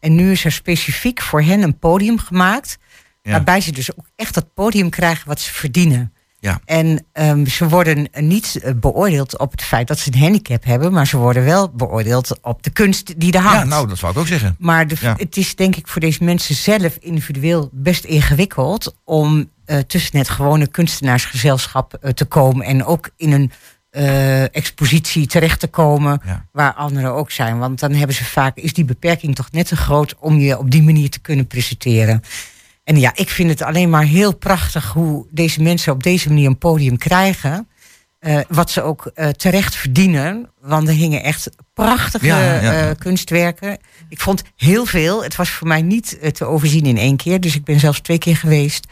En 0.00 0.14
nu 0.14 0.30
is 0.30 0.44
er 0.44 0.52
specifiek 0.52 1.20
voor 1.20 1.42
hen 1.42 1.62
een 1.62 1.78
podium 1.78 2.18
gemaakt. 2.18 2.78
Ja. 3.22 3.30
Waarbij 3.30 3.60
ze 3.60 3.72
dus 3.72 3.96
ook 3.96 4.06
echt 4.16 4.34
dat 4.34 4.54
podium 4.54 4.90
krijgen 4.90 5.28
wat 5.28 5.40
ze 5.40 5.52
verdienen. 5.52 6.12
Ja. 6.40 6.60
En 6.64 7.06
ehm, 7.12 7.46
ze 7.46 7.68
worden 7.68 8.08
niet 8.20 8.56
eh, 8.62 8.72
beoordeeld 8.74 9.38
op 9.38 9.50
het 9.50 9.62
feit 9.62 9.88
dat 9.88 9.98
ze 9.98 10.12
een 10.12 10.20
handicap 10.20 10.64
hebben. 10.64 10.92
Maar 10.92 11.06
ze 11.06 11.16
worden 11.16 11.44
wel 11.44 11.68
beoordeeld 11.70 12.38
op 12.42 12.62
de 12.62 12.70
kunst 12.70 13.20
die 13.20 13.32
er 13.32 13.40
hangt. 13.40 13.58
Ja, 13.58 13.64
nou, 13.64 13.88
dat 13.88 13.98
zou 13.98 14.12
ik 14.12 14.18
ook 14.18 14.26
zeggen. 14.26 14.56
Maar 14.58 14.86
de, 14.86 14.96
Ja. 15.00 15.14
het 15.18 15.36
is 15.36 15.54
denk 15.54 15.76
ik 15.76 15.88
voor 15.88 16.00
deze 16.00 16.24
mensen 16.24 16.54
zelf 16.54 16.96
individueel 17.00 17.68
best 17.72 18.04
ingewikkeld 18.04 18.94
om 19.04 19.50
eh, 19.64 19.78
tussen 19.78 20.18
het 20.18 20.28
gewone 20.28 20.66
kunstenaarsgezelschap 20.66 21.94
eh, 21.94 22.10
te 22.12 22.24
komen 22.24 22.66
en 22.66 22.84
ook 22.84 23.10
in 23.16 23.32
een 23.32 23.52
eh, 23.90 24.54
expositie 24.54 25.26
terecht 25.26 25.60
te 25.60 25.66
komen 25.66 26.20
Ja. 26.24 26.44
waar 26.52 26.74
anderen 26.74 27.14
ook 27.14 27.30
zijn. 27.30 27.58
Want 27.58 27.80
dan 27.80 27.92
hebben 27.92 28.16
ze 28.16 28.24
vaak, 28.24 28.56
is 28.56 28.72
die 28.72 28.84
beperking 28.84 29.34
toch 29.34 29.48
net 29.50 29.66
te 29.66 29.76
groot 29.76 30.14
om 30.18 30.38
je 30.38 30.58
op 30.58 30.70
die 30.70 30.82
manier 30.82 31.10
te 31.10 31.18
kunnen 31.18 31.46
presenteren. 31.46 32.22
En 32.88 32.98
ja, 33.00 33.12
ik 33.14 33.28
vind 33.30 33.50
het 33.50 33.62
alleen 33.62 33.90
maar 33.90 34.04
heel 34.04 34.36
prachtig 34.36 34.92
hoe 34.92 35.26
deze 35.30 35.62
mensen 35.62 35.92
op 35.92 36.02
deze 36.02 36.28
manier 36.28 36.46
een 36.46 36.58
podium 36.58 36.98
krijgen. 36.98 37.68
Eh, 38.18 38.38
wat 38.48 38.70
ze 38.70 38.82
ook 38.82 39.06
eh, 39.14 39.28
terecht 39.28 39.76
verdienen. 39.76 40.50
Want 40.60 40.88
er 40.88 40.94
hingen 40.94 41.22
echt 41.22 41.50
prachtige 41.74 42.26
Ja, 42.26 42.38
ja, 42.44 42.60
ja. 42.60 42.88
eh, 42.88 42.96
kunstwerken. 42.98 43.78
Ik 44.08 44.20
vond 44.20 44.42
heel 44.56 44.86
veel. 44.86 45.22
Het 45.22 45.36
was 45.36 45.50
voor 45.50 45.66
mij 45.66 45.82
niet 45.82 46.34
te 46.34 46.44
overzien 46.44 46.86
in 46.86 46.96
één 46.98 47.16
keer. 47.16 47.40
Dus 47.40 47.54
ik 47.54 47.64
ben 47.64 47.80
zelfs 47.80 48.00
twee 48.00 48.18
keer 48.18 48.36
geweest. 48.36 48.86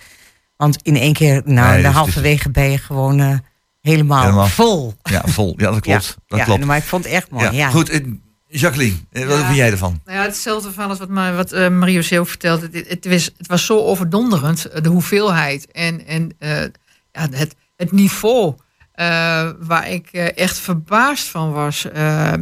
Want 0.57 0.79
in 0.83 0.97
één 0.97 1.13
keer, 1.13 1.43
nou, 1.45 1.69
Nee, 1.69 1.77
de 1.77 1.83
dus- 1.83 1.97
halverwege 1.97 2.51
ben 2.51 2.71
je 2.71 2.79
gewoon 2.79 3.41
helemaal, 3.81 4.23
Helemaal. 4.23 4.47
vol. 4.47 4.95
Ja, 5.03 5.23
vol. 5.25 5.55
Ja, 5.57 5.71
dat 5.71 5.81
klopt. 5.87 6.05
Ja, 6.07 6.23
dat 6.27 6.39
ja, 6.39 6.45
klopt. 6.45 6.65
Maar 6.65 6.77
ik 6.77 6.83
vond 6.83 7.05
het 7.05 7.13
echt 7.13 7.31
mooi. 7.31 7.51
Ja, 7.51 7.71
Goed, 7.71 8.01
Jacqueline, 8.49 8.97
eh, 9.13 9.27
wat 9.27 9.39
Ja. 9.39 9.45
vind 9.45 9.57
jij 9.57 9.71
ervan? 9.71 10.01
Nou 10.05 10.19
ja, 10.19 10.25
hetzelfde 10.25 10.71
verhaal 10.73 10.89
als 10.89 10.99
wat, 10.99 11.09
wat 11.35 11.53
eh, 11.53 11.69
Mario 11.69 12.01
Zeeuw 12.03 12.27
vertelde. 12.27 12.69
Het, 12.73 12.89
het, 12.89 13.07
was, 13.07 13.31
het 13.37 13.47
was 13.47 13.67
zo 13.67 13.79
overdonderend, 13.79 14.65
eh, 14.65 14.83
de 14.83 14.89
hoeveelheid 14.89 15.71
en, 15.71 16.07
en 16.07 16.31
ja, 17.13 17.29
het, 17.31 17.55
het 17.77 17.93
niveau. 17.93 18.55
waar 19.59 19.91
ik 19.91 20.09
echt 20.13 20.59
verbaasd 20.59 21.27
van 21.27 21.53
was. 21.53 21.85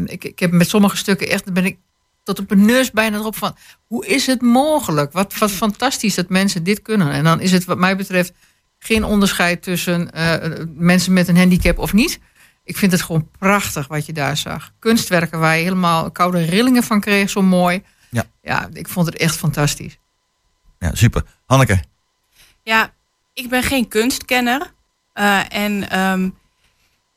Ik, 0.05 0.25
ik 0.25 0.39
heb 0.39 0.51
met 0.51 0.69
sommige 0.69 0.97
stukken 0.97 1.29
echt, 1.29 1.53
ben 1.53 1.65
ik 1.65 1.77
tot 2.23 2.39
op 2.39 2.51
een 2.51 2.65
neus 2.65 2.91
bijna 2.91 3.17
erop 3.17 3.37
van. 3.37 3.57
Hoe 3.87 4.07
is 4.07 4.27
het 4.27 4.43
mogelijk? 4.43 5.13
Wat, 5.13 5.39
wat 5.39 5.51
fantastisch 5.51 6.15
dat 6.15 6.29
mensen 6.29 6.65
dit 6.65 6.83
kunnen. 6.83 7.11
En 7.11 7.25
dan 7.25 7.41
is 7.41 7.53
het 7.53 7.65
wat 7.65 7.79
mij 7.79 7.97
betreft 7.97 8.33
geen 8.79 9.05
onderscheid 9.05 9.63
tussen 9.63 10.11
mensen 10.75 11.13
met 11.13 11.29
een 11.29 11.37
handicap 11.37 11.79
of 11.79 11.93
niet. 11.93 12.19
Ik 12.65 12.77
vind 12.77 12.93
het 12.93 13.03
gewoon 13.03 13.31
prachtig 13.39 13.87
wat 13.87 14.07
je 14.07 14.13
daar 14.13 14.37
zag. 14.37 14.73
Kunstwerken 14.79 15.41
waar 15.41 15.57
je 15.57 15.63
helemaal 15.63 16.11
koude 16.11 16.45
rillingen 16.45 16.83
van 16.83 17.01
kreeg, 17.01 17.31
zo 17.31 17.43
mooi. 17.43 17.83
Ja. 18.11 18.25
ja, 18.43 18.69
ik 18.73 18.89
vond 18.89 19.07
het 19.07 19.17
echt 19.17 19.37
fantastisch. 19.37 19.99
Ja, 20.79 20.95
super. 20.95 21.23
Hanneke, 21.47 21.83
Ja, 22.63 22.93
ik 23.33 23.49
ben 23.49 23.63
geen 23.63 23.89
kunstkenner. 23.89 24.73
Eh, 25.13 25.41
en 25.49 25.91
ehm, 25.91 26.29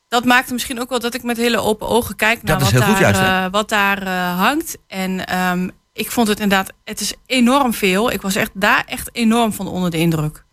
dat 0.08 0.24
maakt 0.24 0.50
misschien 0.50 0.80
ook 0.80 0.88
wel 0.88 1.00
dat 1.00 1.14
ik 1.14 1.22
met 1.22 1.36
hele 1.36 1.58
open 1.60 1.88
ogen 1.88 2.16
kijk 2.16 2.42
naar 2.42 2.58
Dat 2.58 2.66
is 2.66 2.72
wat, 2.72 2.82
heel 2.82 2.92
goed 2.92 3.02
daar, 3.02 3.14
juist, 3.14 3.46
eh, 3.46 3.52
wat 3.52 3.68
daar 3.68 4.02
eh, 4.02 4.38
hangt. 4.38 4.78
En 4.86 5.26
ehm, 5.26 5.68
ik 5.92 6.10
vond 6.10 6.28
het 6.28 6.40
inderdaad, 6.40 6.72
het 6.84 7.00
is 7.00 7.14
enorm 7.26 7.74
veel. 7.74 8.12
Ik 8.12 8.22
was 8.22 8.34
echt 8.34 8.50
daar 8.54 8.84
echt 8.86 9.10
enorm 9.12 9.52
van 9.52 9.68
onder 9.68 9.90
de 9.90 9.98
indruk. 9.98 10.44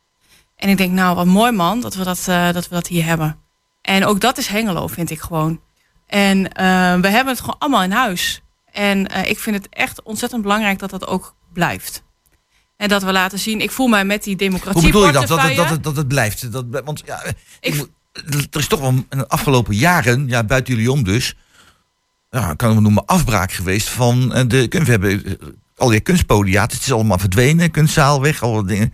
En 0.55 0.69
ik 0.69 0.77
denk, 0.77 0.91
nou, 0.91 1.15
wat 1.15 1.25
mooi 1.25 1.51
man 1.51 1.81
dat 1.81 1.95
we 1.95 2.03
dat, 2.03 2.27
eh, 2.27 2.51
dat, 2.51 2.67
we 2.67 2.75
dat 2.75 2.87
hier 2.87 3.05
hebben. 3.05 3.39
En 3.85 4.05
ook 4.05 4.19
dat 4.19 4.37
is 4.37 4.47
Hengelo, 4.47 4.87
vind 4.87 5.09
ik 5.09 5.19
gewoon. 5.19 5.61
En 6.07 6.51
eh, 6.51 6.65
we 6.99 7.07
hebben 7.07 7.27
het 7.33 7.39
gewoon 7.39 7.55
allemaal 7.59 7.83
in 7.83 7.91
huis. 7.91 8.41
En 8.71 9.07
eh, 9.07 9.29
ik 9.29 9.39
vind 9.39 9.55
het 9.55 9.67
echt 9.69 10.03
ontzettend 10.03 10.41
belangrijk 10.41 10.79
dat 10.79 10.89
dat 10.89 11.07
ook 11.07 11.35
blijft. 11.53 12.03
En 12.77 12.89
dat 12.89 13.03
we 13.03 13.11
laten 13.11 13.39
zien, 13.39 13.61
ik 13.61 13.71
voel 13.71 13.87
mij 13.87 14.05
met 14.05 14.23
die 14.23 14.35
democratie 14.35 14.81
Hoe 14.81 14.91
bedoel 14.91 15.05
je 15.05 15.11
dat? 15.11 15.27
Dat 15.27 15.41
het, 15.41 15.55
dat 15.55 15.69
het, 15.69 15.83
dat 15.83 15.95
het 15.95 16.07
blijft? 16.07 16.51
Dat, 16.51 16.65
want 16.85 17.01
ja, 17.05 17.23
ik 17.23 17.35
Ik- 17.59 17.87
er 18.53 18.59
is 18.59 18.67
toch 18.67 18.79
wel 18.79 18.89
in 18.89 19.05
de 19.09 19.27
afgelopen 19.27 19.75
jaren, 19.75 20.27
ja, 20.27 20.43
buiten 20.43 20.73
jullie 20.73 20.91
om 20.91 21.03
dus, 21.03 21.35
ja, 22.29 22.53
kan 22.53 22.75
we 22.75 22.81
noemen 22.81 23.05
afbraak 23.05 23.51
geweest 23.51 23.89
van 23.89 24.33
eh, 24.33 24.43
de 24.47 24.67
kunst. 24.67 24.85
We 24.85 24.91
hebben 24.91 25.37
al 25.75 25.89
die 25.89 25.99
kunstpodia, 25.99 26.61
het 26.61 26.71
is 26.73 26.91
allemaal 26.91 27.17
verdwenen, 27.17 27.71
kunstzaal 27.71 28.21
weg, 28.21 28.43
alle 28.43 28.65
dingen. 28.65 28.93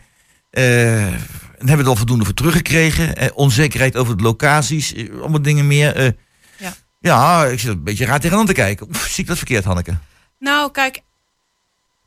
En 0.50 1.20
hebben 1.68 1.78
we 1.78 1.84
er 1.84 1.90
al 1.90 1.96
voldoende 1.96 2.26
voor 2.26 2.34
teruggekregen. 2.34 3.16
Eh, 3.16 3.30
onzekerheid 3.34 3.96
over 3.98 4.18
de 4.18 4.24
locaties, 4.24 4.94
eh, 4.94 5.10
allemaal 5.20 5.42
dingen 5.42 5.68
meer. 5.68 5.96
eh. 5.96 6.12
Ja. 6.58 6.74
ja, 7.00 7.46
ik 7.46 7.60
zit 7.60 7.70
een 7.70 7.84
beetje 7.84 8.06
raar 8.06 8.20
tegenaan 8.20 8.46
te 8.46 8.54
kijken. 8.54 8.88
Oef, 8.90 9.08
zie 9.08 9.24
ik 9.24 9.30
dat 9.30 9.38
verkeerd, 9.38 9.64
Hanneke? 9.64 9.98
Nou, 10.40 10.72
kijk, 10.72 11.02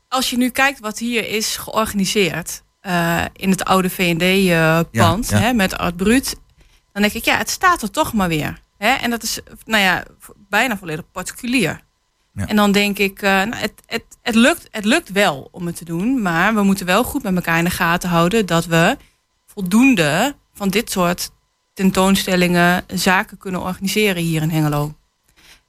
als 0.07 0.29
je 0.29 0.37
nu 0.37 0.49
kijkt 0.49 0.79
wat 0.79 0.99
hier 0.99 1.27
is 1.29 1.57
georganiseerd 1.57 2.63
eh, 2.81 3.25
in 3.33 3.49
het 3.49 3.65
oude 3.65 3.89
V&D-pand 3.89 5.29
Ja, 5.29 5.39
ja. 5.39 5.53
met 5.53 5.77
Art 5.77 5.95
Brut, 5.95 6.35
dan 6.93 7.01
denk 7.01 7.13
ik, 7.13 7.25
ja, 7.25 7.37
het 7.37 7.49
staat 7.49 7.81
er 7.81 7.91
toch 7.91 8.13
maar 8.13 8.27
weer. 8.27 8.59
Hè? 8.77 8.89
En 8.93 9.09
dat 9.09 9.23
is, 9.23 9.39
nou 9.65 9.83
ja, 9.83 10.03
bijna 10.49 10.77
volledig 10.77 11.05
particulier. 11.11 11.83
Ja. 12.33 12.47
En 12.47 12.55
dan 12.55 12.71
denk 12.71 12.97
ik, 12.97 13.21
nou, 13.21 13.55
het, 13.55 13.73
het, 13.85 14.03
het, 14.21 14.35
lukt, 14.35 14.67
het 14.71 14.85
lukt 14.85 15.11
wel 15.11 15.47
om 15.51 15.65
het 15.65 15.75
te 15.75 15.85
doen, 15.85 16.21
maar 16.21 16.53
we 16.53 16.63
moeten 16.63 16.85
wel 16.85 17.03
goed 17.03 17.23
met 17.23 17.35
elkaar 17.35 17.57
in 17.57 17.63
de 17.63 17.69
gaten 17.69 18.09
houden 18.09 18.45
dat 18.45 18.65
we 18.65 18.97
voldoende 19.55 20.35
van 20.53 20.69
dit 20.69 20.91
soort 20.91 21.29
tentoonstellingen, 21.73 22.83
zaken 22.87 23.37
kunnen 23.37 23.61
organiseren 23.61 24.21
hier 24.21 24.41
in 24.41 24.49
Hengelo. 24.49 24.93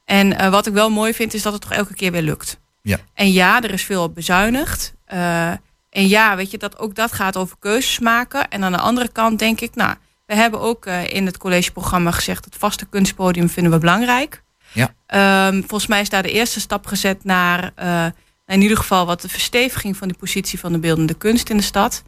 En 0.04 0.38
eh, 0.38 0.50
wat 0.50 0.66
ik 0.66 0.72
wel 0.72 0.90
mooi 0.90 1.14
vind, 1.14 1.34
is 1.34 1.42
dat 1.42 1.52
het 1.52 1.62
toch 1.62 1.72
elke 1.72 1.94
keer 1.94 2.12
weer 2.12 2.22
lukt. 2.22 2.58
Ja. 2.82 2.98
En 3.14 3.32
ja, 3.32 3.62
er 3.62 3.72
is 3.72 3.82
veel 3.82 4.02
op 4.02 4.14
bezuinigd. 4.14 4.94
Eh, 5.04 5.50
en 5.90 6.08
ja, 6.08 6.36
weet 6.36 6.50
je, 6.50 6.58
dat 6.58 6.78
ook 6.78 6.94
dat 6.94 7.12
gaat 7.12 7.36
over 7.36 7.56
keuzes 7.58 7.98
maken. 7.98 8.48
En 8.48 8.64
aan 8.64 8.72
de 8.72 8.78
andere 8.78 9.08
kant 9.08 9.38
denk 9.38 9.60
ik, 9.60 9.74
nou, 9.74 9.94
we 10.26 10.34
hebben 10.34 10.60
ook 10.60 10.86
eh, 10.86 11.12
in 11.12 11.26
het 11.26 11.38
collegeprogramma 11.38 12.10
gezegd, 12.10 12.44
het 12.44 12.56
vaste 12.56 12.86
kunstpodium 12.86 13.48
vinden 13.48 13.72
we 13.72 13.78
belangrijk. 13.78 14.42
Ja. 14.72 14.94
Ehm, 15.06 15.58
volgens 15.58 15.86
mij 15.86 16.00
is 16.00 16.08
daar 16.08 16.22
de 16.22 16.32
eerste 16.32 16.60
stap 16.60 16.86
gezet 16.86 17.24
naar, 17.24 17.72
in 18.46 18.62
ieder 18.62 18.76
geval 18.76 19.06
wat 19.06 19.20
de 19.20 19.28
versteviging 19.28 19.96
van 19.96 20.08
de 20.08 20.14
positie 20.14 20.58
van 20.58 20.72
de 20.72 20.78
beeldende 20.78 21.14
kunst 21.14 21.50
in 21.50 21.56
de 21.56 21.62
stad. 21.62 22.02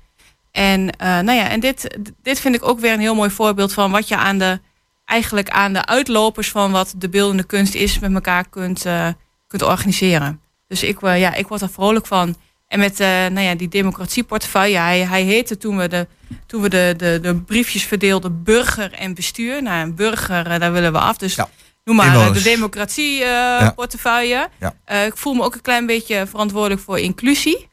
En, 0.51 0.90
eh, 0.90 1.09
nou 1.09 1.32
ja, 1.32 1.49
en 1.49 1.61
dit, 1.61 1.99
dit 2.22 2.40
vind 2.40 2.55
ik 2.55 2.68
ook 2.68 2.80
weer 2.80 2.92
een 2.92 3.01
heel 3.01 3.14
mooi 3.14 3.30
voorbeeld 3.30 3.72
van 3.72 3.90
wat 3.90 4.09
je 4.09 4.16
aan 4.16 4.38
de, 4.38 4.61
eigenlijk 5.05 5.51
aan 5.51 5.72
de 5.72 5.86
uitlopers 5.86 6.51
van 6.51 6.72
wat 6.72 6.94
de 6.96 7.09
beeldende 7.09 7.44
kunst 7.44 7.74
is 7.74 7.99
met 7.99 8.14
elkaar 8.14 8.49
kunt, 8.49 8.84
eh, 8.84 9.09
kunt 9.46 9.62
organiseren. 9.62 10.40
Dus 10.68 10.82
ik, 10.82 11.03
eh, 11.03 11.20
ja, 11.20 11.34
ik 11.34 11.49
word 11.49 11.61
er 11.61 11.70
vrolijk 11.70 12.07
van. 12.07 12.36
En 12.68 12.78
met 12.78 12.99
nou 12.99 13.40
ja, 13.40 13.55
die 13.55 13.68
democratieportefeuille, 13.68 14.78
hij, 14.78 15.01
hij 15.01 15.22
heette 15.22 15.57
toen 15.57 15.76
we, 15.76 15.88
de, 15.88 16.07
toen 16.46 16.62
we 16.62 16.68
de, 16.68 16.94
de, 16.96 17.18
de 17.22 17.34
briefjes 17.36 17.84
verdeelden 17.84 18.42
burger 18.42 18.92
en 18.92 19.14
bestuur. 19.14 19.62
Nou, 19.62 19.82
een 19.82 19.94
burger, 19.94 20.59
daar 20.59 20.72
willen 20.72 20.92
we 20.92 20.99
af. 20.99 21.16
Dus 21.16 21.34
Ja. 21.34 21.49
noem 21.84 21.96
maar 21.96 22.32
de 22.32 22.42
democratieportefeuille. 22.42 24.49
Ja. 24.59 24.74
Ik 25.05 25.16
voel 25.16 25.34
me 25.34 25.42
ook 25.42 25.55
een 25.55 25.61
klein 25.61 25.86
beetje 25.86 26.26
verantwoordelijk 26.26 26.80
voor 26.80 26.99
inclusie. 26.99 27.68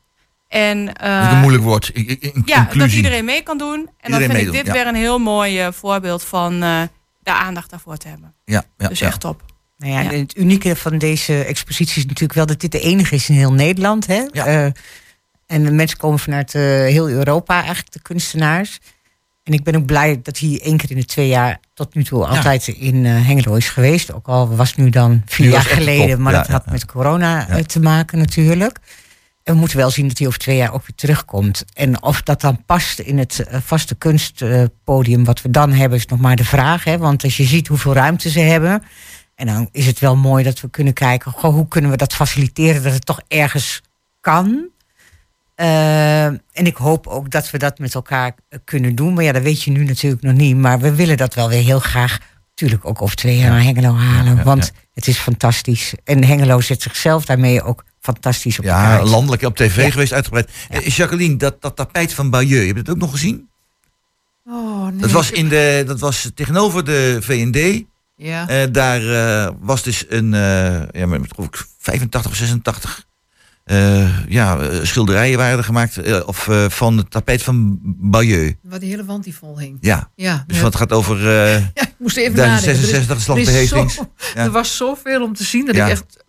En, 0.47 0.93
eh, 0.93 1.17
Dat 1.19 1.27
is 1.27 1.33
een 1.33 1.39
moeilijk 1.39 1.63
woord. 1.63 1.89
In- 1.89 2.41
ja, 2.45 2.69
dat 2.73 2.91
iedereen 2.91 3.25
mee 3.25 3.41
kan 3.43 3.57
doen. 3.57 3.73
En 3.75 3.81
Iedereen 3.81 4.09
dan 4.11 4.19
vind 4.19 4.31
meedoen, 4.33 4.53
ik 4.55 4.57
dit 4.65 4.67
ja. 4.67 4.73
weer 4.73 4.87
een 4.87 4.95
heel 4.99 5.19
mooi 5.19 5.59
eh, 5.59 5.71
voorbeeld 5.71 6.23
van 6.23 6.63
eh 6.63 6.81
de 7.23 7.33
aandacht 7.33 7.69
daarvoor 7.69 7.97
te 7.97 8.07
hebben. 8.07 8.33
Ja, 8.45 8.63
ja, 8.77 8.87
dus 8.87 8.99
ja. 8.99 9.07
echt 9.07 9.19
top. 9.19 9.41
Nou 9.77 9.91
ja, 9.93 10.17
Het 10.17 10.37
unieke 10.37 10.75
van 10.75 10.97
deze 10.97 11.43
expositie 11.43 11.97
is 11.97 12.03
natuurlijk 12.05 12.33
wel 12.33 12.45
dat 12.45 12.59
dit 12.59 12.71
de 12.71 12.79
enige 12.79 13.15
is 13.15 13.29
in 13.29 13.35
heel 13.35 13.53
Nederland. 13.53 14.07
Hè? 14.07 14.23
Ja. 14.31 14.45
Eh, 14.45 14.65
en 15.47 15.63
de 15.63 15.71
mensen 15.71 15.97
komen 15.97 16.19
vanuit 16.19 16.55
eh, 16.55 16.61
heel 16.61 17.09
Europa, 17.09 17.55
eigenlijk 17.57 17.91
de 17.91 18.01
kunstenaars. 18.01 18.79
En 19.43 19.53
ik 19.53 19.63
ben 19.63 19.75
ook 19.75 19.85
blij 19.85 20.19
dat 20.23 20.39
hij 20.39 20.59
één 20.63 20.77
keer 20.77 20.91
in 20.91 20.97
de 20.97 21.05
twee 21.05 21.27
jaar 21.27 21.59
tot 21.73 21.95
nu 21.95 22.03
toe 22.03 22.25
altijd 22.25 22.67
in 22.67 23.05
eh, 23.05 23.11
Hengelo 23.27 23.55
is 23.55 23.69
geweest. 23.69 24.13
Ook 24.13 24.27
al 24.27 24.55
was 24.55 24.67
het 24.69 24.77
nu 24.77 24.89
dan 24.89 25.21
vier 25.25 25.45
Nu 25.45 25.51
jaar 25.51 25.61
geleden, 25.61 26.21
maar 26.21 26.33
Ja, 26.33 26.39
dat 26.39 26.47
had 26.47 26.65
met 26.71 26.85
corona 26.85 27.45
Ja. 27.49 27.63
te 27.63 27.79
maken 27.79 28.17
natuurlijk. 28.17 28.79
En 29.45 29.53
we 29.53 29.59
moeten 29.59 29.77
wel 29.77 29.89
zien 29.89 30.07
dat 30.07 30.17
hij 30.17 30.27
over 30.27 30.39
twee 30.39 30.57
jaar 30.57 30.73
ook 30.73 30.81
weer 30.81 30.95
terugkomt. 30.95 31.65
En 31.73 32.03
of 32.03 32.21
dat 32.21 32.41
dan 32.41 32.63
past 32.65 32.99
in 32.99 33.17
het 33.17 33.39
eh, 33.39 33.59
vaste 33.63 33.95
kunstpodium 33.95 35.23
wat 35.23 35.41
we 35.41 35.49
dan 35.49 35.71
hebben, 35.71 35.97
is 35.97 36.05
nog 36.05 36.19
maar 36.19 36.35
de 36.35 36.45
vraag. 36.45 36.83
Hè? 36.83 36.97
Want 36.97 37.23
als 37.23 37.37
je 37.37 37.43
ziet 37.43 37.67
hoeveel 37.67 37.93
ruimte 37.93 38.29
ze 38.29 38.39
hebben. 38.39 38.83
En 39.35 39.47
dan 39.47 39.69
is 39.71 39.85
het 39.85 39.99
wel 39.99 40.15
mooi 40.15 40.43
dat 40.43 40.61
we 40.61 40.69
kunnen 40.69 40.93
kijken, 40.93 41.31
goh, 41.31 41.53
hoe 41.53 41.67
kunnen 41.67 41.91
we 41.91 41.97
dat 41.97 42.13
faciliteren 42.13 42.83
dat 42.83 42.93
het 42.93 43.05
toch 43.05 43.21
ergens 43.27 43.81
kan. 44.21 44.69
Eh, 45.55 46.25
en 46.25 46.41
ik 46.51 46.75
hoop 46.75 47.07
ook 47.07 47.29
dat 47.29 47.51
we 47.51 47.57
dat 47.57 47.79
met 47.79 47.93
elkaar 47.95 48.35
eh, 48.49 48.59
kunnen 48.63 48.95
doen. 48.95 49.13
Maar 49.13 49.23
ja, 49.23 49.31
dat 49.31 49.43
weet 49.43 49.63
je 49.63 49.71
nu 49.71 49.83
natuurlijk 49.83 50.21
nog 50.21 50.33
niet. 50.33 50.55
Maar 50.55 50.79
we 50.79 50.95
willen 50.95 51.17
dat 51.17 51.33
wel 51.33 51.49
weer 51.49 51.63
heel 51.63 51.79
graag, 51.79 52.19
natuurlijk 52.49 52.85
ook 52.85 53.01
over 53.01 53.15
twee 53.15 53.37
jaar 53.37 53.49
naar 53.49 53.63
Hengelo 53.63 53.95
halen. 53.95 54.35
ja, 54.35 54.43
want 54.43 54.65
ja. 54.65 54.79
het 54.93 55.07
is 55.07 55.17
fantastisch. 55.17 55.93
En 56.03 56.23
Hengelo 56.23 56.61
zet 56.61 56.81
zichzelf 56.81 57.25
daarmee 57.25 57.63
ook 57.63 57.83
fantastisch 58.05 58.57
op 58.57 58.63
de 58.63 58.69
Ja, 58.69 59.03
landelijk 59.03 59.41
op 59.43 59.55
tv 59.55 59.83
Ja. 59.83 59.89
geweest, 59.91 60.13
uitgebreid. 60.13 60.49
Ja. 60.69 60.81
Eh, 60.81 60.87
Jacqueline, 60.87 61.35
dat, 61.37 61.61
dat 61.61 61.75
tapijt 61.75 62.13
van 62.13 62.29
Bayeux, 62.29 62.67
heb 62.67 62.75
je 62.75 62.81
dat 62.83 62.95
ook 62.95 63.01
nog 63.01 63.11
gezien? 63.11 63.49
Oh, 64.45 64.87
nee. 64.87 64.99
Dat 64.99 65.11
was, 65.11 65.31
in 65.31 65.49
de, 65.49 65.83
dat 65.87 65.99
was 65.99 66.31
tegenover 66.35 66.83
de 66.85 67.17
V&D. 67.21 67.83
Ja. 68.15 68.47
Eh, 68.49 68.67
daar 68.71 69.01
eh, 69.45 69.51
was 69.59 69.83
dus 69.83 70.05
een, 70.09 70.33
eh, 70.33 70.81
ja, 70.91 71.05
met, 71.05 71.21
geloof 71.35 71.47
ik 71.47 71.65
85 71.79 72.31
of 72.31 72.37
86 72.37 73.05
eh, 73.63 74.27
ja, 74.27 74.59
schilderijen 74.85 75.37
waren 75.37 75.57
er 75.57 75.63
gemaakt 75.63 76.25
of, 76.25 76.47
eh, 76.47 76.69
van 76.69 76.97
het 76.97 77.11
tapijt 77.11 77.43
van 77.43 77.79
Bayeux. 77.83 78.55
Waar 78.61 78.79
die 78.79 78.89
hele 78.89 79.05
wand 79.05 79.23
die 79.23 79.35
vol 79.35 79.59
hing. 79.59 79.77
Ja, 79.81 80.09
Ja, 80.15 80.43
dus 80.47 80.61
wat 80.61 80.75
gaat 80.75 80.91
over 80.91 81.17
eh 81.29 81.59
Ja, 81.73 81.81
ik 81.81 81.93
moest 81.97 82.17
even 82.17 82.35
nadenken. 82.35 82.63
1066, 82.63 83.07
dat 83.07 83.17
is 83.17 83.23
slag 83.23 83.37
Er 83.37 83.45
de 83.45 83.61
is 83.61 83.69
zo- 83.95 84.09
Ja. 84.35 84.43
Er 84.43 84.51
was 84.51 84.75
zoveel 84.77 85.23
om 85.23 85.33
te 85.33 85.43
zien 85.43 85.65
dat 85.65 85.75
Ja. 85.75 85.85
ik 85.85 85.91
echt. 85.91 86.23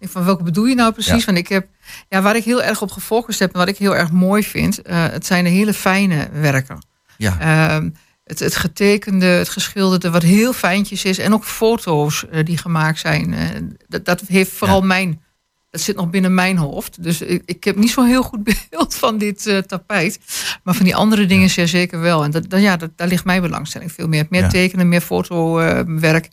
Ja. 0.00 0.08
Van 0.08 0.24
welke 0.24 0.42
bedoel 0.42 0.64
je 0.64 0.74
nou 0.74 0.92
precies? 0.92 1.18
Ja. 1.20 1.24
Want 1.24 1.38
ik 1.38 1.48
heb. 1.48 1.66
Ja, 2.08 2.22
waar 2.22 2.36
ik 2.36 2.44
heel 2.44 2.62
erg 2.62 2.82
op 2.82 2.90
gefocust 2.90 3.38
heb 3.38 3.52
en 3.52 3.58
wat 3.58 3.68
ik 3.68 3.76
heel 3.78 3.96
erg 3.96 4.10
mooi 4.10 4.42
vind, 4.42 4.82
eh, 4.82 5.04
het 5.10 5.26
zijn 5.26 5.44
de 5.44 5.50
hele 5.50 5.74
fijne 5.74 6.28
werken. 6.32 6.86
Ja. 7.16 7.36
Ehm, 7.40 7.90
het, 8.24 8.38
het 8.38 8.56
getekende, 8.56 9.26
het 9.26 9.48
geschilderde, 9.48 10.10
wat 10.10 10.22
heel 10.22 10.52
fijntjes 10.52 11.04
is. 11.04 11.18
En 11.18 11.32
ook 11.34 11.44
foto's 11.44 12.28
eh, 12.28 12.44
die 12.44 12.58
gemaakt 12.58 12.98
zijn. 12.98 13.34
eh, 13.34 13.48
dat, 13.88 14.04
dat 14.04 14.20
heeft 14.26 14.52
vooral 14.52 14.80
mijn. 14.80 15.24
Dat 15.70 15.80
zit 15.80 15.96
nog 15.96 16.10
binnen 16.10 16.34
mijn 16.34 16.56
hoofd. 16.56 17.02
Dus 17.02 17.20
ik, 17.20 17.42
ik 17.44 17.64
heb 17.64 17.76
niet 17.76 17.90
zo'n 17.90 18.06
heel 18.06 18.22
goed 18.22 18.42
beeld 18.70 18.94
van 18.94 19.18
dit 19.18 19.62
tapijt. 19.66 20.18
Maar 20.62 20.74
van 20.74 20.84
die 20.84 20.96
andere 20.96 21.26
dingen 21.26 21.50
zeer 21.50 21.68
zeker 21.68 22.00
wel. 22.00 22.24
En 22.24 22.30
dat, 22.30 22.44
ja, 22.48 22.76
dat, 22.76 22.90
daar 22.96 23.08
ligt 23.08 23.24
mijn 23.24 23.42
belangstelling 23.42 23.92
veel 23.92 24.08
meer. 24.08 24.26
Meer 24.30 24.42
Ja. 24.42 24.48
tekenen, 24.48 24.88
meer 24.88 25.00
fotowerk. 25.00 26.28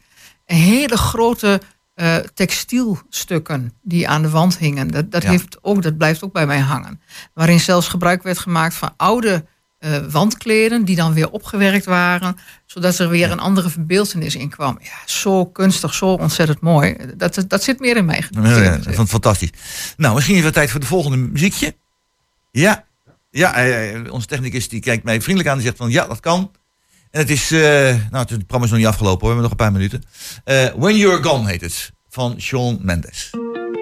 en 0.46 0.56
hele 0.58 0.98
grote 0.98 1.62
eh, 1.94 2.16
textielstukken 2.18 3.74
die 3.82 4.08
aan 4.08 4.22
de 4.22 4.30
wand 4.30 4.58
hingen. 4.58 4.88
Dat, 4.88 5.12
dat, 5.12 5.24
Ja. 5.24 5.30
heeft 5.30 5.58
ook, 5.62 5.82
dat 5.82 5.98
blijft 5.98 6.24
ook 6.24 6.34
bij 6.34 6.46
mij 6.46 6.60
hangen. 6.60 7.02
Waarin 7.34 7.60
zelfs 7.60 7.88
gebruik 7.88 8.24
werd 8.24 8.40
gemaakt 8.40 8.76
van 8.76 8.94
oude 8.98 9.46
eh, 9.80 9.98
wandkleden 10.12 10.86
die 10.86 10.96
dan 10.96 11.14
weer 11.14 11.30
opgewerkt 11.30 11.86
waren, 11.86 12.38
zodat 12.66 12.98
er 13.00 13.10
weer 13.10 13.32
een 13.32 13.40
andere 13.40 13.70
verbeeldenis 13.70 14.36
in 14.36 14.50
kwam. 14.50 14.78
Ja, 14.82 14.92
zo 15.06 15.46
kunstig, 15.46 15.94
zo 15.94 16.06
ontzettend 16.14 16.60
mooi. 16.62 16.96
Dat, 17.16 17.36
dat, 17.36 17.50
dat 17.50 17.64
zit 17.64 17.80
meer 17.80 17.98
in 17.98 18.06
mij. 18.06 18.16
Ja, 18.18 18.26
genoteerd. 18.26 18.66
ja, 18.66 18.74
ik 18.76 18.84
vond 18.84 18.98
het 18.98 19.10
fantastisch. 19.10 19.50
Nou, 19.98 20.16
misschien 20.16 20.36
is 20.36 20.44
het 20.44 20.54
tijd 20.54 20.72
voor 20.72 20.80
de 20.80 20.86
volgende 20.86 21.18
muziekje. 21.18 21.76
Ja, 22.52 22.86
ja 23.30 23.54
onze 24.10 24.28
technicus 24.28 24.70
die 24.70 24.80
kijkt 24.80 25.04
mij 25.04 25.22
vriendelijk 25.22 25.50
aan 25.52 25.58
en 25.58 25.64
zegt 25.64 25.78
van 25.78 25.90
ja, 25.90 26.08
dat 26.08 26.20
kan. 26.20 26.52
En 27.14 27.20
het 27.20 27.30
is, 27.30 27.52
eh, 27.52 27.60
nou, 28.12 28.26
het 28.28 28.28
programma 28.28 28.66
is 28.66 28.70
nog 28.70 28.80
niet 28.80 28.88
afgelopen 28.88 29.28
hoor, 29.28 29.36
we 29.36 29.42
hebben 29.42 29.42
nog 29.42 29.52
een 29.52 29.58
paar 29.58 29.72
minuten. 29.72 30.04
Eh, 30.44 30.82
When 30.82 30.98
You're 30.98 31.24
Gone 31.24 31.50
heet 31.50 31.62
het, 31.62 31.92
van 32.10 32.36
Shawn 32.40 32.80
Mendes. 32.82 33.30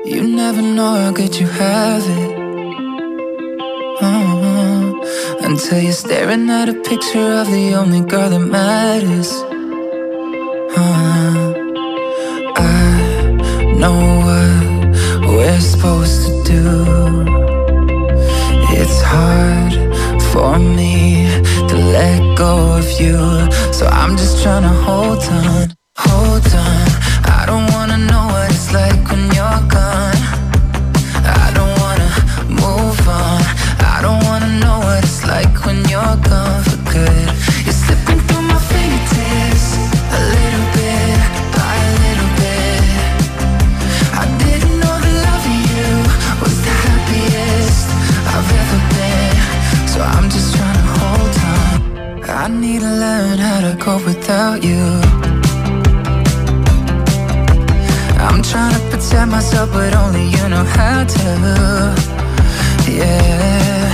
You 0.03 0.27
never 0.27 0.61
know 0.61 0.95
how 0.95 1.15
good 1.15 1.37
you 1.37 1.49
have 1.49 2.11
it. 2.11 2.37
Uh-huh. 4.01 5.03
Until 5.41 5.77
you're 5.77 5.91
staring 5.93 6.49
at 6.49 6.67
a 6.67 6.73
picture 6.73 7.39
of 7.41 7.47
the 7.47 7.77
only 7.79 8.03
girl 8.07 8.29
that 8.29 8.39
matters. 8.39 9.31
Uh, 10.77 11.53
I 12.57 13.73
know 13.77 14.23
what 14.25 15.29
we're 15.29 15.61
supposed 15.61 16.25
to 16.25 16.43
do. 16.43 16.85
It's 18.73 19.01
hard 19.01 19.73
for 20.21 20.59
me 20.59 21.50
let 21.85 22.37
go 22.37 22.77
of 22.77 22.89
you. 22.99 23.17
So 23.73 23.85
I'm 23.87 24.17
just 24.17 24.43
trying 24.43 24.63
to 24.63 24.75
hold 24.85 25.23
on, 25.23 25.73
hold 25.97 26.45
on. 26.53 26.87
I 27.39 27.43
don't 27.45 27.71
wanna 27.73 27.97
know 27.97 28.25
what 28.27 28.51
it's 28.51 28.71
like 28.73 29.09
when 29.09 29.23
you're 29.35 29.40
you. 54.63 55.01
I'm 58.19 58.41
trying 58.43 58.73
to 58.73 58.81
protect 58.89 59.31
myself, 59.31 59.71
but 59.71 59.95
only 59.95 60.25
you 60.25 60.49
know 60.49 60.63
how 60.63 61.03
to. 61.03 61.95
Yeah. 62.89 63.90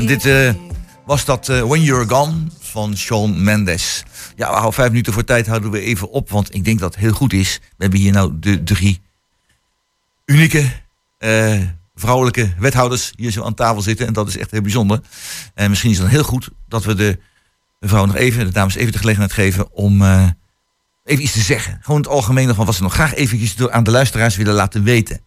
En 0.00 0.06
dit 0.06 0.26
eh, 0.26 0.54
was 1.06 1.24
dat 1.24 1.48
eh, 1.48 1.62
When 1.62 1.82
You're 1.82 2.08
Gone 2.08 2.34
van 2.60 2.96
Shawn 2.96 3.42
Mendes. 3.42 4.02
Ja, 4.36 4.46
we 4.46 4.52
houden 4.52 4.72
vijf 4.72 4.88
minuten 4.88 5.12
voor 5.12 5.24
tijd, 5.24 5.46
houden 5.46 5.70
we 5.70 5.80
even 5.80 6.10
op, 6.10 6.30
want 6.30 6.54
ik 6.54 6.64
denk 6.64 6.78
dat 6.78 6.94
het 6.94 7.02
heel 7.02 7.12
goed 7.12 7.32
is. 7.32 7.58
We 7.60 7.82
hebben 7.82 8.00
hier 8.00 8.12
nou 8.12 8.32
de 8.34 8.62
drie 8.62 9.00
unieke 10.24 10.70
eh, 11.18 11.60
vrouwelijke 11.94 12.52
wethouders 12.58 13.12
hier 13.16 13.30
zo 13.30 13.42
aan 13.42 13.54
tafel 13.54 13.82
zitten. 13.82 14.06
En 14.06 14.12
dat 14.12 14.28
is 14.28 14.38
echt 14.38 14.50
heel 14.50 14.60
bijzonder. 14.60 15.00
En 15.54 15.70
misschien 15.70 15.90
is 15.90 15.96
het 15.98 16.06
dan 16.06 16.14
heel 16.14 16.24
goed 16.24 16.48
dat 16.68 16.84
we 16.84 16.94
de, 16.94 17.18
de 17.78 17.88
vrouw 17.88 18.04
nog 18.04 18.16
even, 18.16 18.44
de 18.44 18.52
dames 18.52 18.74
even 18.74 18.92
de 18.92 18.98
gelegenheid 18.98 19.32
geven 19.32 19.72
om 19.72 20.02
even 21.04 21.22
iets 21.22 21.32
te 21.32 21.40
zeggen. 21.40 21.78
Gewoon 21.82 22.00
het 22.00 22.10
algemene 22.10 22.54
van 22.54 22.66
wat 22.66 22.74
ze 22.74 22.82
nog 22.82 22.94
graag 22.94 23.14
eventjes 23.14 23.68
aan 23.68 23.84
de 23.84 23.90
luisteraars 23.90 24.36
willen 24.36 24.54
laten 24.54 24.82
weten. 24.82 25.20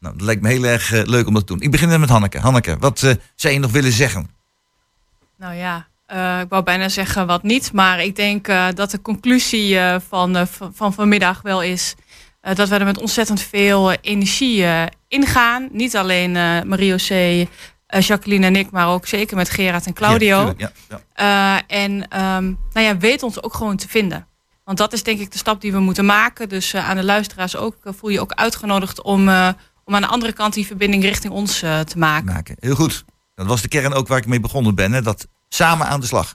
Nou, 0.00 0.16
dat 0.16 0.26
lijkt 0.26 0.42
me 0.42 0.48
heel 0.48 0.64
erg 0.64 0.92
eh, 0.92 1.02
leuk 1.04 1.26
om 1.26 1.34
dat 1.34 1.46
te 1.46 1.52
doen. 1.52 1.62
Ik 1.62 1.70
begin 1.70 2.00
met 2.00 2.08
Hanneke. 2.08 2.38
Hanneke, 2.38 2.76
wat 2.78 3.02
eh, 3.02 3.14
zou 3.34 3.54
je 3.54 3.60
nog 3.60 3.70
willen 3.70 3.92
zeggen? 3.92 4.30
Nou 5.36 5.54
ja, 5.54 5.86
eh, 6.06 6.40
ik 6.40 6.48
wou 6.48 6.62
bijna 6.62 6.88
zeggen 6.88 7.26
wat 7.26 7.42
niet. 7.42 7.72
Maar 7.72 8.02
ik 8.02 8.16
denk 8.16 8.46
dat 8.74 8.90
de 8.90 9.02
conclusie 9.02 9.78
van, 10.08 10.46
van, 10.46 10.72
van 10.74 10.92
vanmiddag 10.92 11.42
wel 11.42 11.62
is... 11.62 11.94
dat 12.40 12.68
we 12.68 12.76
er 12.76 12.84
met 12.84 12.98
ontzettend 12.98 13.40
veel 13.40 13.92
energie 13.92 14.64
eh, 14.64 14.82
ingaan. 15.08 15.68
Niet 15.72 15.96
alleen 15.96 16.32
Marie-José, 16.68 17.46
eh, 17.86 18.00
Jacqueline 18.00 18.46
en 18.46 18.56
ik... 18.56 18.70
maar 18.70 18.88
ook 18.88 19.06
zeker 19.06 19.36
met 19.36 19.50
Gerard 19.50 19.86
en 19.86 19.92
Claudio. 19.92 20.38
Ja, 20.38 20.42
tuurlijk, 20.44 20.74
ja, 20.88 21.00
ja. 21.14 21.62
En 21.66 22.08
ehm, 22.08 22.44
nou 22.72 22.86
ja, 22.86 22.96
weet 22.96 23.22
ons 23.22 23.42
ook 23.42 23.54
gewoon 23.54 23.76
te 23.76 23.88
vinden. 23.88 24.26
Want 24.64 24.78
dat 24.78 24.92
is 24.92 25.02
denk 25.02 25.20
ik 25.20 25.32
de 25.32 25.38
stap 25.38 25.60
die 25.60 25.72
we 25.72 25.80
moeten 25.80 26.04
maken. 26.04 26.48
Dus 26.48 26.74
aan 26.74 26.96
de 26.96 27.04
luisteraars 27.04 27.56
ook, 27.56 27.76
voel 27.84 28.10
je 28.10 28.20
ook 28.20 28.32
uitgenodigd 28.32 29.02
om, 29.02 29.28
om 29.84 29.94
aan 29.94 30.02
de 30.02 30.08
andere 30.08 30.32
kant 30.32 30.54
die 30.54 30.66
verbinding 30.66 31.02
richting 31.02 31.32
ons 31.32 31.62
eh, 31.62 31.80
te 31.80 31.98
maken. 31.98 32.32
maken. 32.32 32.56
Heel 32.58 32.74
goed. 32.74 33.04
Dat 33.34 33.46
was 33.46 33.62
de 33.62 33.68
kern 33.68 33.92
ook 33.92 34.08
waar 34.08 34.18
ik 34.18 34.26
mee 34.26 34.40
begonnen 34.40 34.74
ben. 34.74 34.92
Hè? 34.92 35.02
Dat 35.02 35.26
samen 35.48 35.86
aan 35.86 36.00
de 36.00 36.06
slag. 36.06 36.34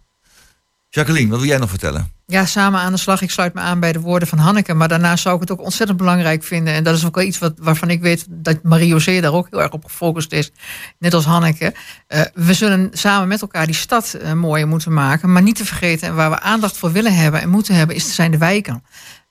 Jacqueline, 0.89 1.29
wat 1.29 1.39
wil 1.39 1.47
jij 1.47 1.57
nog 1.57 1.69
vertellen? 1.69 2.13
Ja, 2.27 2.45
samen 2.45 2.79
aan 2.79 2.91
de 2.91 2.97
slag. 2.97 3.21
Ik 3.21 3.31
sluit 3.31 3.53
me 3.53 3.59
aan 3.61 3.79
bij 3.79 3.91
de 3.91 3.99
woorden 3.99 4.27
van 4.27 4.37
Hanneke. 4.37 4.73
Maar 4.73 4.87
daarnaast 4.87 5.23
zou 5.23 5.35
ik 5.35 5.41
het 5.41 5.51
ook 5.51 5.61
ontzettend 5.61 5.97
belangrijk 5.97 6.43
vinden. 6.43 6.73
En 6.73 6.83
dat 6.83 6.95
is 6.95 7.05
ook 7.05 7.15
wel 7.15 7.23
iets 7.23 7.37
wat, 7.37 7.53
waarvan 7.59 7.89
ik 7.89 8.01
weet 8.01 8.25
dat 8.29 8.63
Marie-José 8.63 9.21
daar 9.21 9.33
ook 9.33 9.47
heel 9.49 9.61
erg 9.61 9.71
op 9.71 9.85
gefocust 9.85 10.31
is. 10.31 10.51
Net 10.99 11.13
als 11.13 11.25
Hanneke. 11.25 11.73
Eh, 12.07 12.21
we 12.33 12.53
zullen 12.53 12.89
samen 12.91 13.27
met 13.27 13.41
elkaar 13.41 13.65
die 13.65 13.75
stad 13.75 14.13
eh, 14.13 14.33
mooier 14.33 14.67
moeten 14.67 14.93
maken. 14.93 15.31
Maar 15.31 15.41
niet 15.41 15.55
te 15.55 15.65
vergeten, 15.65 16.07
en 16.07 16.15
waar 16.15 16.29
we 16.29 16.39
aandacht 16.39 16.77
voor 16.77 16.91
willen 16.91 17.15
hebben 17.15 17.41
en 17.41 17.49
moeten 17.49 17.75
hebben, 17.75 17.95
is, 17.95 18.15
zijn 18.15 18.31
de 18.31 18.37
wijken. 18.37 18.83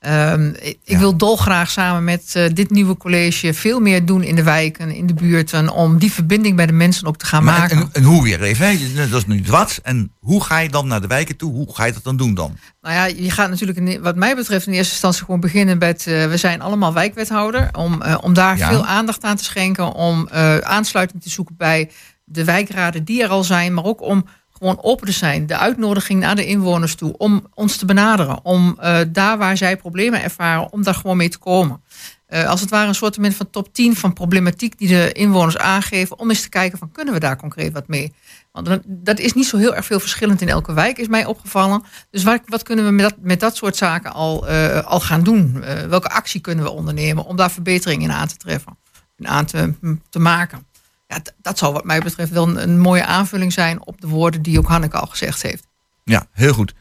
Ehm, 0.04 0.52
ik 0.60 0.78
Ja. 0.82 0.98
wil 0.98 1.16
dolgraag 1.16 1.70
samen 1.70 2.04
met 2.04 2.30
eh, 2.32 2.44
dit 2.52 2.70
nieuwe 2.70 2.96
college 2.96 3.54
veel 3.54 3.80
meer 3.80 4.04
doen 4.06 4.22
in 4.22 4.34
de 4.36 4.42
wijken, 4.42 4.90
in 4.90 5.06
de 5.06 5.14
buurten. 5.14 5.70
Om 5.70 5.98
die 5.98 6.12
verbinding 6.12 6.56
bij 6.56 6.66
de 6.66 6.72
mensen 6.72 7.06
ook 7.06 7.16
te 7.16 7.26
gaan 7.26 7.44
Maar 7.44 7.58
maken. 7.58 7.76
en, 7.76 7.88
en 7.92 8.02
hoe 8.02 8.22
weer 8.22 8.42
even? 8.42 8.66
hè? 8.66 9.08
Dat 9.08 9.18
is 9.20 9.26
nu 9.26 9.36
het 9.38 9.48
wat. 9.48 9.80
En 9.82 10.12
hoe 10.20 10.44
ga 10.44 10.58
je 10.58 10.68
dan 10.68 10.86
naar 10.86 11.00
de 11.00 11.06
wijken 11.06 11.36
toe? 11.36 11.52
Hoe 11.52 11.74
ga 11.74 11.84
je 11.84 11.92
dat 11.92 12.04
dan 12.04 12.16
doen 12.16 12.34
dan? 12.34 12.56
Nou 12.80 12.94
ja, 12.94 13.04
je 13.04 13.30
gaat 13.30 13.50
natuurlijk, 13.50 13.78
in, 13.78 14.02
wat 14.02 14.16
mij 14.16 14.34
betreft, 14.36 14.66
in 14.66 14.72
eerste 14.72 14.92
instantie 14.92 15.24
gewoon 15.24 15.40
beginnen 15.40 15.78
met. 15.78 16.06
eh, 16.06 16.26
we 16.26 16.36
zijn 16.36 16.60
allemaal 16.60 16.92
wijkwethouder. 16.92 17.68
Om, 17.72 18.02
eh, 18.02 18.16
om 18.20 18.32
daar 18.34 18.56
Ja. 18.58 18.68
veel 18.68 18.86
aandacht 18.86 19.22
aan 19.24 19.36
te 19.36 19.44
schenken. 19.44 19.92
Om 19.94 20.28
aansluiting 20.62 21.22
te 21.22 21.30
zoeken 21.30 21.54
bij 21.58 21.90
de 22.24 22.44
wijkraden 22.44 23.04
die 23.04 23.22
er 23.22 23.28
al 23.28 23.44
zijn. 23.44 23.74
Maar 23.74 23.84
ook 23.84 24.02
om 24.02 24.26
gewoon 24.64 24.84
open 24.84 25.06
te 25.06 25.12
zijn. 25.12 25.46
De 25.46 25.56
uitnodiging 25.56 26.20
naar 26.20 26.36
de 26.36 26.46
inwoners 26.46 26.94
toe. 26.94 27.16
Om 27.16 27.46
ons 27.54 27.76
te 27.76 27.84
benaderen. 27.84 28.44
Om 28.44 28.76
eh, 28.80 29.00
daar 29.08 29.38
waar 29.38 29.56
zij 29.56 29.76
problemen 29.76 30.22
ervaren, 30.22 30.72
om 30.72 30.82
daar 30.82 30.94
gewoon 30.94 31.16
mee 31.16 31.28
te 31.28 31.38
komen. 31.38 31.82
Eh, 32.26 32.48
als 32.48 32.60
het 32.60 32.70
ware 32.70 32.88
een 32.88 32.94
soort 32.94 33.18
van 33.20 33.50
top 33.50 33.72
10 33.72 33.96
van 33.96 34.12
problematiek 34.12 34.78
die 34.78 34.88
de 34.88 35.12
inwoners 35.12 35.56
aangeven. 35.56 36.18
Om 36.18 36.28
eens 36.28 36.42
te 36.42 36.48
kijken 36.48 36.78
van 36.78 36.92
kunnen 36.92 37.14
we 37.14 37.20
daar 37.20 37.36
concreet 37.36 37.72
wat 37.72 37.88
mee. 37.88 38.12
Want 38.52 38.78
dat 38.84 39.18
is 39.18 39.32
niet 39.32 39.46
zo 39.46 39.56
heel 39.56 39.74
erg 39.74 39.84
veel 39.84 40.00
verschillend 40.00 40.40
in 40.40 40.48
elke 40.48 40.72
wijk, 40.72 40.98
is 40.98 41.08
mij 41.08 41.24
opgevallen. 41.24 41.82
Dus 42.10 42.22
wat, 42.22 42.40
wat 42.46 42.62
kunnen 42.62 42.84
we 42.84 42.90
met 42.90 43.04
dat, 43.04 43.14
met 43.20 43.40
dat 43.40 43.56
soort 43.56 43.76
zaken 43.76 44.12
al, 44.12 44.48
eh, 44.48 44.84
al 44.84 45.00
gaan 45.00 45.22
doen? 45.22 45.64
Welke 45.88 46.08
actie 46.08 46.40
kunnen 46.40 46.64
we 46.64 46.70
ondernemen 46.70 47.24
om 47.24 47.36
daar 47.36 47.50
verbeteringen 47.50 48.10
in 48.10 48.16
aan 48.16 48.28
te 48.28 48.36
treffen? 48.36 48.78
En 49.16 49.26
aan 49.26 49.44
te, 49.44 49.72
te 50.10 50.18
maken? 50.18 50.66
Ja, 51.06 51.20
d- 51.20 51.34
dat 51.42 51.58
zou 51.58 51.72
wat 51.72 51.84
mij 51.84 52.00
betreft 52.00 52.30
wel 52.30 52.48
een, 52.48 52.62
een 52.62 52.78
mooie 52.80 53.04
aanvulling 53.04 53.52
zijn 53.52 53.86
op 53.86 54.00
de 54.00 54.08
woorden 54.08 54.42
die 54.42 54.58
ook 54.58 54.66
Hanneke 54.68 54.96
al 54.96 55.06
gezegd 55.06 55.42
heeft. 55.42 55.66
Ja, 56.04 56.26
heel 56.32 56.52
goed. 56.52 56.74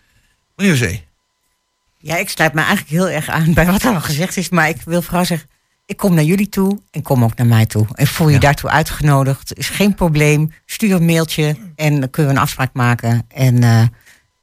Meneer 0.55 0.74
José. 0.78 1.01
Ja, 1.97 2.15
ik 2.17 2.30
sluit 2.30 2.53
me 2.53 2.59
eigenlijk 2.61 2.89
heel 2.89 3.09
erg 3.09 3.30
aan 3.30 3.53
bij 3.53 3.65
wat 3.65 3.84
er 3.84 3.93
al 3.93 4.01
gezegd 4.01 4.38
is. 4.38 4.49
Maar 4.49 4.69
ik 4.69 4.82
wil 4.82 5.01
vooral 5.01 5.26
zeggen, 5.26 5.49
ik 5.86 5.97
kom 5.97 6.13
naar 6.13 6.24
jullie 6.24 6.49
toe 6.49 6.82
en 6.91 7.01
kom 7.01 7.24
ook 7.24 7.36
naar 7.36 7.47
mij 7.47 7.65
toe. 7.65 7.86
En 7.93 8.07
voel 8.07 8.28
je 8.28 8.34
Ja. 8.34 8.39
daartoe 8.39 8.69
uitgenodigd. 8.69 9.53
Is 9.57 9.69
geen 9.69 9.95
probleem. 9.95 10.51
Stuur 10.65 10.95
een 10.95 11.05
mailtje 11.05 11.55
en 11.76 11.99
dan 11.99 12.09
kunnen 12.09 12.32
we 12.32 12.38
een 12.38 12.43
afspraak 12.43 12.74
maken. 12.74 13.26
En, 13.28 13.63
eh, 13.63 13.84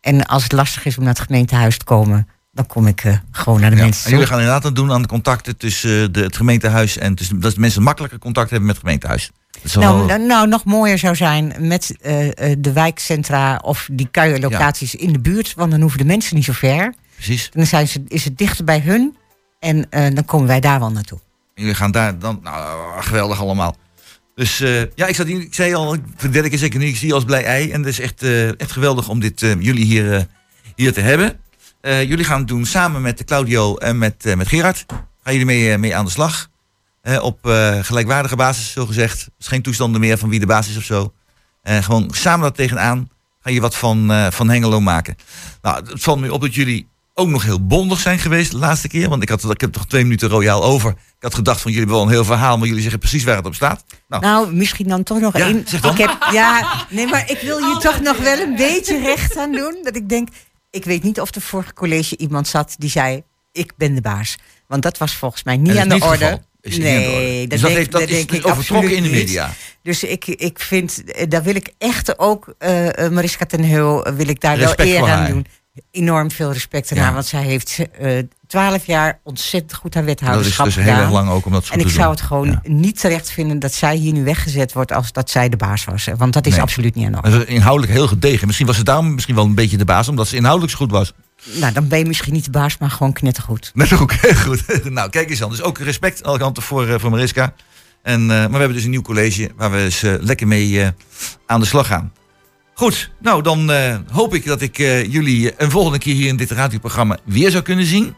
en 0.01 0.27
als 0.27 0.43
het 0.43 0.53
lastig 0.53 0.85
is 0.85 0.97
om 0.99 1.05
naar 1.05 1.13
het 1.15 1.23
gemeentehuis 1.23 1.79
te 1.79 1.85
komen, 1.85 2.29
dan 2.53 2.67
kom 2.67 2.87
ik 2.87 3.05
eh, 3.05 3.17
gewoon 3.31 3.61
naar 3.61 3.71
de 3.71 3.77
Ja. 3.77 3.83
mensen 3.83 4.05
En 4.05 4.11
jullie 4.11 4.27
gaan 4.27 4.39
inderdaad 4.39 4.65
aan 4.65 4.75
doen 4.75 4.93
aan 4.93 5.03
de 5.03 5.09
contacten 5.09 5.57
tussen 5.57 6.03
eh, 6.03 6.09
de, 6.13 6.21
het 6.23 6.37
gemeentehuis 6.37 6.97
en 6.99 7.15
tussen, 7.15 7.41
dat 7.41 7.55
de 7.55 7.61
mensen 7.61 7.83
makkelijker 7.83 8.19
contact 8.19 8.51
hebben 8.51 8.67
met 8.67 8.77
het 8.77 8.85
gemeentehuis. 8.85 9.31
Dat 9.63 9.75
Nou, 9.75 9.97
wel- 9.97 10.07
nou, 10.07 10.27
nou, 10.27 10.49
nog 10.49 10.65
mooier 10.65 10.99
zou 10.99 11.17
zijn 11.17 11.55
met 11.59 11.97
eh, 12.01 12.29
de 12.59 12.73
wijkcentra 12.73 13.57
of 13.57 13.89
die 13.93 14.09
kuierlocaties 14.11 14.95
in 14.95 15.13
de 15.13 15.21
buurt. 15.21 15.55
Want 15.55 15.71
dan 15.71 15.81
hoeven 15.81 15.99
de 15.99 16.05
mensen 16.05 16.35
niet 16.37 16.45
zo 16.45 16.53
ver. 16.53 16.95
precies. 17.15 17.51
Dan 17.53 17.67
zijn 17.67 17.89
ze, 17.89 18.03
is 18.09 18.25
het 18.25 18.39
dichter 18.39 18.65
bij 18.65 18.81
hun 18.81 19.17
en 19.59 19.87
dan 20.15 20.25
komen 20.25 20.47
wij 20.47 20.61
daar 20.61 20.79
wel 20.79 20.91
naartoe. 20.91 21.19
En 21.55 21.63
jullie 21.63 21.75
gaan 21.77 21.91
daar 21.91 22.19
dan, 22.19 22.41
nou, 22.43 23.03
geweldig 23.03 23.41
allemaal. 23.41 23.77
Dus 24.35 24.59
ja, 24.95 25.07
ik, 25.07 25.15
zat 25.15 25.27
hier, 25.27 25.41
ik 25.41 25.55
zei 25.55 25.75
al, 25.75 25.97
de 26.21 26.29
derde 26.29 26.49
keer 26.49 26.59
zeker 26.59 26.79
nu, 26.79 26.87
ik 26.87 26.97
zie 26.97 27.09
je 27.09 27.15
als 27.15 27.25
blij 27.25 27.45
ei. 27.45 27.71
En 27.71 27.79
het 27.81 27.89
is 27.89 28.01
echt, 28.01 28.23
echt 28.57 28.73
geweldig 28.73 29.09
om 29.09 29.21
dit, 29.21 29.41
jullie 29.41 29.85
hier, 29.85 30.27
hier 30.77 30.93
te 30.93 31.01
hebben. 31.01 31.39
Eh, 31.81 32.03
jullie 32.09 32.25
gaan 32.25 32.39
het 32.39 32.49
doen 32.49 32.67
samen 32.67 33.03
met 33.03 33.25
Claudio 33.25 33.77
en 33.77 33.99
met, 33.99 34.27
eh, 34.27 34.35
met 34.37 34.49
Gerard. 34.49 34.85
Gaan 35.23 35.33
jullie 35.33 35.47
mee, 35.47 35.73
eh, 35.73 35.79
mee 35.79 35.97
aan 35.97 36.05
de 36.05 36.11
slag. 36.11 36.49
Op 37.21 37.47
eh, 37.47 37.79
gelijkwaardige 37.83 38.37
basis, 38.37 38.73
zo 38.73 38.87
gezegd. 38.87 39.29
Dus 39.39 39.47
geen 39.47 39.63
toestanden 39.63 40.01
meer 40.01 40.19
van 40.19 40.29
wie 40.29 40.41
de 40.41 40.47
baas 40.47 40.69
is 40.69 40.77
of 40.77 40.83
zo. 40.83 41.13
Eh, 41.63 41.83
gewoon 41.83 42.11
samen 42.15 42.41
dat 42.43 42.55
tegenaan. 42.57 43.11
Ga 43.41 43.51
je 43.51 43.61
wat 43.61 43.77
van, 43.77 44.11
eh, 44.13 44.27
van 44.31 44.49
Hengelo 44.51 44.81
maken. 44.81 45.17
Nou, 45.63 45.77
het 45.91 46.03
valt 46.03 46.21
me 46.21 46.33
op 46.33 46.41
dat 46.41 46.55
jullie 46.55 46.89
ook 47.15 47.29
nog 47.29 47.43
heel 47.43 47.67
bondig 47.67 48.01
zijn 48.01 48.19
geweest 48.19 48.51
de 48.51 48.57
laatste 48.59 48.89
keer. 48.89 49.09
Want 49.09 49.23
ik, 49.23 49.29
had, 49.29 49.51
ik 49.51 49.61
heb 49.61 49.73
toch 49.73 49.87
twee 49.87 50.03
minuten 50.03 50.29
royaal 50.29 50.65
over. 50.65 50.91
Ik 50.91 50.97
had 51.27 51.35
gedacht 51.35 51.61
van 51.61 51.71
jullie 51.73 51.87
hebben 51.87 51.97
wel 52.05 52.07
een 52.15 52.23
heel 52.23 52.35
verhaal, 52.35 52.59
maar 52.59 52.67
jullie 52.67 52.83
zeggen 52.83 53.01
precies 53.01 53.25
waar 53.25 53.37
het 53.37 53.47
op 53.47 53.55
staat. 53.55 53.85
Nou, 54.09 54.23
Nou, 54.23 54.55
misschien 54.55 54.89
dan 54.89 55.03
toch 55.03 55.21
nog 55.21 55.37
Ja, 55.39 55.45
één. 55.47 55.63
zeg 55.67 55.81
dan. 55.81 55.93
Ik 55.93 55.99
heb, 55.99 56.27
ja, 56.33 56.85
nee, 56.91 57.07
maar 57.07 57.31
ik 57.31 57.41
wil 57.41 57.59
je 57.59 57.79
toch 57.83 58.01
nog 58.01 58.17
wel 58.17 58.39
een 58.41 58.57
beetje 58.57 59.01
recht 59.01 59.37
aan 59.37 59.53
doen. 59.53 59.79
Dat 59.83 59.97
ik 59.97 60.09
denk, 60.09 60.29
ik 60.71 60.85
weet 60.85 61.03
niet 61.03 61.21
of 61.21 61.35
er 61.35 61.41
vorige 61.41 61.73
college 61.73 62.17
iemand 62.17 62.49
zat 62.49 62.75
die 62.79 62.91
zei: 62.91 63.23
Ik 63.53 63.73
ben 63.77 63.95
de 63.95 64.01
baas. 64.01 64.37
Want 64.67 64.83
dat 64.83 64.99
was 64.99 65.17
volgens 65.17 65.43
mij 65.43 65.57
niet 65.57 65.77
aan 65.77 65.89
de 65.89 65.95
niet 65.95 66.03
orde. 66.03 66.41
Is 66.61 66.75
aan 66.75 66.81
de 66.81 66.87
orde. 66.87 66.89
nee, 66.89 67.47
Dus 67.47 67.61
dat, 67.61 67.69
denk, 67.71 67.79
heeft, 67.79 67.93
dat 67.93 68.01
dat 68.01 68.11
is 68.11 68.17
denk 68.17 68.31
ik 68.33 68.47
overtrokken 68.47 68.97
in 68.97 69.03
de 69.03 69.09
niet. 69.09 69.19
media. 69.19 69.53
Dus 69.83 70.05
ik, 70.05 70.27
ik 70.27 70.59
vind, 70.61 71.05
eh, 71.05 71.29
daar 71.29 71.43
wil 71.43 71.55
ik 71.55 71.73
echt 71.79 72.19
ook, 72.19 72.55
eh 72.59 73.05
eh, 73.05 73.13
Mariska 73.13 73.47
ten 73.47 73.63
Heel, 73.63 74.05
eh, 74.07 74.13
wil 74.15 74.29
ik 74.29 74.41
daar 74.41 74.57
Respect 74.59 74.83
wel 74.83 74.89
eer 74.89 75.03
aan 75.03 75.19
haar. 75.19 75.29
doen. 75.29 75.47
Enorm 75.91 76.31
veel 76.31 76.53
respect 76.53 76.91
ernaar. 76.91 77.07
Ja. 77.07 77.13
Want 77.13 77.27
zij 77.27 77.43
heeft 77.43 77.79
eh, 77.99 78.19
twaalf 78.47 78.87
jaar 78.87 79.19
ontzettend 79.23 79.75
goed 79.75 79.95
haar 79.95 80.05
Dat 80.07 80.15
is 80.17 80.21
wethouderschap 80.21 80.65
dus 80.67 80.75
heel 80.75 80.85
gedaan. 80.85 81.01
erg 81.01 81.11
lang 81.11 81.29
ook 81.31 81.47
om 81.47 81.53
dat 81.53 81.65
zo 81.65 81.73
En 81.73 81.79
ik 81.79 81.85
doen. 81.85 81.95
zou 81.95 82.11
het 82.11 82.21
gewoon 82.21 82.49
Ja. 82.51 82.61
niet 82.65 83.01
terecht 83.01 83.31
vinden 83.31 83.59
dat 83.59 83.73
zij 83.75 83.97
hier 83.97 84.13
nu 84.13 84.25
weggezet 84.25 84.73
wordt 84.73 84.93
als 84.93 85.13
dat 85.13 85.31
zij 85.31 85.49
de 85.49 85.57
baas 85.57 85.85
was. 85.85 86.09
Want 86.17 86.33
dat 86.33 86.47
is 86.47 86.53
Nee. 86.53 86.61
absoluut 86.63 86.95
niet 86.95 87.07
aan 87.15 87.31
de 87.31 87.39
is 87.39 87.45
inhoudelijk 87.45 87.93
heel 87.93 88.07
gedegen. 88.09 88.47
Misschien 88.47 88.67
was 88.67 88.77
ze 88.77 88.85
daarom 88.85 89.15
misschien 89.15 89.35
wel 89.35 89.45
een 89.45 89.55
beetje 89.55 89.77
de 89.77 89.85
baas, 89.85 90.09
omdat 90.09 90.29
ze 90.29 90.37
inhoudelijk 90.37 90.73
zo 90.73 90.79
goed 90.79 90.91
was. 90.91 91.13
Nou, 91.55 91.73
dan 91.73 91.89
ben 91.89 91.99
je 91.99 92.05
misschien 92.07 92.33
niet 92.33 92.45
de 92.45 92.51
baas, 92.51 92.79
maar 92.79 92.91
gewoon 92.91 93.13
knettergoed. 93.13 93.73
Heel 93.75 94.35
goed. 94.35 94.65
nou, 94.91 95.11
kijk 95.11 95.31
eens 95.31 95.39
dan. 95.39 95.51
Dus 95.51 95.63
ook 95.63 95.79
respect 95.79 96.23
alle 96.23 96.39
kanten 96.39 96.63
voor, 96.63 96.89
eh, 96.89 96.99
voor 96.99 97.11
Mariska. 97.11 97.53
En, 98.03 98.21
eh, 98.21 98.27
maar 98.29 98.51
we 98.51 98.57
hebben 98.57 98.75
dus 98.75 98.85
een 98.85 98.91
nieuw 98.91 99.03
college 99.03 99.51
waar 99.57 99.71
we 99.71 99.79
eens 99.79 100.01
lekker 100.01 100.47
mee 100.47 100.87
aan 101.47 101.61
de 101.61 101.67
slag 101.67 101.87
gaan. 101.87 102.13
Goed, 102.81 103.11
nou 103.19 103.43
dan 103.43 103.71
eh, 103.71 103.97
hoop 104.11 104.35
ik 104.35 104.45
dat 104.45 104.61
ik 104.61 104.79
eh, 104.79 105.13
jullie 105.13 105.53
een 105.57 105.71
volgende 105.71 105.99
keer 105.99 106.15
hier 106.15 106.29
in 106.29 106.37
dit 106.37 106.51
radioprogramma 106.51 107.19
weer 107.25 107.51
zou 107.51 107.63
kunnen 107.63 107.85
zien. 107.85 108.15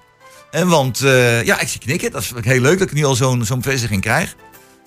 En 0.51 0.69
want 0.69 1.01
eh, 1.01 1.45
ja, 1.45 1.61
ik 1.61 1.69
zie 1.69 1.81
knikken. 1.81 2.11
Dat 2.11 2.23
is 2.23 2.33
heel 2.41 2.61
leuk 2.61 2.79
dat 2.79 2.89
ik 2.89 2.95
nu 2.95 3.05
al 3.05 3.15
zo'n 3.15 3.45
zo'n 3.45 3.61
bevestiging 3.61 4.01
krijg. 4.01 4.37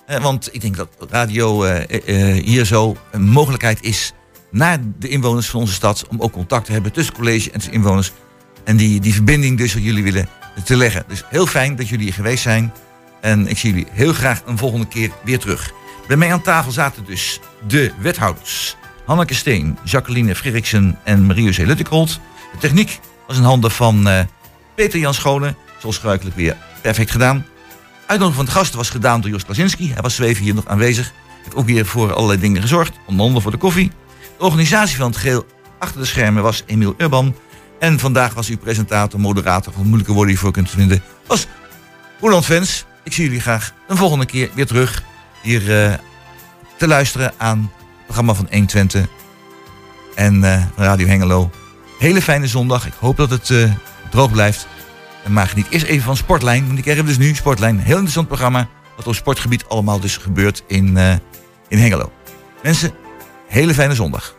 Eh, 0.06 0.22
want 0.22 0.54
ik 0.54 0.60
denk 0.60 0.76
dat 0.76 0.88
radio 1.10 1.64
eh, 1.64 1.76
eh, 1.76 2.36
eh, 2.36 2.44
hier 2.44 2.64
zo 2.64 2.96
een 3.10 3.28
mogelijkheid 3.28 3.82
is 3.82 4.12
naar 4.50 4.78
de 4.98 5.08
inwoners 5.08 5.48
van 5.48 5.60
onze 5.60 5.72
stad. 5.72 6.06
Om 6.08 6.20
ook 6.20 6.32
contact 6.32 6.66
te 6.66 6.72
hebben 6.72 6.92
tussen 6.92 7.14
college 7.14 7.50
en 7.50 7.60
inwoners. 7.70 8.12
En 8.64 8.76
die, 8.76 9.00
die 9.00 9.14
verbinding 9.14 9.58
dus 9.58 9.74
wat 9.74 9.82
jullie 9.82 10.02
willen 10.02 10.28
te 10.64 10.76
leggen. 10.76 11.04
Dus 11.08 11.22
heel 11.28 11.46
fijn 11.46 11.76
dat 11.76 11.88
jullie 11.88 12.04
hier 12.04 12.14
geweest 12.14 12.42
zijn. 12.42 12.72
En 13.20 13.46
ik 13.46 13.58
zie 13.58 13.70
jullie 13.70 13.86
heel 13.90 14.12
graag 14.12 14.42
een 14.46 14.58
volgende 14.58 14.88
keer 14.88 15.10
weer 15.24 15.38
terug. 15.38 15.72
Bij 16.06 16.16
mij 16.16 16.32
aan 16.32 16.42
tafel 16.42 16.72
zaten 16.72 17.04
dus 17.04 17.40
de 17.66 17.92
wethouders. 17.98 18.76
Hanneke 19.06 19.34
Steen, 19.34 19.78
Jacqueline 19.84 20.34
Freriksen 20.34 20.98
en 21.04 21.26
Marie-José. 21.26 21.66
De 21.66 22.18
techniek 22.58 23.00
was 23.26 23.36
in 23.36 23.42
handen 23.42 23.70
van 23.70 24.08
eh, 24.08 24.20
Peter 24.74 24.98
Jan 24.98 25.14
Scholen. 25.14 25.56
Zoals 25.78 25.96
gebruikelijk 25.96 26.36
weer 26.36 26.56
perfect 26.82 27.10
gedaan. 27.10 27.46
Uitnodiging 28.06 28.34
van 28.34 28.44
de 28.44 28.50
gasten 28.50 28.78
was 28.78 28.90
gedaan 28.90 29.20
door 29.20 29.30
Jos 29.30 29.44
Klasinski. 29.44 29.92
Hij 29.92 30.02
was 30.02 30.14
zweven 30.14 30.44
hier 30.44 30.54
nog 30.54 30.66
aanwezig. 30.66 31.12
Heeft 31.42 31.54
ook 31.56 31.66
weer 31.66 31.86
voor 31.86 32.12
allerlei 32.14 32.40
dingen 32.40 32.60
gezorgd. 32.60 32.92
Onder 33.06 33.24
andere 33.24 33.42
voor 33.42 33.50
de 33.50 33.56
koffie. 33.56 33.90
De 34.38 34.44
organisatie 34.44 34.96
van 34.96 35.06
het 35.06 35.16
geheel 35.16 35.46
achter 35.78 36.00
de 36.00 36.06
schermen 36.06 36.42
was 36.42 36.62
Emiel 36.66 36.94
Urban. 36.98 37.34
En 37.78 37.98
vandaag 37.98 38.34
was 38.34 38.48
uw 38.48 38.58
presentator, 38.58 39.20
moderator, 39.20 39.72
van 39.72 39.86
moeilijke 39.86 40.12
woorden 40.12 40.28
die 40.28 40.36
je 40.36 40.42
voor 40.44 40.52
kunt 40.52 40.70
vinden, 40.70 41.02
was 41.26 41.46
Roland 42.20 42.44
Vens. 42.44 42.84
Ik 43.04 43.12
zie 43.12 43.24
jullie 43.24 43.40
graag 43.40 43.72
een 43.88 43.96
volgende 43.96 44.26
keer 44.26 44.50
weer 44.54 44.66
terug 44.66 45.02
hier 45.42 45.84
eh, 45.84 45.94
te 46.76 46.86
luisteren 46.86 47.32
aan 47.36 47.58
het 47.58 47.75
programma 48.06 48.34
van 48.34 48.46
120 48.50 49.06
en 50.14 50.44
eh, 50.44 50.62
Radio 50.76 51.06
Hengelo. 51.06 51.50
Hele 51.98 52.22
fijne 52.22 52.46
zondag. 52.46 52.86
Ik 52.86 52.92
hoop 53.00 53.16
dat 53.16 53.30
het 53.30 53.50
eh, 53.50 53.70
droog 54.10 54.30
blijft. 54.30 54.66
En 55.24 55.32
maar 55.32 55.46
geniet 55.46 55.66
eerst 55.70 55.86
even 55.86 56.04
van 56.04 56.16
Sportlijn. 56.16 56.66
Want 56.66 56.78
ik 56.78 56.84
heb 56.84 57.06
dus 57.06 57.18
nu 57.18 57.34
Sportlijn. 57.34 57.78
Heel 57.78 57.94
interessant 57.94 58.26
programma. 58.26 58.68
Wat 58.96 59.06
op 59.06 59.14
sportgebied 59.14 59.68
allemaal 59.68 60.00
dus 60.00 60.16
gebeurt 60.16 60.64
in, 60.66 60.96
eh, 60.96 61.14
in 61.68 61.78
Hengelo. 61.78 62.12
Mensen, 62.62 62.92
hele 63.46 63.74
fijne 63.74 63.94
zondag. 63.94 64.35